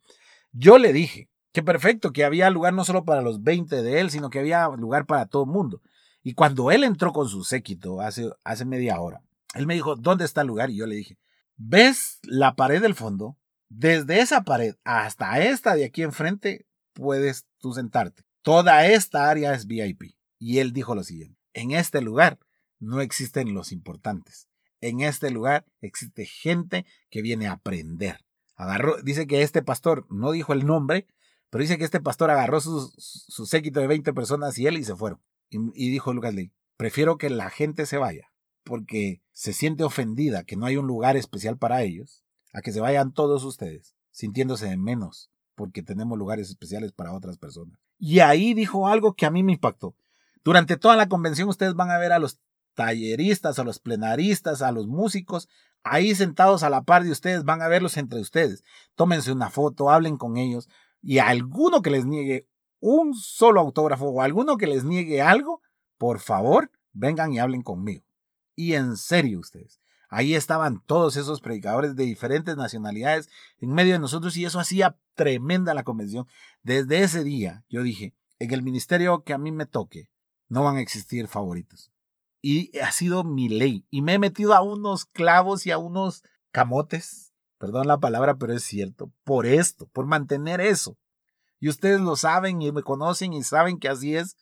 yo 0.51 0.77
le 0.77 0.93
dije 0.93 1.29
que 1.51 1.63
perfecto, 1.63 2.11
que 2.11 2.23
había 2.23 2.49
lugar 2.49 2.73
no 2.73 2.85
solo 2.85 3.05
para 3.05 3.21
los 3.21 3.43
20 3.43 3.81
de 3.81 3.99
él, 3.99 4.11
sino 4.11 4.29
que 4.29 4.39
había 4.39 4.67
lugar 4.69 5.05
para 5.05 5.25
todo 5.25 5.43
el 5.43 5.49
mundo. 5.49 5.81
Y 6.21 6.33
cuando 6.33 6.71
él 6.71 6.83
entró 6.83 7.13
con 7.13 7.27
su 7.27 7.43
séquito 7.43 8.01
hace, 8.01 8.29
hace 8.43 8.65
media 8.65 8.99
hora, 8.99 9.21
él 9.55 9.65
me 9.65 9.73
dijo, 9.73 9.95
¿dónde 9.95 10.25
está 10.25 10.41
el 10.41 10.47
lugar? 10.47 10.69
Y 10.69 10.75
yo 10.75 10.85
le 10.85 10.95
dije, 10.95 11.17
¿ves 11.55 12.19
la 12.23 12.55
pared 12.55 12.81
del 12.81 12.95
fondo? 12.95 13.37
Desde 13.69 14.19
esa 14.19 14.43
pared 14.43 14.75
hasta 14.83 15.39
esta 15.39 15.75
de 15.75 15.85
aquí 15.85 16.03
enfrente 16.03 16.65
puedes 16.93 17.45
tú 17.59 17.73
sentarte. 17.73 18.23
Toda 18.41 18.85
esta 18.87 19.29
área 19.29 19.53
es 19.53 19.65
VIP. 19.65 20.15
Y 20.37 20.59
él 20.59 20.71
dijo 20.71 20.95
lo 20.95 21.03
siguiente, 21.03 21.37
en 21.53 21.71
este 21.71 22.01
lugar 22.01 22.39
no 22.79 23.01
existen 23.01 23.53
los 23.53 23.71
importantes. 23.71 24.47
En 24.81 25.01
este 25.01 25.29
lugar 25.31 25.65
existe 25.81 26.25
gente 26.25 26.85
que 27.09 27.21
viene 27.21 27.47
a 27.47 27.53
aprender. 27.53 28.23
Agarró, 28.55 29.01
dice 29.01 29.27
que 29.27 29.41
este 29.41 29.61
pastor, 29.61 30.05
no 30.09 30.31
dijo 30.31 30.53
el 30.53 30.65
nombre, 30.65 31.07
pero 31.49 31.61
dice 31.61 31.77
que 31.77 31.83
este 31.83 31.99
pastor 31.99 32.29
agarró 32.29 32.61
su, 32.61 32.91
su 32.97 33.45
séquito 33.45 33.79
de 33.79 33.87
20 33.87 34.13
personas 34.13 34.57
y 34.57 34.67
él 34.67 34.77
y 34.77 34.83
se 34.83 34.95
fueron. 34.95 35.19
Y, 35.49 35.89
dijo 35.89 36.13
Lucas 36.13 36.33
Lee, 36.33 36.51
prefiero 36.77 37.17
que 37.17 37.29
la 37.29 37.49
gente 37.49 37.85
se 37.85 37.97
vaya 37.97 38.31
porque 38.63 39.21
se 39.31 39.53
siente 39.53 39.83
ofendida 39.83 40.43
que 40.43 40.55
no 40.55 40.67
hay 40.67 40.77
un 40.77 40.85
lugar 40.85 41.17
especial 41.17 41.57
para 41.57 41.81
ellos, 41.81 42.23
a 42.53 42.61
que 42.61 42.71
se 42.71 42.79
vayan 42.79 43.13
todos 43.13 43.43
ustedes 43.43 43.95
sintiéndose 44.11 44.67
de 44.67 44.77
menos 44.77 45.31
porque 45.55 45.81
tenemos 45.81 46.17
lugares 46.17 46.49
especiales 46.49 46.91
para 46.91 47.13
otras 47.13 47.37
personas. 47.37 47.79
Y 47.97 48.19
ahí 48.19 48.53
dijo 48.53 48.87
algo 48.87 49.13
que 49.13 49.25
a 49.25 49.31
mí 49.31 49.43
me 49.43 49.53
impactó. 49.53 49.95
Durante 50.43 50.77
toda 50.77 50.95
la 50.95 51.09
convención 51.09 51.49
ustedes 51.49 51.73
van 51.73 51.91
a 51.91 51.97
ver 51.97 52.11
a 52.11 52.19
los 52.19 52.39
talleristas, 52.75 53.59
a 53.59 53.63
los 53.63 53.79
plenaristas, 53.79 54.61
a 54.61 54.71
los 54.71 54.87
músicos, 54.87 55.49
ahí 55.83 56.15
sentados 56.15 56.63
a 56.63 56.69
la 56.69 56.83
par 56.83 57.03
de 57.03 57.11
ustedes, 57.11 57.43
van 57.43 57.61
a 57.61 57.67
verlos 57.67 57.97
entre 57.97 58.21
ustedes. 58.21 58.63
Tómense 58.95 59.31
una 59.31 59.49
foto, 59.49 59.89
hablen 59.89 60.17
con 60.17 60.37
ellos 60.37 60.69
y 61.01 61.19
a 61.19 61.27
alguno 61.27 61.81
que 61.81 61.89
les 61.89 62.05
niegue 62.05 62.47
un 62.79 63.13
solo 63.13 63.59
autógrafo 63.61 64.05
o 64.05 64.21
alguno 64.21 64.57
que 64.57 64.67
les 64.67 64.83
niegue 64.83 65.21
algo, 65.21 65.61
por 65.97 66.19
favor, 66.19 66.71
vengan 66.93 67.33
y 67.33 67.39
hablen 67.39 67.61
conmigo. 67.61 68.05
Y 68.55 68.73
en 68.73 68.97
serio 68.97 69.39
ustedes. 69.39 69.79
Ahí 70.09 70.33
estaban 70.33 70.81
todos 70.85 71.17
esos 71.17 71.39
predicadores 71.39 71.95
de 71.95 72.03
diferentes 72.03 72.57
nacionalidades 72.57 73.29
en 73.59 73.71
medio 73.73 73.93
de 73.93 73.99
nosotros 73.99 74.35
y 74.37 74.45
eso 74.45 74.59
hacía 74.59 74.97
tremenda 75.13 75.75
la 75.75 75.83
convención. 75.83 76.25
Desde 76.63 77.03
ese 77.03 77.23
día 77.23 77.63
yo 77.69 77.83
dije, 77.83 78.15
en 78.39 78.51
el 78.51 78.63
ministerio 78.63 79.23
que 79.23 79.33
a 79.33 79.37
mí 79.37 79.51
me 79.51 79.67
toque, 79.67 80.09
no 80.47 80.63
van 80.63 80.77
a 80.77 80.81
existir 80.81 81.27
favoritos. 81.27 81.91
Y 82.41 82.77
ha 82.79 82.91
sido 82.91 83.23
mi 83.23 83.49
ley. 83.49 83.85
Y 83.91 84.01
me 84.01 84.13
he 84.13 84.19
metido 84.19 84.55
a 84.55 84.61
unos 84.61 85.05
clavos 85.05 85.67
y 85.67 85.71
a 85.71 85.77
unos 85.77 86.23
camotes, 86.51 87.28
perdón 87.59 87.87
la 87.87 87.99
palabra, 87.99 88.37
pero 88.37 88.53
es 88.53 88.63
cierto, 88.63 89.11
por 89.23 89.45
esto, 89.45 89.87
por 89.87 90.07
mantener 90.07 90.61
eso. 90.61 90.97
Y 91.59 91.69
ustedes 91.69 92.01
lo 92.01 92.15
saben 92.15 92.61
y 92.61 92.71
me 92.71 92.81
conocen 92.81 93.33
y 93.33 93.43
saben 93.43 93.77
que 93.79 93.89
así 93.89 94.15
es. 94.15 94.37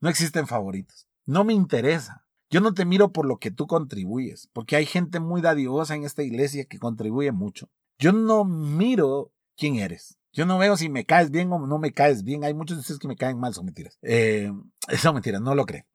No 0.00 0.08
existen 0.08 0.46
favoritos. 0.46 1.08
No 1.26 1.44
me 1.44 1.52
interesa. 1.52 2.24
Yo 2.48 2.60
no 2.60 2.72
te 2.72 2.84
miro 2.84 3.12
por 3.12 3.26
lo 3.26 3.38
que 3.38 3.50
tú 3.50 3.66
contribuyes, 3.66 4.48
porque 4.52 4.76
hay 4.76 4.86
gente 4.86 5.20
muy 5.20 5.40
dadivosa 5.40 5.94
en 5.94 6.04
esta 6.04 6.22
iglesia 6.22 6.64
que 6.64 6.78
contribuye 6.78 7.30
mucho. 7.32 7.68
Yo 7.98 8.12
no 8.12 8.44
miro 8.44 9.32
quién 9.56 9.76
eres. 9.76 10.18
Yo 10.32 10.46
no 10.46 10.58
veo 10.58 10.76
si 10.76 10.88
me 10.88 11.04
caes 11.04 11.30
bien 11.30 11.52
o 11.52 11.66
no 11.66 11.78
me 11.78 11.92
caes 11.92 12.22
bien. 12.22 12.44
Hay 12.44 12.54
muchos 12.54 12.76
de 12.76 12.80
ustedes 12.80 12.98
que 12.98 13.08
me 13.08 13.16
caen 13.16 13.38
mal, 13.38 13.52
son 13.52 13.66
mentiras. 13.66 13.98
Eh, 14.02 14.50
son 14.98 15.14
mentiras, 15.14 15.40
no 15.40 15.54
lo 15.54 15.66
creen. 15.66 15.86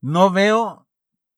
No 0.00 0.30
veo 0.30 0.86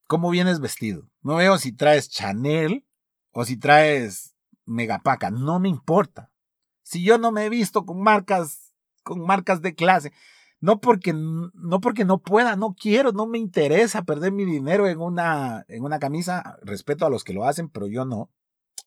cómo 0.07 0.31
vienes 0.31 0.61
vestido. 0.61 1.09
No 1.23 1.37
veo 1.37 1.59
si 1.59 1.73
traes 1.73 2.09
Chanel 2.09 2.85
o 3.33 3.45
si 3.45 3.57
traes 3.57 4.35
Megapaca. 4.71 5.31
No 5.31 5.61
me 5.61 5.69
importa. 5.69 6.31
Si 6.83 7.05
yo 7.05 7.19
no 7.19 7.33
me 7.33 7.45
he 7.45 7.49
visto 7.49 7.85
con 7.85 8.01
marcas, 8.03 8.73
con 9.03 9.21
marcas 9.21 9.63
de 9.63 9.75
clase, 9.75 10.13
no 10.61 10.81
porque, 10.81 11.13
no 11.15 11.81
porque 11.81 12.05
no 12.05 12.19
pueda, 12.19 12.55
no 12.57 12.75
quiero, 12.75 13.13
no 13.13 13.27
me 13.27 13.39
interesa 13.39 14.03
perder 14.03 14.33
mi 14.33 14.45
dinero 14.45 14.87
en 14.87 15.01
una, 15.01 15.65
en 15.69 15.85
una 15.85 15.99
camisa. 15.99 16.59
Respeto 16.63 17.07
a 17.07 17.11
los 17.11 17.25
que 17.25 17.33
lo 17.33 17.45
hacen, 17.45 17.69
pero 17.69 17.87
yo 17.87 18.05
no. 18.05 18.31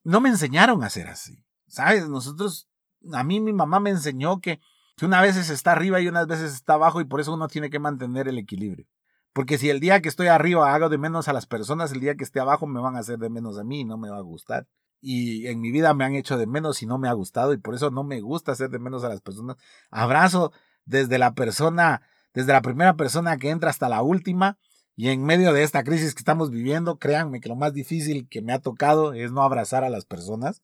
No 0.04 0.22
me 0.22 0.30
enseñaron 0.30 0.84
a 0.84 0.88
hacer 0.88 1.08
así. 1.08 1.44
¿Sabes? 1.68 2.08
Nosotros, 2.08 2.70
a 3.12 3.24
mí 3.24 3.40
mi 3.40 3.54
mamá 3.54 3.80
me 3.80 3.90
enseñó 3.90 4.40
que, 4.40 4.60
que 4.98 5.06
una 5.06 5.22
vez 5.22 5.38
está 5.38 5.72
arriba 5.72 6.00
y 6.00 6.08
unas 6.08 6.28
veces 6.28 6.54
está 6.54 6.74
abajo 6.74 7.02
y 7.02 7.06
por 7.06 7.20
eso 7.20 7.34
uno 7.34 7.48
tiene 7.48 7.70
que 7.70 7.80
mantener 7.80 8.28
el 8.28 8.38
equilibrio. 8.38 8.88
Porque 9.34 9.58
si 9.58 9.70
el 9.72 9.80
día 9.80 10.02
que 10.02 10.10
estoy 10.10 10.28
arriba 10.28 10.74
hago 10.74 10.90
de 10.90 11.00
menos 11.00 11.28
a 11.28 11.34
las 11.34 11.48
personas, 11.48 11.92
el 11.92 12.00
día 12.00 12.16
que 12.16 12.24
esté 12.24 12.40
abajo 12.40 12.68
me 12.68 12.80
van 12.80 12.96
a 12.96 13.00
hacer 13.00 13.18
de 13.18 13.30
menos 13.30 13.58
a 13.58 13.64
mí 13.64 13.80
y 13.80 13.86
no 13.86 13.98
me 13.98 14.10
va 14.10 14.18
a 14.18 14.22
gustar. 14.22 14.68
Y 15.06 15.48
en 15.48 15.60
mi 15.60 15.70
vida 15.70 15.94
me 15.94 16.06
han 16.06 16.16
hecho 16.16 16.38
de 16.38 16.48
menos 16.48 16.82
y 16.82 16.86
no 16.86 16.98
me 16.98 17.10
ha 17.10 17.14
gustado 17.14 17.52
y 17.52 17.58
por 17.58 17.76
eso 17.76 17.92
no 17.92 18.06
me 18.06 18.22
gusta 18.22 18.54
hacer 18.54 18.70
de 18.70 18.80
menos 18.80 19.04
a 19.04 19.10
las 19.10 19.20
personas. 19.20 19.58
Abrazo 19.92 20.54
desde 20.86 21.18
la 21.18 21.34
persona, 21.34 22.02
desde 22.34 22.54
la 22.54 22.62
primera 22.62 22.96
persona 22.96 23.36
que 23.36 23.50
entra 23.50 23.70
hasta 23.70 23.90
la 23.90 24.02
última. 24.02 24.58
Y 24.96 25.10
en 25.10 25.26
medio 25.26 25.52
de 25.52 25.64
esta 25.64 25.84
crisis 25.84 26.14
que 26.14 26.20
estamos 26.20 26.52
viviendo, 26.52 27.00
créanme 27.00 27.42
que 27.42 27.50
lo 27.50 27.58
más 27.58 27.74
difícil 27.74 28.30
que 28.30 28.42
me 28.42 28.54
ha 28.54 28.60
tocado 28.60 29.12
es 29.12 29.34
no 29.34 29.44
abrazar 29.44 29.84
a 29.84 29.90
las 29.90 30.06
personas 30.06 30.62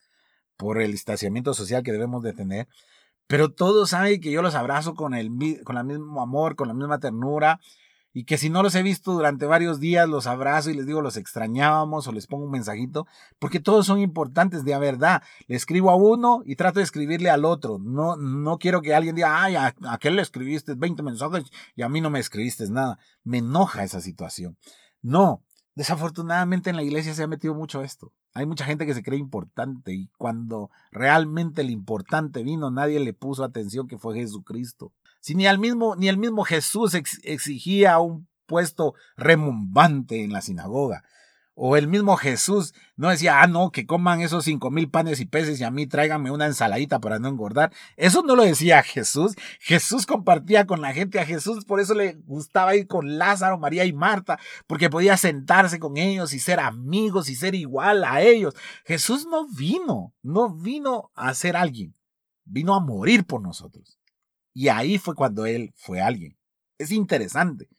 por 0.56 0.82
el 0.82 0.94
distanciamiento 0.94 1.54
social 1.54 1.84
que 1.84 1.92
debemos 1.92 2.24
de 2.24 2.32
tener. 2.32 2.70
Pero 3.28 3.52
todos 3.52 3.90
saben 3.90 4.22
que 4.22 4.32
yo 4.32 4.42
los 4.42 4.56
abrazo 4.56 4.96
con 4.96 5.16
el, 5.16 5.30
con 5.66 5.78
el 5.78 5.84
mismo 5.84 6.22
amor, 6.22 6.56
con 6.56 6.70
la 6.70 6.74
misma 6.74 7.00
ternura 7.00 7.60
y 8.14 8.24
que 8.24 8.38
si 8.38 8.50
no 8.50 8.64
los 8.64 8.74
he 8.76 8.84
visto 8.84 9.14
durante 9.14 9.46
varios 9.46 9.80
días, 9.80 10.10
los 10.10 10.26
abrazo 10.26 10.70
y 10.70 10.74
les 10.74 10.88
digo 10.88 11.02
los 11.02 11.18
extrañábamos 11.18 12.08
o 12.08 12.12
les 12.12 12.28
pongo 12.28 12.46
un 12.46 12.52
mensajito, 12.52 13.06
porque 13.38 13.60
todos 13.60 13.86
son 13.86 14.00
importantes 14.00 14.64
de 14.64 14.78
verdad. 14.80 15.22
Le 15.48 15.56
escribo 15.56 15.92
a 15.92 15.96
uno 15.96 16.42
y 16.46 16.56
trato 16.56 16.80
de 16.80 16.86
escribirle 16.86 17.30
al 17.30 17.46
otro. 17.46 17.78
No, 17.80 18.16
no 18.16 18.58
quiero 18.58 18.82
que 18.82 18.96
alguien 18.96 19.16
diga, 19.16 19.44
ay, 19.44 19.56
a, 19.56 19.76
aquel 19.90 20.16
le 20.16 20.22
escribiste 20.22 20.74
20 20.76 21.04
mensajes 21.04 21.46
y 21.76 21.84
a 21.84 21.90
mí 21.90 22.02
no 22.02 22.10
me 22.10 22.20
escribiste 22.20 22.68
nada. 22.70 22.98
Me 23.24 23.40
enoja 23.40 23.84
esa 23.84 24.02
situación. 24.02 24.58
No, 25.02 25.44
desafortunadamente 25.76 26.70
en 26.70 26.76
la 26.76 26.84
iglesia 26.84 27.14
se 27.14 27.24
ha 27.24 27.28
metido 27.28 27.54
mucho 27.54 27.84
esto. 27.84 28.12
Hay 28.34 28.46
mucha 28.46 28.66
gente 28.66 28.86
que 28.86 28.94
se 28.94 29.04
cree 29.04 29.20
importante 29.20 29.94
y 29.94 30.10
cuando 30.18 30.70
realmente 30.92 31.62
el 31.62 31.70
importante 31.70 32.44
vino, 32.44 32.70
nadie 32.70 33.00
le 33.00 33.14
puso 33.14 33.44
atención 33.44 33.88
que 33.88 33.98
fue 33.98 34.16
Jesucristo. 34.16 34.94
Si 35.20 35.36
ni, 35.36 35.46
mismo, 35.58 35.96
ni 35.96 36.08
el 36.08 36.18
mismo 36.18 36.44
Jesús 36.44 36.94
exigía 36.94 38.00
un 38.00 38.28
puesto 38.46 38.96
remumbante 39.16 40.24
en 40.24 40.34
la 40.34 40.42
sinagoga. 40.42 41.04
O 41.62 41.76
el 41.76 41.90
mismo 41.90 42.16
Jesús 42.16 42.74
no 42.96 43.10
decía, 43.10 43.42
ah, 43.42 43.48
no, 43.48 43.72
que 43.72 43.86
coman 43.86 44.22
esos 44.22 44.46
cinco 44.46 44.72
mil 44.72 44.90
panes 44.90 45.20
y 45.20 45.26
peces 45.26 45.60
y 45.60 45.66
a 45.66 45.72
mí 45.72 45.88
tráiganme 45.88 46.32
una 46.32 46.46
ensaladita 46.46 47.00
para 47.00 47.20
no 47.20 47.28
engordar. 47.28 47.74
Eso 47.98 48.24
no 48.24 48.38
lo 48.38 48.44
decía 48.44 48.82
Jesús. 48.82 49.36
Jesús 49.60 50.06
compartía 50.06 50.66
con 50.66 50.80
la 50.80 50.94
gente. 50.94 51.20
A 51.20 51.26
Jesús 51.26 51.66
por 51.66 51.82
eso 51.82 51.96
le 51.96 52.14
gustaba 52.26 52.78
ir 52.78 52.88
con 52.88 53.18
Lázaro, 53.18 53.58
María 53.58 53.84
y 53.84 53.92
Marta, 53.92 54.40
porque 54.68 54.90
podía 54.90 55.18
sentarse 55.18 55.80
con 55.80 55.98
ellos 55.98 56.34
y 56.34 56.40
ser 56.40 56.62
amigos 56.62 57.30
y 57.30 57.36
ser 57.36 57.56
igual 57.56 58.06
a 58.06 58.22
ellos. 58.22 58.54
Jesús 58.86 59.28
no 59.30 59.46
vino, 59.50 60.14
no 60.24 60.56
vino 60.56 61.12
a 61.14 61.34
ser 61.34 61.58
alguien, 61.58 61.94
vino 62.46 62.74
a 62.74 62.80
morir 62.80 63.26
por 63.26 63.42
nosotros. 63.42 63.99
Y 64.54 64.70
ahí 64.70 64.98
fue 64.98 65.16
cuando 65.16 65.46
él 65.46 65.74
fue 65.76 66.02
alguien. 66.02 66.38
Es 66.78 66.92
interesante. 66.92 67.70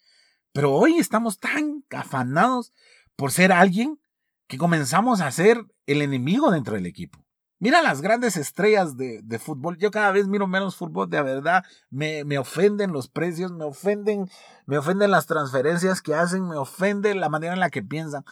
Pero 0.53 0.73
hoy 0.73 0.99
estamos 0.99 1.39
tan 1.39 1.85
afanados 1.91 2.73
por 3.17 3.33
ser 3.33 3.53
alguien 3.53 4.01
que 4.47 4.59
comenzamos 4.59 5.21
a 5.21 5.31
ser 5.31 5.65
el 5.87 6.03
enemigo 6.03 6.51
dentro 6.51 6.75
del 6.75 6.87
equipo. 6.87 7.25
Mira 7.61 7.83
las 7.83 8.01
grandes 8.01 8.39
estrellas 8.39 8.97
de, 8.97 9.39
fútbol. 9.39 9.77
Yo 9.77 9.91
cada 9.91 10.11
vez 10.13 10.27
miro 10.27 10.47
menos 10.47 10.77
fútbol, 10.77 11.11
de 11.11 11.23
verdad. 11.23 11.63
Me, 11.91 12.25
me, 12.25 12.39
ofenden 12.39 12.91
los 12.91 13.09
precios, 13.09 13.53
me 13.53 13.65
ofenden, 13.65 14.31
me 14.65 14.79
ofenden 14.79 15.11
las 15.11 15.27
transferencias 15.27 16.01
que 16.01 16.15
hacen, 16.15 16.49
me 16.49 16.57
ofende 16.57 17.15
la 17.15 17.29
manera 17.29 17.53
en 17.53 17.61
la 17.61 17.69
que 17.69 17.83
piensan. 17.83 18.25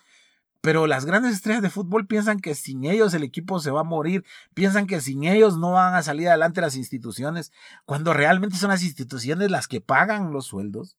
Pero 0.60 0.88
las 0.88 1.04
grandes 1.04 1.34
estrellas 1.34 1.62
de 1.62 1.70
fútbol 1.70 2.06
piensan 2.06 2.40
que 2.40 2.54
sin 2.54 2.84
ellos 2.84 3.14
el 3.14 3.22
equipo 3.22 3.60
se 3.60 3.70
va 3.70 3.80
a 3.80 3.84
morir, 3.84 4.24
piensan 4.54 4.86
que 4.86 5.00
sin 5.00 5.24
ellos 5.24 5.56
no 5.56 5.72
van 5.72 5.94
a 5.94 6.02
salir 6.02 6.28
adelante 6.28 6.60
las 6.60 6.74
instituciones, 6.74 7.52
cuando 7.84 8.12
realmente 8.12 8.56
son 8.56 8.70
las 8.70 8.82
instituciones 8.82 9.50
las 9.50 9.68
que 9.68 9.80
pagan 9.80 10.32
los 10.32 10.46
sueldos. 10.46 10.96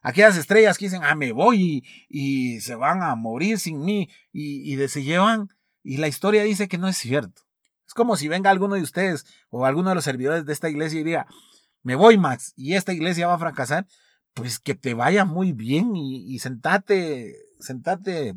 Aquellas 0.00 0.36
estrellas 0.36 0.78
que 0.78 0.86
dicen, 0.86 1.02
ah, 1.04 1.14
me 1.14 1.32
voy 1.32 1.84
y, 2.08 2.60
se 2.60 2.76
van 2.76 3.02
a 3.02 3.14
morir 3.14 3.58
sin 3.58 3.84
mí 3.84 4.08
y, 4.32 4.76
se 4.88 5.02
llevan. 5.02 5.48
Y 5.82 5.98
la 5.98 6.08
historia 6.08 6.44
dice 6.44 6.68
que 6.68 6.78
no 6.78 6.88
es 6.88 6.96
cierto. 6.96 7.42
Es 7.86 7.94
como 7.94 8.16
si 8.16 8.28
venga 8.28 8.50
alguno 8.50 8.76
de 8.76 8.82
ustedes 8.82 9.26
o 9.50 9.66
alguno 9.66 9.90
de 9.90 9.96
los 9.96 10.04
servidores 10.04 10.46
de 10.46 10.52
esta 10.52 10.70
iglesia 10.70 11.00
y 11.00 11.04
diga, 11.04 11.26
me 11.82 11.94
voy, 11.94 12.16
Max, 12.16 12.52
y 12.56 12.74
esta 12.74 12.92
iglesia 12.92 13.26
va 13.26 13.34
a 13.34 13.38
fracasar. 13.38 13.86
Pues 14.34 14.60
que 14.60 14.74
te 14.74 14.94
vaya 14.94 15.24
muy 15.24 15.52
bien 15.52 15.96
y, 15.96 16.32
y 16.32 16.38
sentate, 16.38 17.34
sentate 17.58 18.36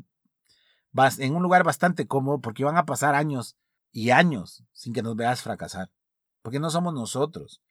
en 1.18 1.36
un 1.36 1.44
lugar 1.44 1.64
bastante 1.64 2.08
cómodo 2.08 2.40
porque 2.40 2.64
van 2.64 2.78
a 2.78 2.86
pasar 2.86 3.16
años 3.16 3.56
y 3.92 4.12
años 4.12 4.64
sin 4.72 4.94
que 4.94 5.02
nos 5.02 5.16
veas 5.16 5.42
fracasar. 5.42 5.92
Porque 6.42 6.60
no 6.60 6.70
somos 6.70 6.94
nosotros, 6.94 7.62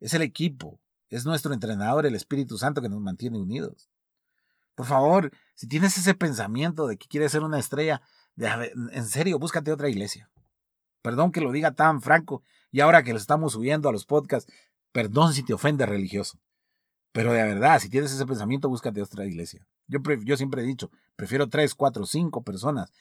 es 0.00 0.14
el 0.14 0.22
equipo, 0.22 0.80
es 1.08 1.24
nuestro 1.24 1.52
entrenador, 1.52 2.06
el 2.06 2.14
Espíritu 2.14 2.58
Santo, 2.58 2.82
que 2.82 2.88
nos 2.88 3.00
mantiene 3.00 3.38
unidos. 3.38 3.88
Por 4.74 4.86
favor, 4.86 5.32
si 5.54 5.66
tienes 5.66 5.96
ese 5.96 6.14
pensamiento 6.14 6.86
de 6.86 6.98
que 6.98 7.08
quieres 7.08 7.32
ser 7.32 7.42
una 7.42 7.58
estrella, 7.58 8.02
en 8.36 9.06
serio, 9.06 9.38
búscate 9.38 9.72
otra 9.72 9.88
iglesia. 9.88 10.30
Perdón 11.02 11.32
que 11.32 11.40
lo 11.40 11.52
diga 11.52 11.72
tan 11.72 12.02
franco, 12.02 12.42
y 12.70 12.80
ahora 12.80 13.02
que 13.02 13.12
lo 13.12 13.18
estamos 13.18 13.52
subiendo 13.52 13.88
a 13.88 13.92
los 13.92 14.04
podcasts, 14.04 14.52
perdón 14.92 15.32
si 15.32 15.42
te 15.42 15.54
ofende 15.54 15.86
religioso. 15.86 16.38
Pero 17.16 17.32
de 17.32 17.42
verdad, 17.42 17.80
si 17.80 17.88
tienes 17.88 18.12
ese 18.12 18.26
pensamiento, 18.26 18.68
búscate 18.68 19.00
otra 19.00 19.24
iglesia. 19.24 19.66
Yo, 19.86 20.00
yo 20.22 20.36
siempre 20.36 20.60
he 20.60 20.66
dicho, 20.66 20.90
prefiero 21.16 21.48
tres, 21.48 21.74
cuatro, 21.74 22.04
cinco 22.04 22.42
personas 22.42 22.92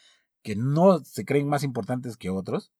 que 0.41 0.55
no 0.55 1.03
se 1.03 1.25
creen 1.25 1.49
más 1.49 1.63
importantes 1.63 2.15
que 2.15 2.29
otros, 2.29 2.71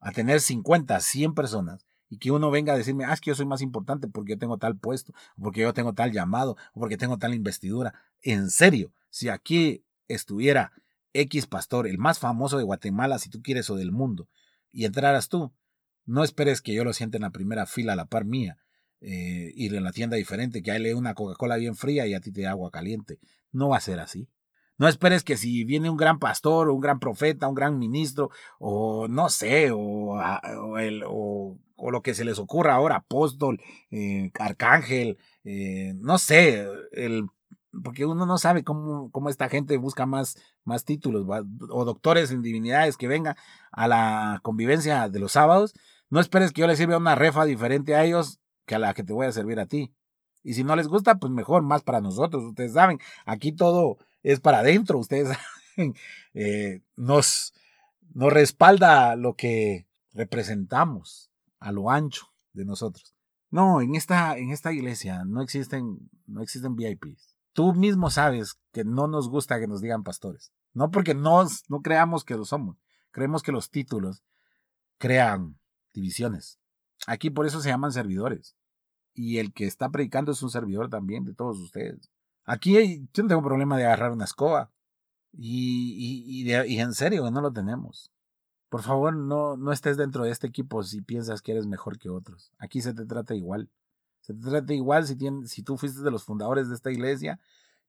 a 0.00 0.12
tener 0.12 0.40
50, 0.40 0.98
100 0.98 1.34
personas 1.34 1.84
y 2.08 2.16
que 2.16 2.30
uno 2.30 2.50
venga 2.50 2.72
a 2.72 2.78
decirme, 2.78 3.04
ah, 3.04 3.12
es 3.12 3.20
que 3.20 3.28
yo 3.28 3.34
soy 3.34 3.44
más 3.44 3.60
importante 3.60 4.08
porque 4.08 4.32
yo 4.32 4.38
tengo 4.38 4.56
tal 4.56 4.78
puesto, 4.78 5.12
porque 5.38 5.60
yo 5.60 5.74
tengo 5.74 5.92
tal 5.92 6.10
llamado, 6.10 6.56
porque 6.72 6.96
tengo 6.96 7.18
tal 7.18 7.34
investidura. 7.34 7.92
En 8.22 8.48
serio, 8.48 8.94
si 9.10 9.28
aquí 9.28 9.84
estuviera 10.08 10.72
X 11.12 11.46
pastor, 11.48 11.86
el 11.86 11.98
más 11.98 12.18
famoso 12.18 12.56
de 12.56 12.64
Guatemala, 12.64 13.18
si 13.18 13.28
tú 13.28 13.42
quieres, 13.42 13.68
o 13.68 13.76
del 13.76 13.92
mundo, 13.92 14.26
y 14.70 14.86
entraras 14.86 15.28
tú, 15.28 15.52
no 16.06 16.24
esperes 16.24 16.62
que 16.62 16.72
yo 16.72 16.82
lo 16.82 16.94
siente 16.94 17.18
en 17.18 17.24
la 17.24 17.30
primera 17.30 17.66
fila 17.66 17.92
a 17.92 17.96
la 17.96 18.06
par 18.06 18.24
mía, 18.24 18.56
eh, 19.04 19.52
ir 19.56 19.74
en 19.74 19.82
la 19.82 19.90
tienda 19.90 20.16
diferente, 20.16 20.62
que 20.62 20.70
a 20.70 20.76
él 20.76 20.84
le 20.84 20.94
una 20.94 21.14
Coca-Cola 21.14 21.56
bien 21.56 21.74
fría 21.74 22.06
y 22.06 22.14
a 22.14 22.20
ti 22.20 22.30
te 22.30 22.42
da 22.42 22.50
agua 22.50 22.70
caliente. 22.70 23.18
No 23.50 23.68
va 23.68 23.78
a 23.78 23.80
ser 23.80 23.98
así. 23.98 24.28
No 24.78 24.88
esperes 24.88 25.24
que 25.24 25.36
si 25.36 25.64
viene 25.64 25.90
un 25.90 25.96
gran 25.96 26.18
pastor, 26.18 26.70
un 26.70 26.80
gran 26.80 26.98
profeta, 26.98 27.48
un 27.48 27.54
gran 27.54 27.78
ministro, 27.78 28.30
o 28.58 29.08
no 29.08 29.28
sé, 29.28 29.70
o, 29.72 30.20
el, 30.78 31.02
o, 31.06 31.58
lo 31.90 32.02
que 32.02 32.14
se 32.14 32.24
les 32.24 32.38
ocurra 32.38 32.74
ahora, 32.74 32.96
apóstol, 32.96 33.60
eh, 33.90 34.30
arcángel, 34.38 35.18
eh, 35.44 35.94
no 35.96 36.18
sé, 36.18 36.66
el, 36.92 37.26
porque 37.82 38.06
uno 38.06 38.26
no 38.26 38.38
sabe 38.38 38.64
cómo, 38.64 39.10
cómo 39.10 39.28
esta 39.30 39.48
gente 39.48 39.76
busca 39.78 40.06
más, 40.06 40.36
más 40.64 40.84
títulos, 40.84 41.26
o 41.70 41.84
doctores 41.84 42.30
en 42.30 42.42
divinidades 42.42 42.96
que 42.96 43.08
vengan 43.08 43.36
a 43.72 43.88
la 43.88 44.40
convivencia 44.42 45.08
de 45.08 45.18
los 45.18 45.32
sábados. 45.32 45.74
No 46.10 46.20
esperes 46.20 46.52
que 46.52 46.60
yo 46.60 46.66
les 46.66 46.78
sirva 46.78 46.98
una 46.98 47.14
refa 47.14 47.44
diferente 47.44 47.94
a 47.94 48.04
ellos 48.04 48.41
que 48.66 48.74
a 48.74 48.78
la 48.78 48.94
que 48.94 49.04
te 49.04 49.12
voy 49.12 49.26
a 49.26 49.32
servir 49.32 49.60
a 49.60 49.66
ti. 49.66 49.94
Y 50.42 50.54
si 50.54 50.64
no 50.64 50.74
les 50.76 50.88
gusta, 50.88 51.16
pues 51.18 51.32
mejor, 51.32 51.62
más 51.62 51.82
para 51.82 52.00
nosotros. 52.00 52.44
Ustedes 52.44 52.72
saben, 52.72 52.98
aquí 53.24 53.52
todo 53.52 53.98
es 54.22 54.40
para 54.40 54.58
adentro, 54.58 54.98
ustedes 54.98 55.36
saben, 55.76 55.94
eh, 56.34 56.80
nos, 56.96 57.54
nos 58.14 58.32
respalda 58.32 59.16
lo 59.16 59.34
que 59.34 59.86
representamos 60.12 61.30
a 61.58 61.72
lo 61.72 61.90
ancho 61.90 62.26
de 62.52 62.64
nosotros. 62.64 63.14
No, 63.50 63.80
en 63.80 63.94
esta, 63.94 64.36
en 64.38 64.50
esta 64.50 64.72
iglesia 64.72 65.24
no 65.24 65.42
existen, 65.42 66.10
no 66.26 66.42
existen 66.42 66.74
VIPs. 66.74 67.36
Tú 67.52 67.74
mismo 67.74 68.10
sabes 68.10 68.58
que 68.72 68.82
no 68.82 69.06
nos 69.08 69.28
gusta 69.28 69.60
que 69.60 69.66
nos 69.66 69.82
digan 69.82 70.04
pastores. 70.04 70.52
No 70.72 70.90
porque 70.90 71.14
nos, 71.14 71.68
no 71.68 71.82
creamos 71.82 72.24
que 72.24 72.34
lo 72.34 72.46
somos. 72.46 72.78
Creemos 73.10 73.42
que 73.42 73.52
los 73.52 73.70
títulos 73.70 74.24
crean 74.96 75.58
divisiones. 75.92 76.58
Aquí 77.06 77.30
por 77.30 77.46
eso 77.46 77.60
se 77.60 77.68
llaman 77.68 77.92
servidores. 77.92 78.56
Y 79.14 79.38
el 79.38 79.52
que 79.52 79.66
está 79.66 79.90
predicando 79.90 80.32
es 80.32 80.42
un 80.42 80.50
servidor 80.50 80.88
también 80.88 81.24
de 81.24 81.34
todos 81.34 81.58
ustedes. 81.58 82.10
Aquí 82.44 82.72
yo 83.12 83.22
no 83.22 83.28
tengo 83.28 83.42
problema 83.42 83.76
de 83.76 83.84
agarrar 83.84 84.12
una 84.12 84.24
escoba. 84.24 84.70
Y, 85.32 86.44
y, 86.46 86.78
en 86.78 86.92
serio, 86.92 87.30
no 87.30 87.40
lo 87.40 87.52
tenemos. 87.52 88.10
Por 88.68 88.82
favor, 88.82 89.14
no, 89.14 89.56
no 89.56 89.72
estés 89.72 89.96
dentro 89.96 90.24
de 90.24 90.30
este 90.30 90.46
equipo 90.46 90.82
si 90.82 91.02
piensas 91.02 91.42
que 91.42 91.52
eres 91.52 91.66
mejor 91.66 91.98
que 91.98 92.08
otros. 92.08 92.52
Aquí 92.58 92.80
se 92.80 92.94
te 92.94 93.04
trata 93.06 93.34
igual. 93.34 93.70
Se 94.20 94.34
te 94.34 94.40
trata 94.40 94.72
igual 94.72 95.06
si, 95.06 95.16
si 95.46 95.62
tú 95.62 95.76
fuiste 95.76 96.02
de 96.02 96.10
los 96.10 96.24
fundadores 96.24 96.68
de 96.68 96.74
esta 96.74 96.90
iglesia 96.90 97.40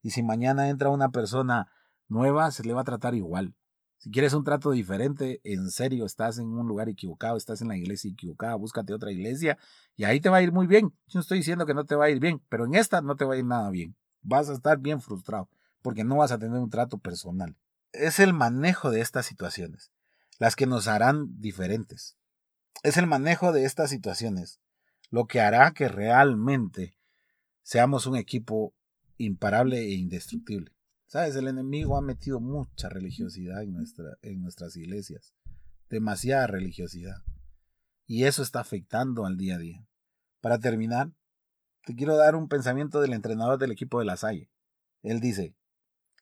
y 0.02 0.10
si 0.10 0.22
mañana 0.22 0.68
entra 0.68 0.90
una 0.90 1.10
persona 1.10 1.70
nueva, 2.08 2.50
se 2.50 2.64
le 2.64 2.74
va 2.74 2.82
a 2.82 2.84
tratar 2.84 3.14
igual. 3.14 3.54
Si 4.04 4.10
quieres 4.10 4.34
un 4.34 4.44
trato 4.44 4.70
diferente, 4.70 5.40
en 5.44 5.70
serio, 5.70 6.04
estás 6.04 6.36
en 6.36 6.48
un 6.48 6.68
lugar 6.68 6.90
equivocado, 6.90 7.38
estás 7.38 7.62
en 7.62 7.68
la 7.68 7.76
iglesia 7.78 8.10
equivocada, 8.10 8.54
búscate 8.54 8.92
otra 8.92 9.10
iglesia 9.10 9.56
y 9.96 10.04
ahí 10.04 10.20
te 10.20 10.28
va 10.28 10.36
a 10.36 10.42
ir 10.42 10.52
muy 10.52 10.66
bien. 10.66 10.92
Yo 11.06 11.14
no 11.14 11.20
estoy 11.22 11.38
diciendo 11.38 11.64
que 11.64 11.72
no 11.72 11.86
te 11.86 11.94
va 11.94 12.04
a 12.04 12.10
ir 12.10 12.20
bien, 12.20 12.42
pero 12.50 12.66
en 12.66 12.74
esta 12.74 13.00
no 13.00 13.16
te 13.16 13.24
va 13.24 13.32
a 13.32 13.38
ir 13.38 13.46
nada 13.46 13.70
bien. 13.70 13.96
Vas 14.20 14.50
a 14.50 14.52
estar 14.52 14.78
bien 14.78 15.00
frustrado 15.00 15.48
porque 15.80 16.04
no 16.04 16.18
vas 16.18 16.32
a 16.32 16.38
tener 16.38 16.58
un 16.60 16.68
trato 16.68 16.98
personal. 16.98 17.56
Es 17.92 18.18
el 18.18 18.34
manejo 18.34 18.90
de 18.90 19.00
estas 19.00 19.24
situaciones 19.24 19.90
las 20.38 20.54
que 20.54 20.66
nos 20.66 20.86
harán 20.86 21.40
diferentes. 21.40 22.18
Es 22.82 22.98
el 22.98 23.06
manejo 23.06 23.52
de 23.52 23.64
estas 23.64 23.88
situaciones 23.88 24.60
lo 25.08 25.24
que 25.24 25.40
hará 25.40 25.70
que 25.70 25.88
realmente 25.88 26.94
seamos 27.62 28.04
un 28.04 28.16
equipo 28.18 28.74
imparable 29.16 29.78
e 29.78 29.94
indestructible. 29.94 30.73
Sabes, 31.14 31.36
el 31.36 31.46
enemigo 31.46 31.96
ha 31.96 32.00
metido 32.00 32.40
mucha 32.40 32.88
religiosidad 32.88 33.62
en, 33.62 33.72
nuestra, 33.72 34.18
en 34.22 34.42
nuestras 34.42 34.74
iglesias, 34.74 35.32
demasiada 35.88 36.48
religiosidad. 36.48 37.22
Y 38.04 38.24
eso 38.24 38.42
está 38.42 38.58
afectando 38.58 39.24
al 39.24 39.36
día 39.36 39.54
a 39.54 39.58
día. 39.58 39.86
Para 40.40 40.58
terminar, 40.58 41.12
te 41.84 41.94
quiero 41.94 42.16
dar 42.16 42.34
un 42.34 42.48
pensamiento 42.48 43.00
del 43.00 43.12
entrenador 43.12 43.60
del 43.60 43.70
equipo 43.70 44.00
de 44.00 44.06
la 44.06 44.16
Salle. 44.16 44.50
Él 45.04 45.20
dice, 45.20 45.54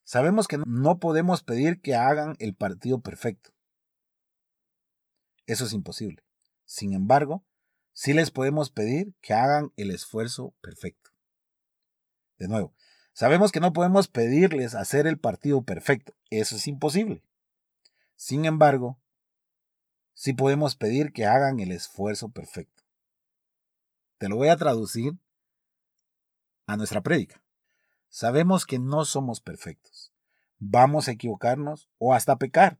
sabemos 0.05 0.47
que 0.47 0.59
no 0.59 0.99
podemos 0.99 1.43
pedir 1.43 1.81
que 1.81 1.95
hagan 1.95 2.37
el 2.39 2.55
partido 2.55 3.01
perfecto. 3.01 3.49
Eso 5.47 5.65
es 5.65 5.73
imposible. 5.73 6.23
Sin 6.67 6.93
embargo, 6.93 7.47
sí 7.95 8.13
les 8.13 8.31
podemos 8.31 8.69
pedir 8.69 9.15
que 9.23 9.33
hagan 9.33 9.73
el 9.77 9.91
esfuerzo 9.91 10.55
perfecto. 10.61 11.13
De 12.37 12.47
nuevo, 12.47 12.75
Sabemos 13.13 13.53
que 13.53 13.61
no 13.61 13.73
podemos 13.73 14.09
pedirles 14.09 14.75
hacer 14.75 15.07
el 15.07 15.19
partido 15.19 15.63
perfecto, 15.63 16.15
eso 16.31 16.57
es 16.57 16.67
imposible. 16.67 17.23
Sin 18.17 18.45
embargo, 18.45 18.99
sí 20.15 20.33
podemos 20.33 20.77
pedir 20.77 21.13
que 21.13 21.27
hagan 21.27 21.61
el 21.61 21.73
esfuerzo 21.73 22.31
perfecto. 22.31 22.85
Te 24.19 24.29
lo 24.29 24.37
voy 24.37 24.49
a 24.49 24.57
traducir 24.57 25.19
a 26.67 26.77
nuestra 26.77 27.03
prédica. 27.03 27.43
Sabemos 28.09 28.67
que 28.67 28.79
no 28.79 29.05
somos 29.05 29.41
perfectos. 29.41 30.13
Vamos 30.59 31.09
a 31.09 31.13
equivocarnos 31.13 31.89
o 31.99 32.15
hasta 32.15 32.37
pecar. 32.37 32.79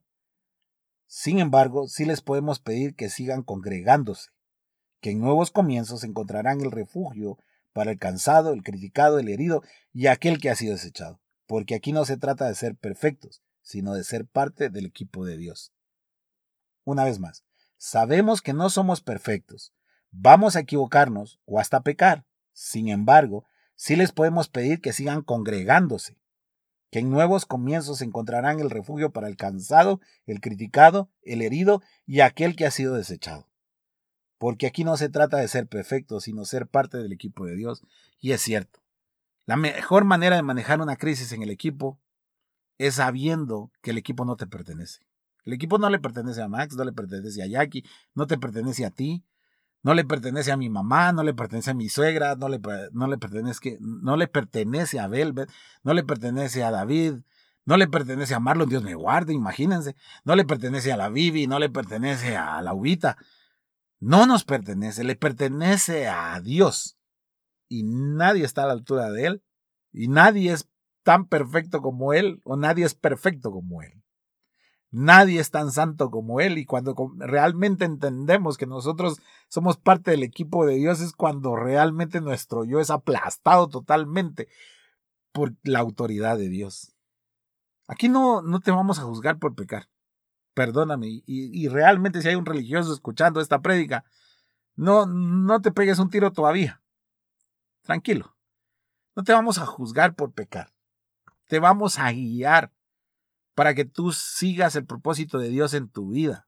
Sin 1.05 1.39
embargo, 1.39 1.87
sí 1.87 2.05
les 2.05 2.21
podemos 2.21 2.59
pedir 2.59 2.95
que 2.95 3.09
sigan 3.09 3.43
congregándose, 3.43 4.31
que 4.99 5.11
en 5.11 5.19
nuevos 5.19 5.51
comienzos 5.51 6.03
encontrarán 6.03 6.61
el 6.61 6.71
refugio 6.71 7.37
para 7.73 7.91
el 7.91 7.99
cansado, 7.99 8.53
el 8.53 8.63
criticado, 8.63 9.19
el 9.19 9.27
herido 9.27 9.63
y 9.91 10.07
aquel 10.07 10.39
que 10.39 10.49
ha 10.49 10.55
sido 10.55 10.73
desechado. 10.73 11.19
Porque 11.45 11.75
aquí 11.75 11.91
no 11.91 12.05
se 12.05 12.17
trata 12.17 12.47
de 12.47 12.55
ser 12.55 12.75
perfectos, 12.75 13.43
sino 13.61 13.93
de 13.93 14.03
ser 14.03 14.25
parte 14.25 14.69
del 14.69 14.85
equipo 14.85 15.25
de 15.25 15.37
Dios. 15.37 15.73
Una 16.85 17.03
vez 17.03 17.19
más, 17.19 17.43
sabemos 17.77 18.41
que 18.41 18.53
no 18.53 18.69
somos 18.69 19.01
perfectos, 19.01 19.73
vamos 20.11 20.55
a 20.55 20.61
equivocarnos 20.61 21.39
o 21.45 21.59
hasta 21.59 21.81
pecar. 21.81 22.25
Sin 22.53 22.87
embargo, 22.89 23.45
sí 23.75 23.95
les 23.95 24.11
podemos 24.11 24.47
pedir 24.47 24.79
que 24.79 24.93
sigan 24.93 25.21
congregándose, 25.21 26.17
que 26.91 26.99
en 26.99 27.09
nuevos 27.09 27.45
comienzos 27.45 28.01
encontrarán 28.01 28.59
el 28.59 28.69
refugio 28.69 29.11
para 29.11 29.27
el 29.27 29.35
cansado, 29.35 29.99
el 30.25 30.39
criticado, 30.39 31.09
el 31.23 31.41
herido 31.41 31.81
y 32.05 32.19
aquel 32.19 32.55
que 32.55 32.65
ha 32.65 32.71
sido 32.71 32.95
desechado 32.95 33.47
porque 34.43 34.67
aquí 34.67 34.83
no 34.83 34.97
se 34.97 35.07
trata 35.07 35.37
de 35.37 35.47
ser 35.47 35.67
perfecto, 35.67 36.19
sino 36.19 36.43
ser 36.43 36.67
parte 36.67 36.97
del 36.97 37.13
equipo 37.13 37.45
de 37.45 37.55
Dios. 37.55 37.81
Y 38.19 38.33
es 38.33 38.41
cierto. 38.41 38.81
La 39.45 39.55
mejor 39.55 40.03
manera 40.03 40.35
de 40.35 40.41
manejar 40.41 40.81
una 40.81 40.97
crisis 40.97 41.31
en 41.31 41.43
el 41.43 41.49
equipo 41.49 41.97
es 42.77 42.95
sabiendo 42.95 43.71
que 43.81 43.91
el 43.91 43.97
equipo 43.97 44.25
no 44.25 44.35
te 44.35 44.45
pertenece. 44.45 44.99
El 45.45 45.53
equipo 45.53 45.77
no 45.77 45.89
le 45.89 45.97
pertenece 45.97 46.41
a 46.41 46.49
Max, 46.49 46.75
no 46.75 46.83
le 46.83 46.91
pertenece 46.91 47.41
a 47.41 47.47
Jackie, 47.47 47.85
no 48.15 48.27
te 48.27 48.37
pertenece 48.37 48.85
a 48.85 48.91
ti, 48.91 49.23
no 49.81 49.93
le 49.93 50.03
pertenece 50.03 50.51
a 50.51 50.57
mi 50.57 50.69
mamá, 50.69 51.13
no 51.13 51.23
le 51.23 51.33
pertenece 51.33 51.71
a 51.71 51.73
mi 51.73 51.87
suegra, 51.87 52.35
no 52.35 52.49
le, 52.49 52.59
no 52.91 53.07
le, 53.07 53.17
pertenece, 53.17 53.77
no 53.79 54.17
le 54.17 54.27
pertenece 54.27 54.99
a 54.99 55.07
Velvet, 55.07 55.49
no 55.83 55.93
le 55.93 56.03
pertenece 56.03 56.65
a 56.65 56.71
David, 56.71 57.19
no 57.63 57.77
le 57.77 57.87
pertenece 57.87 58.35
a 58.35 58.41
Marlon, 58.41 58.67
Dios 58.67 58.83
me 58.83 58.93
guarde, 58.93 59.31
imagínense, 59.31 59.95
no 60.25 60.35
le 60.35 60.43
pertenece 60.43 60.91
a 60.91 60.97
la 60.97 61.07
Vivi, 61.07 61.47
no 61.47 61.59
le 61.59 61.69
pertenece 61.69 62.35
a 62.35 62.61
la 62.61 62.73
Ubita, 62.73 63.17
no 64.03 64.25
nos 64.25 64.43
pertenece, 64.43 65.05
le 65.05 65.15
pertenece 65.15 66.07
a 66.09 66.39
Dios. 66.41 66.97
Y 67.69 67.83
nadie 67.83 68.43
está 68.43 68.63
a 68.63 68.67
la 68.67 68.73
altura 68.73 69.09
de 69.09 69.25
Él 69.25 69.43
Y 69.93 70.09
nadie 70.09 70.51
es 70.51 70.69
tan 71.03 71.25
perfecto 71.27 71.81
como 71.81 72.13
Él 72.13 72.41
o 72.43 72.57
nadie 72.57 72.85
es 72.85 72.95
perfecto 72.95 73.51
como 73.51 73.81
Él. 73.81 74.03
Nadie 74.91 75.39
es 75.39 75.51
tan 75.51 75.71
santo 75.71 76.11
como 76.11 76.41
Él 76.41 76.57
y 76.57 76.65
cuando 76.65 76.95
realmente 77.17 77.85
entendemos 77.85 78.57
que 78.57 78.67
nosotros 78.67 79.21
somos 79.47 79.77
parte 79.77 80.11
del 80.11 80.23
equipo 80.23 80.65
de 80.65 80.75
Dios 80.75 80.99
es 80.99 81.13
cuando 81.13 81.55
realmente 81.55 82.19
nuestro 82.19 82.65
yo 82.65 82.79
es 82.79 82.89
aplastado 82.91 83.69
totalmente 83.69 84.49
por 85.31 85.55
la 85.63 85.79
autoridad 85.79 86.37
de 86.37 86.49
Dios. 86.49 86.93
Aquí 87.87 88.09
no, 88.09 88.41
no 88.41 88.59
te 88.59 88.71
vamos 88.71 88.99
a 88.99 89.03
juzgar 89.03 89.39
por 89.39 89.55
pecar. 89.55 89.87
Perdóname. 90.53 91.23
Y, 91.25 91.67
realmente 91.67 92.21
si 92.21 92.27
hay 92.27 92.35
un 92.35 92.45
religioso 92.45 92.93
escuchando 92.93 93.41
esta 93.41 93.61
prédica, 93.61 94.03
no, 94.75 95.05
no 95.05 95.61
te 95.61 95.71
pegues 95.71 95.99
un 95.99 96.09
tiro 96.09 96.31
todavía. 96.31 96.81
Tranquilo. 97.81 98.35
No 99.15 99.23
te 99.23 99.33
vamos 99.33 99.57
a 99.57 99.65
juzgar 99.65 100.15
por 100.15 100.33
pecar. 100.33 100.73
Te 101.47 101.59
vamos 101.59 101.99
a 101.99 102.11
guiar 102.11 102.71
para 103.55 103.75
que 103.75 103.85
tú 103.85 104.11
sigas 104.11 104.75
el 104.75 104.85
propósito 104.85 105.37
de 105.37 105.49
Dios 105.49 105.73
en 105.73 105.89
tu 105.89 106.09
vida. 106.09 106.47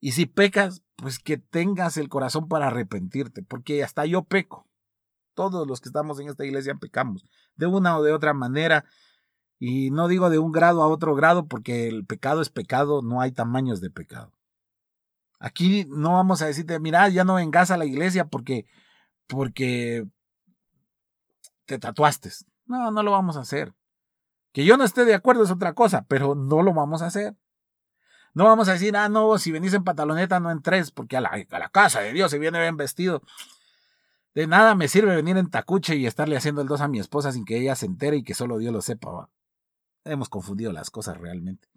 Y 0.00 0.12
si 0.12 0.24
pecas, 0.26 0.82
pues 0.96 1.18
que 1.18 1.36
tengas 1.36 1.96
el 1.98 2.08
corazón 2.08 2.48
para 2.48 2.68
arrepentirte, 2.68 3.42
porque 3.42 3.84
hasta 3.84 4.06
yo 4.06 4.24
peco. 4.24 4.66
Todos 5.34 5.66
los 5.66 5.80
que 5.80 5.88
estamos 5.88 6.18
en 6.20 6.28
esta 6.28 6.44
iglesia 6.44 6.74
pecamos, 6.74 7.24
de 7.54 7.66
una 7.66 7.98
o 7.98 8.02
de 8.02 8.12
otra 8.12 8.32
manera. 8.32 8.84
Y 9.60 9.90
no 9.90 10.08
digo 10.08 10.30
de 10.30 10.38
un 10.38 10.52
grado 10.52 10.82
a 10.82 10.88
otro 10.88 11.14
grado, 11.14 11.46
porque 11.46 11.86
el 11.86 12.06
pecado 12.06 12.40
es 12.40 12.48
pecado, 12.48 13.02
no 13.02 13.20
hay 13.20 13.30
tamaños 13.30 13.82
de 13.82 13.90
pecado. 13.90 14.32
Aquí 15.38 15.84
no 15.88 16.14
vamos 16.14 16.40
a 16.40 16.46
decirte, 16.46 16.80
mira, 16.80 17.06
ya 17.10 17.24
no 17.24 17.34
vengas 17.34 17.70
a 17.70 17.76
la 17.76 17.84
iglesia 17.84 18.26
porque, 18.26 18.64
porque 19.26 20.06
te 21.66 21.78
tatuaste. 21.78 22.30
No, 22.64 22.90
no 22.90 23.02
lo 23.02 23.10
vamos 23.10 23.36
a 23.36 23.40
hacer. 23.40 23.74
Que 24.52 24.64
yo 24.64 24.78
no 24.78 24.84
esté 24.84 25.04
de 25.04 25.14
acuerdo 25.14 25.44
es 25.44 25.50
otra 25.50 25.74
cosa, 25.74 26.06
pero 26.08 26.34
no 26.34 26.62
lo 26.62 26.72
vamos 26.72 27.02
a 27.02 27.06
hacer. 27.06 27.36
No 28.32 28.44
vamos 28.44 28.68
a 28.68 28.72
decir, 28.72 28.96
ah, 28.96 29.10
no, 29.10 29.36
si 29.36 29.52
venís 29.52 29.74
en 29.74 29.84
pantaloneta 29.84 30.40
no 30.40 30.50
entres, 30.50 30.90
porque 30.90 31.18
a 31.18 31.20
la, 31.20 31.30
a 31.50 31.58
la 31.58 31.68
casa 31.68 32.00
de 32.00 32.14
Dios 32.14 32.30
se 32.30 32.38
viene 32.38 32.60
bien 32.60 32.78
vestido. 32.78 33.22
De 34.34 34.46
nada 34.46 34.74
me 34.74 34.88
sirve 34.88 35.14
venir 35.16 35.36
en 35.36 35.50
tacuche 35.50 35.96
y 35.96 36.06
estarle 36.06 36.36
haciendo 36.36 36.62
el 36.62 36.68
dos 36.68 36.80
a 36.80 36.88
mi 36.88 36.98
esposa 36.98 37.32
sin 37.32 37.44
que 37.44 37.58
ella 37.58 37.74
se 37.74 37.84
entere 37.84 38.16
y 38.16 38.22
que 38.22 38.34
solo 38.34 38.56
Dios 38.56 38.72
lo 38.72 38.80
sepa. 38.80 39.28
Hemos 40.04 40.28
confundido 40.28 40.72
las 40.72 40.90
cosas 40.90 41.18
realmente. 41.18 41.68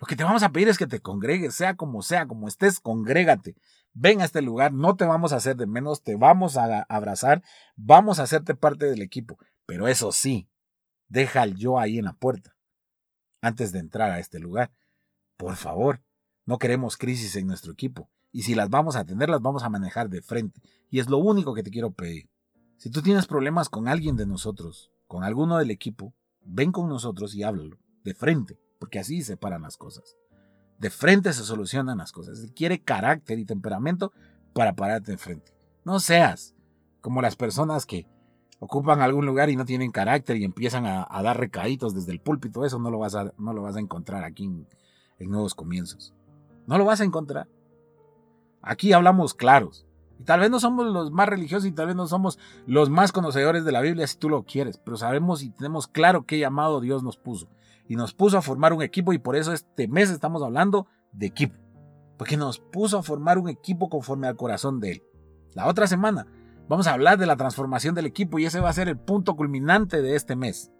Lo 0.00 0.06
que 0.06 0.16
te 0.16 0.24
vamos 0.24 0.42
a 0.42 0.50
pedir 0.50 0.68
es 0.68 0.78
que 0.78 0.86
te 0.86 1.00
congregues, 1.00 1.54
sea 1.54 1.76
como 1.76 2.02
sea, 2.02 2.26
como 2.26 2.48
estés, 2.48 2.80
congrégate. 2.80 3.56
Ven 3.92 4.20
a 4.20 4.24
este 4.24 4.42
lugar, 4.42 4.72
no 4.72 4.96
te 4.96 5.04
vamos 5.04 5.32
a 5.32 5.36
hacer 5.36 5.56
de 5.56 5.66
menos, 5.66 6.02
te 6.02 6.16
vamos 6.16 6.56
a 6.56 6.82
abrazar, 6.88 7.42
vamos 7.76 8.18
a 8.18 8.24
hacerte 8.24 8.54
parte 8.54 8.86
del 8.86 9.02
equipo. 9.02 9.38
Pero 9.66 9.88
eso 9.88 10.10
sí, 10.10 10.48
Deja 11.08 11.42
el 11.42 11.54
yo 11.56 11.78
ahí 11.78 11.98
en 11.98 12.06
la 12.06 12.14
puerta 12.14 12.56
antes 13.40 13.72
de 13.72 13.78
entrar 13.78 14.10
a 14.10 14.18
este 14.18 14.38
lugar. 14.38 14.72
Por 15.36 15.54
favor, 15.56 16.02
no 16.46 16.58
queremos 16.58 16.96
crisis 16.96 17.36
en 17.36 17.46
nuestro 17.46 17.72
equipo. 17.72 18.10
Y 18.32 18.42
si 18.42 18.54
las 18.54 18.70
vamos 18.70 18.96
a 18.96 19.04
tener, 19.04 19.28
las 19.28 19.40
vamos 19.40 19.62
a 19.62 19.68
manejar 19.68 20.08
de 20.08 20.22
frente. 20.22 20.60
Y 20.90 20.98
es 20.98 21.08
lo 21.08 21.18
único 21.18 21.54
que 21.54 21.62
te 21.62 21.70
quiero 21.70 21.92
pedir. 21.92 22.28
Si 22.78 22.90
tú 22.90 23.02
tienes 23.02 23.26
problemas 23.26 23.68
con 23.68 23.86
alguien 23.86 24.16
de 24.16 24.26
nosotros, 24.26 24.90
con 25.06 25.22
alguno 25.22 25.58
del 25.58 25.70
equipo, 25.70 26.14
ven 26.44 26.72
con 26.72 26.88
nosotros 26.88 27.34
y 27.34 27.42
háblalo. 27.42 27.78
De 28.04 28.14
frente. 28.14 28.58
Porque 28.78 28.98
así 28.98 29.22
se 29.22 29.36
paran 29.36 29.62
las 29.62 29.76
cosas. 29.76 30.16
De 30.78 30.90
frente 30.90 31.32
se 31.32 31.44
solucionan 31.44 31.98
las 31.98 32.12
cosas. 32.12 32.40
Él 32.42 32.52
quiere 32.52 32.82
carácter 32.82 33.38
y 33.38 33.44
temperamento 33.44 34.12
para 34.52 34.74
pararte 34.74 35.12
de 35.12 35.18
frente. 35.18 35.52
No 35.84 36.00
seas 36.00 36.54
como 37.00 37.22
las 37.22 37.36
personas 37.36 37.86
que 37.86 38.06
ocupan 38.58 39.02
algún 39.02 39.26
lugar 39.26 39.50
y 39.50 39.56
no 39.56 39.64
tienen 39.64 39.90
carácter 39.90 40.36
y 40.36 40.44
empiezan 40.44 40.86
a, 40.86 41.06
dar 41.22 41.38
recaditos 41.38 41.94
desde 41.94 42.12
el 42.12 42.20
púlpito, 42.20 42.64
eso 42.64 42.78
no 42.78 42.90
lo 42.90 42.98
vas 42.98 43.14
a, 43.14 43.32
no 43.36 43.52
lo 43.52 43.62
vas 43.62 43.76
a 43.76 43.80
encontrar 43.80 44.24
aquí 44.24 44.44
en, 44.44 44.66
Nuevos 45.30 45.54
Comienzos. 45.54 46.12
No 46.66 46.76
lo 46.76 46.84
vas 46.84 47.00
a 47.00 47.04
encontrar. 47.04 47.48
Aquí 48.60 48.92
hablamos 48.92 49.32
claros. 49.32 49.83
Y 50.18 50.24
tal 50.24 50.40
vez 50.40 50.50
no 50.50 50.60
somos 50.60 50.86
los 50.86 51.10
más 51.10 51.28
religiosos 51.28 51.66
y 51.66 51.72
tal 51.72 51.88
vez 51.88 51.96
no 51.96 52.06
somos 52.06 52.38
los 52.66 52.90
más 52.90 53.12
conocedores 53.12 53.64
de 53.64 53.72
la 53.72 53.80
Biblia 53.80 54.06
si 54.06 54.16
tú 54.16 54.28
lo 54.28 54.44
quieres, 54.44 54.78
pero 54.78 54.96
sabemos 54.96 55.42
y 55.42 55.50
tenemos 55.50 55.86
claro 55.86 56.24
qué 56.24 56.38
llamado 56.38 56.80
Dios 56.80 57.02
nos 57.02 57.16
puso. 57.16 57.48
Y 57.88 57.96
nos 57.96 58.14
puso 58.14 58.38
a 58.38 58.42
formar 58.42 58.72
un 58.72 58.82
equipo 58.82 59.12
y 59.12 59.18
por 59.18 59.36
eso 59.36 59.52
este 59.52 59.88
mes 59.88 60.10
estamos 60.10 60.42
hablando 60.42 60.86
de 61.12 61.26
equipo. 61.26 61.56
Porque 62.16 62.36
nos 62.36 62.58
puso 62.58 62.98
a 62.98 63.02
formar 63.02 63.38
un 63.38 63.48
equipo 63.48 63.88
conforme 63.88 64.26
al 64.26 64.36
corazón 64.36 64.80
de 64.80 64.92
Él. 64.92 65.02
La 65.52 65.66
otra 65.66 65.86
semana 65.86 66.26
Vamos 66.66 66.86
a 66.86 66.94
hablar 66.94 67.18
de 67.18 67.26
la 67.26 67.36
transformación 67.36 67.94
del 67.94 68.06
equipo 68.06 68.38
y 68.38 68.46
ese 68.46 68.58
va 68.58 68.70
a 68.70 68.74
ser 68.74 68.88
el 68.88 68.96
punto 68.98 69.36
culminante 69.36 70.00
de 70.00 70.16
este 70.16 70.34
mes. 70.34 70.70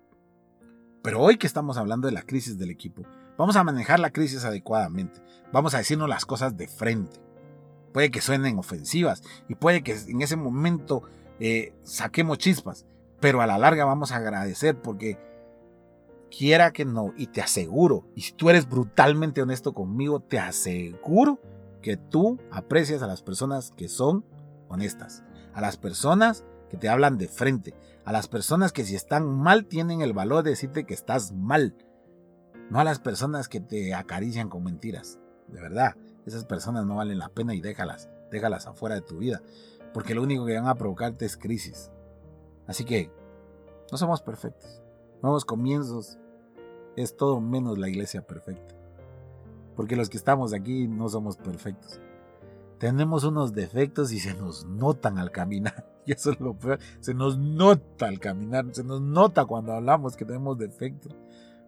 Pero 1.02 1.20
hoy 1.20 1.36
que 1.36 1.46
estamos 1.46 1.76
hablando 1.76 2.06
de 2.06 2.14
la 2.14 2.22
crisis 2.22 2.56
del 2.56 2.70
equipo, 2.70 3.02
vamos 3.36 3.56
a 3.56 3.64
manejar 3.64 4.00
la 4.00 4.10
crisis 4.10 4.46
adecuadamente. 4.46 5.20
Vamos 5.52 5.74
a 5.74 5.78
decirnos 5.78 6.08
las 6.08 6.24
cosas 6.24 6.56
de 6.56 6.68
frente. 6.68 7.20
Puede 7.94 8.10
que 8.10 8.20
suenen 8.20 8.58
ofensivas 8.58 9.22
y 9.48 9.54
puede 9.54 9.82
que 9.82 9.96
en 10.08 10.20
ese 10.20 10.36
momento 10.36 11.04
eh, 11.40 11.72
saquemos 11.82 12.36
chispas, 12.36 12.84
pero 13.20 13.40
a 13.40 13.46
la 13.46 13.56
larga 13.56 13.86
vamos 13.86 14.12
a 14.12 14.16
agradecer 14.16 14.78
porque 14.82 15.18
quiera 16.30 16.72
que 16.72 16.84
no, 16.84 17.14
y 17.16 17.28
te 17.28 17.40
aseguro, 17.40 18.06
y 18.14 18.20
si 18.20 18.32
tú 18.32 18.50
eres 18.50 18.68
brutalmente 18.68 19.40
honesto 19.40 19.72
conmigo, 19.72 20.20
te 20.20 20.38
aseguro 20.38 21.40
que 21.80 21.96
tú 21.96 22.38
aprecias 22.50 23.02
a 23.02 23.06
las 23.06 23.22
personas 23.22 23.72
que 23.76 23.88
son 23.88 24.26
honestas 24.68 25.22
a 25.54 25.60
las 25.60 25.76
personas 25.76 26.44
que 26.68 26.76
te 26.76 26.88
hablan 26.88 27.16
de 27.16 27.28
frente, 27.28 27.74
a 28.04 28.12
las 28.12 28.28
personas 28.28 28.72
que 28.72 28.84
si 28.84 28.96
están 28.96 29.26
mal 29.26 29.66
tienen 29.66 30.00
el 30.02 30.12
valor 30.12 30.42
de 30.42 30.50
decirte 30.50 30.84
que 30.84 30.94
estás 30.94 31.32
mal, 31.32 31.76
no 32.70 32.80
a 32.80 32.84
las 32.84 32.98
personas 32.98 33.48
que 33.48 33.60
te 33.60 33.94
acarician 33.94 34.48
con 34.48 34.64
mentiras. 34.64 35.20
De 35.48 35.60
verdad, 35.60 35.96
esas 36.26 36.44
personas 36.44 36.86
no 36.86 36.96
valen 36.96 37.18
la 37.18 37.28
pena 37.28 37.54
y 37.54 37.60
déjalas, 37.60 38.08
déjalas 38.30 38.66
afuera 38.66 38.94
de 38.94 39.02
tu 39.02 39.18
vida, 39.18 39.42
porque 39.92 40.14
lo 40.14 40.22
único 40.22 40.46
que 40.46 40.56
van 40.56 40.68
a 40.68 40.74
provocarte 40.74 41.24
es 41.24 41.36
crisis. 41.36 41.90
Así 42.66 42.84
que, 42.84 43.10
no 43.90 43.98
somos 43.98 44.22
perfectos. 44.22 44.82
Nuevos 45.22 45.44
comienzos 45.44 46.18
es 46.96 47.16
todo 47.16 47.40
menos 47.40 47.78
la 47.78 47.88
iglesia 47.88 48.26
perfecta. 48.26 48.74
Porque 49.76 49.96
los 49.96 50.08
que 50.08 50.16
estamos 50.16 50.52
aquí 50.52 50.88
no 50.88 51.08
somos 51.08 51.36
perfectos 51.36 52.00
tenemos 52.84 53.24
unos 53.24 53.54
defectos 53.54 54.12
y 54.12 54.18
se 54.18 54.34
nos 54.34 54.66
notan 54.66 55.18
al 55.18 55.30
caminar. 55.30 55.90
Y 56.06 56.12
eso 56.12 56.32
es 56.32 56.38
lo 56.38 56.52
peor. 56.52 56.78
Se 57.00 57.14
nos 57.14 57.38
nota 57.38 58.08
al 58.08 58.20
caminar. 58.20 58.66
Se 58.72 58.84
nos 58.84 59.00
nota 59.00 59.46
cuando 59.46 59.72
hablamos 59.72 60.16
que 60.16 60.26
tenemos 60.26 60.58
defectos. 60.58 61.16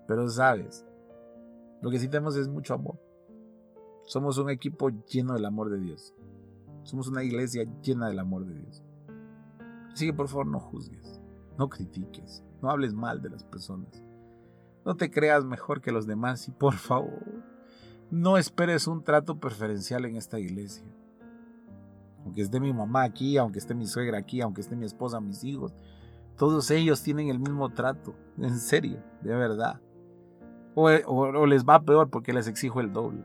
Pero 0.07 0.29
sabes, 0.29 0.85
lo 1.81 1.90
que 1.90 1.99
sí 1.99 2.07
tenemos 2.07 2.37
es 2.37 2.47
mucho 2.47 2.75
amor. 2.75 2.99
Somos 4.07 4.38
un 4.38 4.51
equipo 4.51 4.88
lleno 4.88 5.35
del 5.35 5.45
amor 5.45 5.71
de 5.71 5.79
Dios. 5.79 6.14
Somos 6.83 7.09
una 7.09 7.23
iglesia 7.23 7.64
llena 7.83 8.09
del 8.09 8.19
amor 8.19 8.47
de 8.47 8.55
Dios. 8.55 8.83
Así 9.92 10.07
que 10.07 10.14
por 10.14 10.29
favor 10.29 10.47
no 10.47 10.59
juzgues, 10.59 11.21
no 11.59 11.69
critiques, 11.69 12.42
no 12.62 12.71
hables 12.71 12.95
mal 12.95 13.23
de 13.23 13.31
las 13.31 13.45
personas. 13.45 14.03
No 14.85 14.97
te 14.97 15.11
creas 15.11 15.45
mejor 15.45 15.81
que 15.81 15.92
los 15.92 16.07
demás 16.07 16.49
y 16.49 16.53
por 16.53 16.75
favor, 16.75 17.45
no 18.11 18.38
esperes 18.38 18.87
un 18.87 19.05
trato 19.05 19.38
preferencial 19.38 20.05
en 20.05 20.16
esta 20.16 20.38
iglesia 20.38 20.87
aunque 22.27 22.42
esté 22.42 22.59
mi 22.59 22.73
mamá 22.73 23.05
aquí, 23.05 23.38
aunque 23.38 23.61
esté 23.61 23.73
mi 23.73 23.87
suegra 23.87 24.19
aquí, 24.19 24.40
aunque 24.40 24.61
esté 24.61 24.75
mi 24.75 24.85
esposa, 24.85 25.21
mis 25.21 25.45
hijos, 25.45 25.73
todos 26.37 26.73
ellos 26.73 27.01
tienen 27.01 27.29
el 27.29 27.38
mismo 27.38 27.69
trato, 27.69 28.16
en 28.37 28.59
serio, 28.59 28.99
de 29.23 29.33
verdad. 29.33 29.81
O, 30.75 31.47
les 31.47 31.64
va 31.64 31.85
peor 31.85 32.11
porque 32.11 32.33
les 32.33 32.49
exijo 32.49 32.81
el 32.81 32.92
doble. 32.92 33.23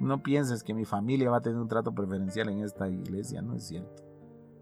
No 0.00 0.22
pienses 0.22 0.62
que 0.62 0.74
mi 0.74 0.84
familia 0.84 1.30
va 1.30 1.38
a 1.38 1.42
tener 1.42 1.58
un 1.58 1.68
trato 1.68 1.94
preferencial 1.94 2.48
en 2.50 2.60
esta 2.60 2.88
iglesia, 2.88 3.40
no 3.40 3.54
es 3.54 3.64
cierto. 3.64 4.04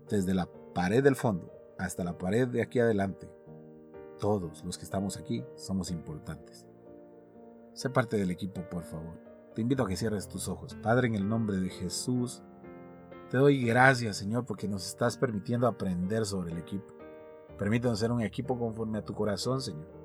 Desde 0.09 0.35
la 0.35 0.49
pared 0.75 1.03
del 1.03 1.17
fondo 1.17 1.51
hasta 1.79 2.05
la 2.05 2.17
pared 2.17 2.47
de 2.47 2.63
aquí 2.63 2.79
adelante, 2.79 3.29
todos 4.21 4.65
los 4.65 4.79
que 4.79 4.85
estamos 4.85 5.17
aquí 5.17 5.45
somos 5.57 5.91
importantes. 5.91 6.67
Sé 7.73 7.91
parte 7.91 8.17
del 8.17 8.31
equipo, 8.31 8.63
por 8.71 8.85
favor. 8.85 9.19
Te 9.55 9.61
invito 9.61 9.83
a 9.83 9.89
que 9.89 9.97
cierres 9.97 10.29
tus 10.29 10.49
ojos. 10.49 10.77
Padre, 10.83 11.09
en 11.09 11.17
el 11.17 11.29
nombre 11.29 11.57
de 11.57 11.69
Jesús, 11.69 12.43
te 13.31 13.39
doy 13.39 13.65
gracias, 13.65 14.17
Señor, 14.17 14.47
porque 14.47 14.69
nos 14.69 14.87
estás 14.87 15.17
permitiendo 15.17 15.67
aprender 15.67 16.25
sobre 16.27 16.53
el 16.53 16.59
equipo. 16.59 16.95
Permítanos 17.59 17.99
ser 17.99 18.13
un 18.13 18.21
equipo 18.21 18.57
conforme 18.59 18.99
a 18.99 19.05
tu 19.05 19.15
corazón, 19.15 19.61
Señor. 19.61 20.04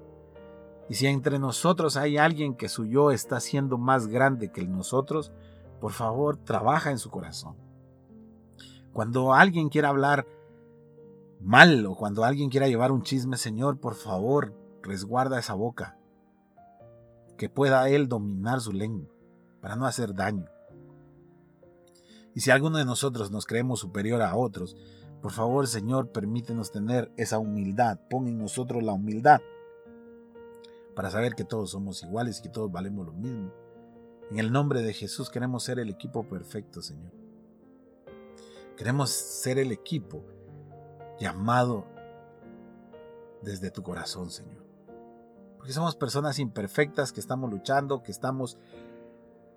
Y 0.90 0.96
si 0.96 1.06
entre 1.06 1.38
nosotros 1.38 1.98
hay 1.98 2.18
alguien 2.18 2.56
que 2.56 2.68
su 2.68 2.86
yo 2.86 3.12
está 3.12 3.40
siendo 3.40 3.78
más 3.78 4.08
grande 4.08 4.52
que 4.52 4.62
el 4.62 4.72
nosotros, 4.72 5.32
por 5.80 5.92
favor, 5.92 6.38
trabaja 6.38 6.90
en 6.90 6.98
su 6.98 7.12
corazón. 7.12 7.56
Cuando 8.92 9.34
alguien 9.34 9.70
quiera 9.70 9.90
hablar 9.90 10.26
mal 11.40 11.86
o 11.86 11.96
cuando 11.96 12.24
alguien 12.24 12.50
quiera 12.50 12.68
llevar 12.68 12.92
un 12.92 13.04
chisme, 13.04 13.38
Señor, 13.38 13.80
por 13.80 13.94
favor, 13.94 14.56
resguarda 14.82 15.38
esa 15.38 15.54
boca. 15.54 15.96
Que 17.38 17.50
pueda 17.50 17.88
él 17.88 18.10
dominar 18.10 18.60
su 18.60 18.74
lengua 18.74 19.08
para 19.62 19.76
no 19.76 19.86
hacer 19.86 20.16
daño. 20.16 20.48
Y 22.34 22.42
si 22.42 22.50
alguno 22.50 22.80
de 22.80 22.86
nosotros 22.86 23.30
nos 23.32 23.46
creemos 23.46 23.80
superior 23.80 24.22
a 24.22 24.36
otros, 24.36 24.76
Por 25.22 25.34
favor, 25.34 25.68
Señor, 25.68 26.14
permítenos 26.14 26.72
tener 26.72 27.12
esa 27.18 27.40
humildad. 27.40 28.00
Pon 28.10 28.30
en 28.30 28.38
nosotros 28.38 28.82
la 28.82 28.94
humildad 28.94 29.42
para 31.00 31.12
saber 31.12 31.34
que 31.34 31.45
todos 31.45 31.72
somos 31.72 32.04
iguales 32.04 32.39
y 32.39 32.41
que 32.41 32.50
todos 32.50 32.70
valemos 32.70 33.06
lo 33.06 33.14
mismo. 33.14 33.54
En 34.32 34.38
el 34.38 34.52
nombre 34.52 34.82
de 34.82 34.91
Jesús 34.91 35.30
queremos 35.30 35.64
ser 35.64 35.80
el 35.80 35.89
equipo 35.89 36.28
perfecto, 36.28 36.82
Señor. 36.82 37.14
Queremos 38.76 39.10
ser 39.10 39.60
el 39.60 39.72
equipo 39.72 40.26
llamado 41.18 41.86
desde 43.41 43.72
tu 43.72 43.82
corazón, 43.82 44.30
Señor. 44.30 44.62
Porque 45.56 45.72
somos 45.72 45.95
personas 45.95 46.38
imperfectas 46.38 47.14
que 47.14 47.22
estamos 47.22 47.50
luchando, 47.50 48.04
que 48.04 48.12
estamos 48.12 48.58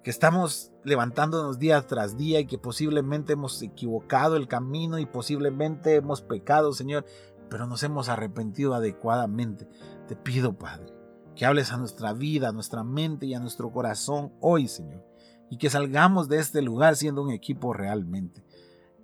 que 0.05 0.11
estamos 0.11 0.71
levantándonos 0.85 1.59
día 1.59 1.85
tras 1.89 2.17
día 2.17 2.39
y 2.39 2.47
que 2.47 2.59
posiblemente 2.59 3.33
hemos 3.33 3.61
equivocado 3.63 4.37
el 4.37 4.47
camino 4.47 5.01
y 5.01 5.07
posiblemente 5.07 5.97
hemos 5.97 6.23
pecado, 6.23 6.73
Señor, 6.73 7.05
pero 7.51 7.67
nos 7.67 7.83
hemos 7.83 8.09
arrepentido 8.09 8.75
adecuadamente. 8.75 9.69
Te 10.07 10.15
pido, 10.15 10.57
Padre, 10.57 11.02
que 11.35 11.47
hables 11.47 11.73
a 11.73 11.77
nuestra 11.77 12.13
vida, 12.13 12.49
a 12.49 12.53
nuestra 12.53 12.85
mente 12.85 13.27
y 13.27 13.35
a 13.35 13.41
nuestro 13.41 13.71
corazón 13.73 14.33
hoy, 14.41 14.69
Señor, 14.69 15.05
y 15.51 15.57
que 15.57 15.71
salgamos 15.71 16.29
de 16.29 16.39
este 16.39 16.63
lugar 16.63 16.97
siendo 16.97 17.23
un 17.23 17.31
equipo 17.31 17.73
realmente. 17.73 18.45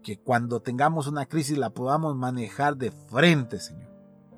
Que 0.02 0.18
cuando 0.18 0.60
tengamos 0.60 1.06
una 1.06 1.26
crisis 1.26 1.58
la 1.58 1.70
podamos 1.70 2.16
manejar 2.16 2.76
de 2.76 2.90
frente, 2.90 3.58
Señor, 3.58 3.90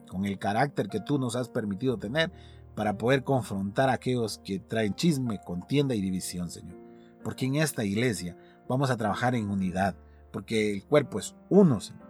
con 0.08 0.24
el 0.24 0.38
carácter 0.38 0.88
que 0.88 1.00
tú 1.00 1.18
nos 1.18 1.36
has 1.36 1.48
permitido 1.48 1.98
tener 1.98 2.32
para 2.74 2.96
poder 2.96 3.24
confrontar 3.24 3.90
a 3.90 3.94
aquellos 3.94 4.38
que 4.38 4.58
traen 4.58 4.94
chisme, 4.94 5.40
contienda 5.44 5.94
y 5.94 6.00
división, 6.00 6.50
Señor. 6.50 6.78
Porque 7.22 7.46
en 7.46 7.56
esta 7.56 7.84
iglesia 7.84 8.36
vamos 8.68 8.90
a 8.90 8.96
trabajar 8.96 9.34
en 9.34 9.50
unidad, 9.50 9.96
porque 10.32 10.72
el 10.72 10.84
cuerpo 10.84 11.18
es 11.18 11.34
uno, 11.48 11.80
Señor. 11.80 12.08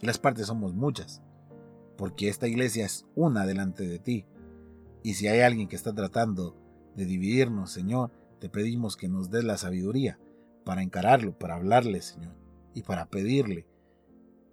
Y 0.00 0.06
las 0.06 0.18
partes 0.18 0.46
somos 0.46 0.74
muchas, 0.74 1.22
porque 1.96 2.28
esta 2.28 2.48
iglesia 2.48 2.86
es 2.86 3.06
una 3.14 3.46
delante 3.46 3.86
de 3.86 3.98
ti. 3.98 4.26
Y 5.04 5.14
si 5.14 5.28
hay 5.28 5.40
alguien 5.40 5.68
que 5.68 5.76
está 5.76 5.94
tratando 5.94 6.56
de 6.96 7.04
dividirnos, 7.04 7.70
Señor, 7.70 8.10
te 8.40 8.48
pedimos 8.48 8.96
que 8.96 9.06
nos 9.06 9.30
des 9.30 9.44
la 9.44 9.58
sabiduría 9.58 10.18
para 10.64 10.82
encararlo, 10.82 11.38
para 11.38 11.56
hablarle, 11.56 12.00
Señor, 12.00 12.34
y 12.72 12.82
para 12.82 13.06
pedirle 13.10 13.66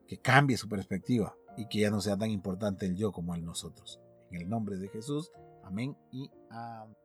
que 0.07 0.17
cambie 0.17 0.57
su 0.57 0.67
perspectiva 0.67 1.37
y 1.55 1.67
que 1.69 1.79
ya 1.79 1.89
no 1.89 2.01
sea 2.01 2.17
tan 2.17 2.29
importante 2.31 2.85
el 2.85 2.97
yo 2.97 3.13
como 3.13 3.33
el 3.33 3.45
nosotros. 3.45 4.01
En 4.29 4.41
el 4.41 4.49
nombre 4.49 4.75
de 4.75 4.89
Jesús. 4.89 5.31
Amén 5.63 5.95
y 6.11 6.29
amén. 6.49 7.00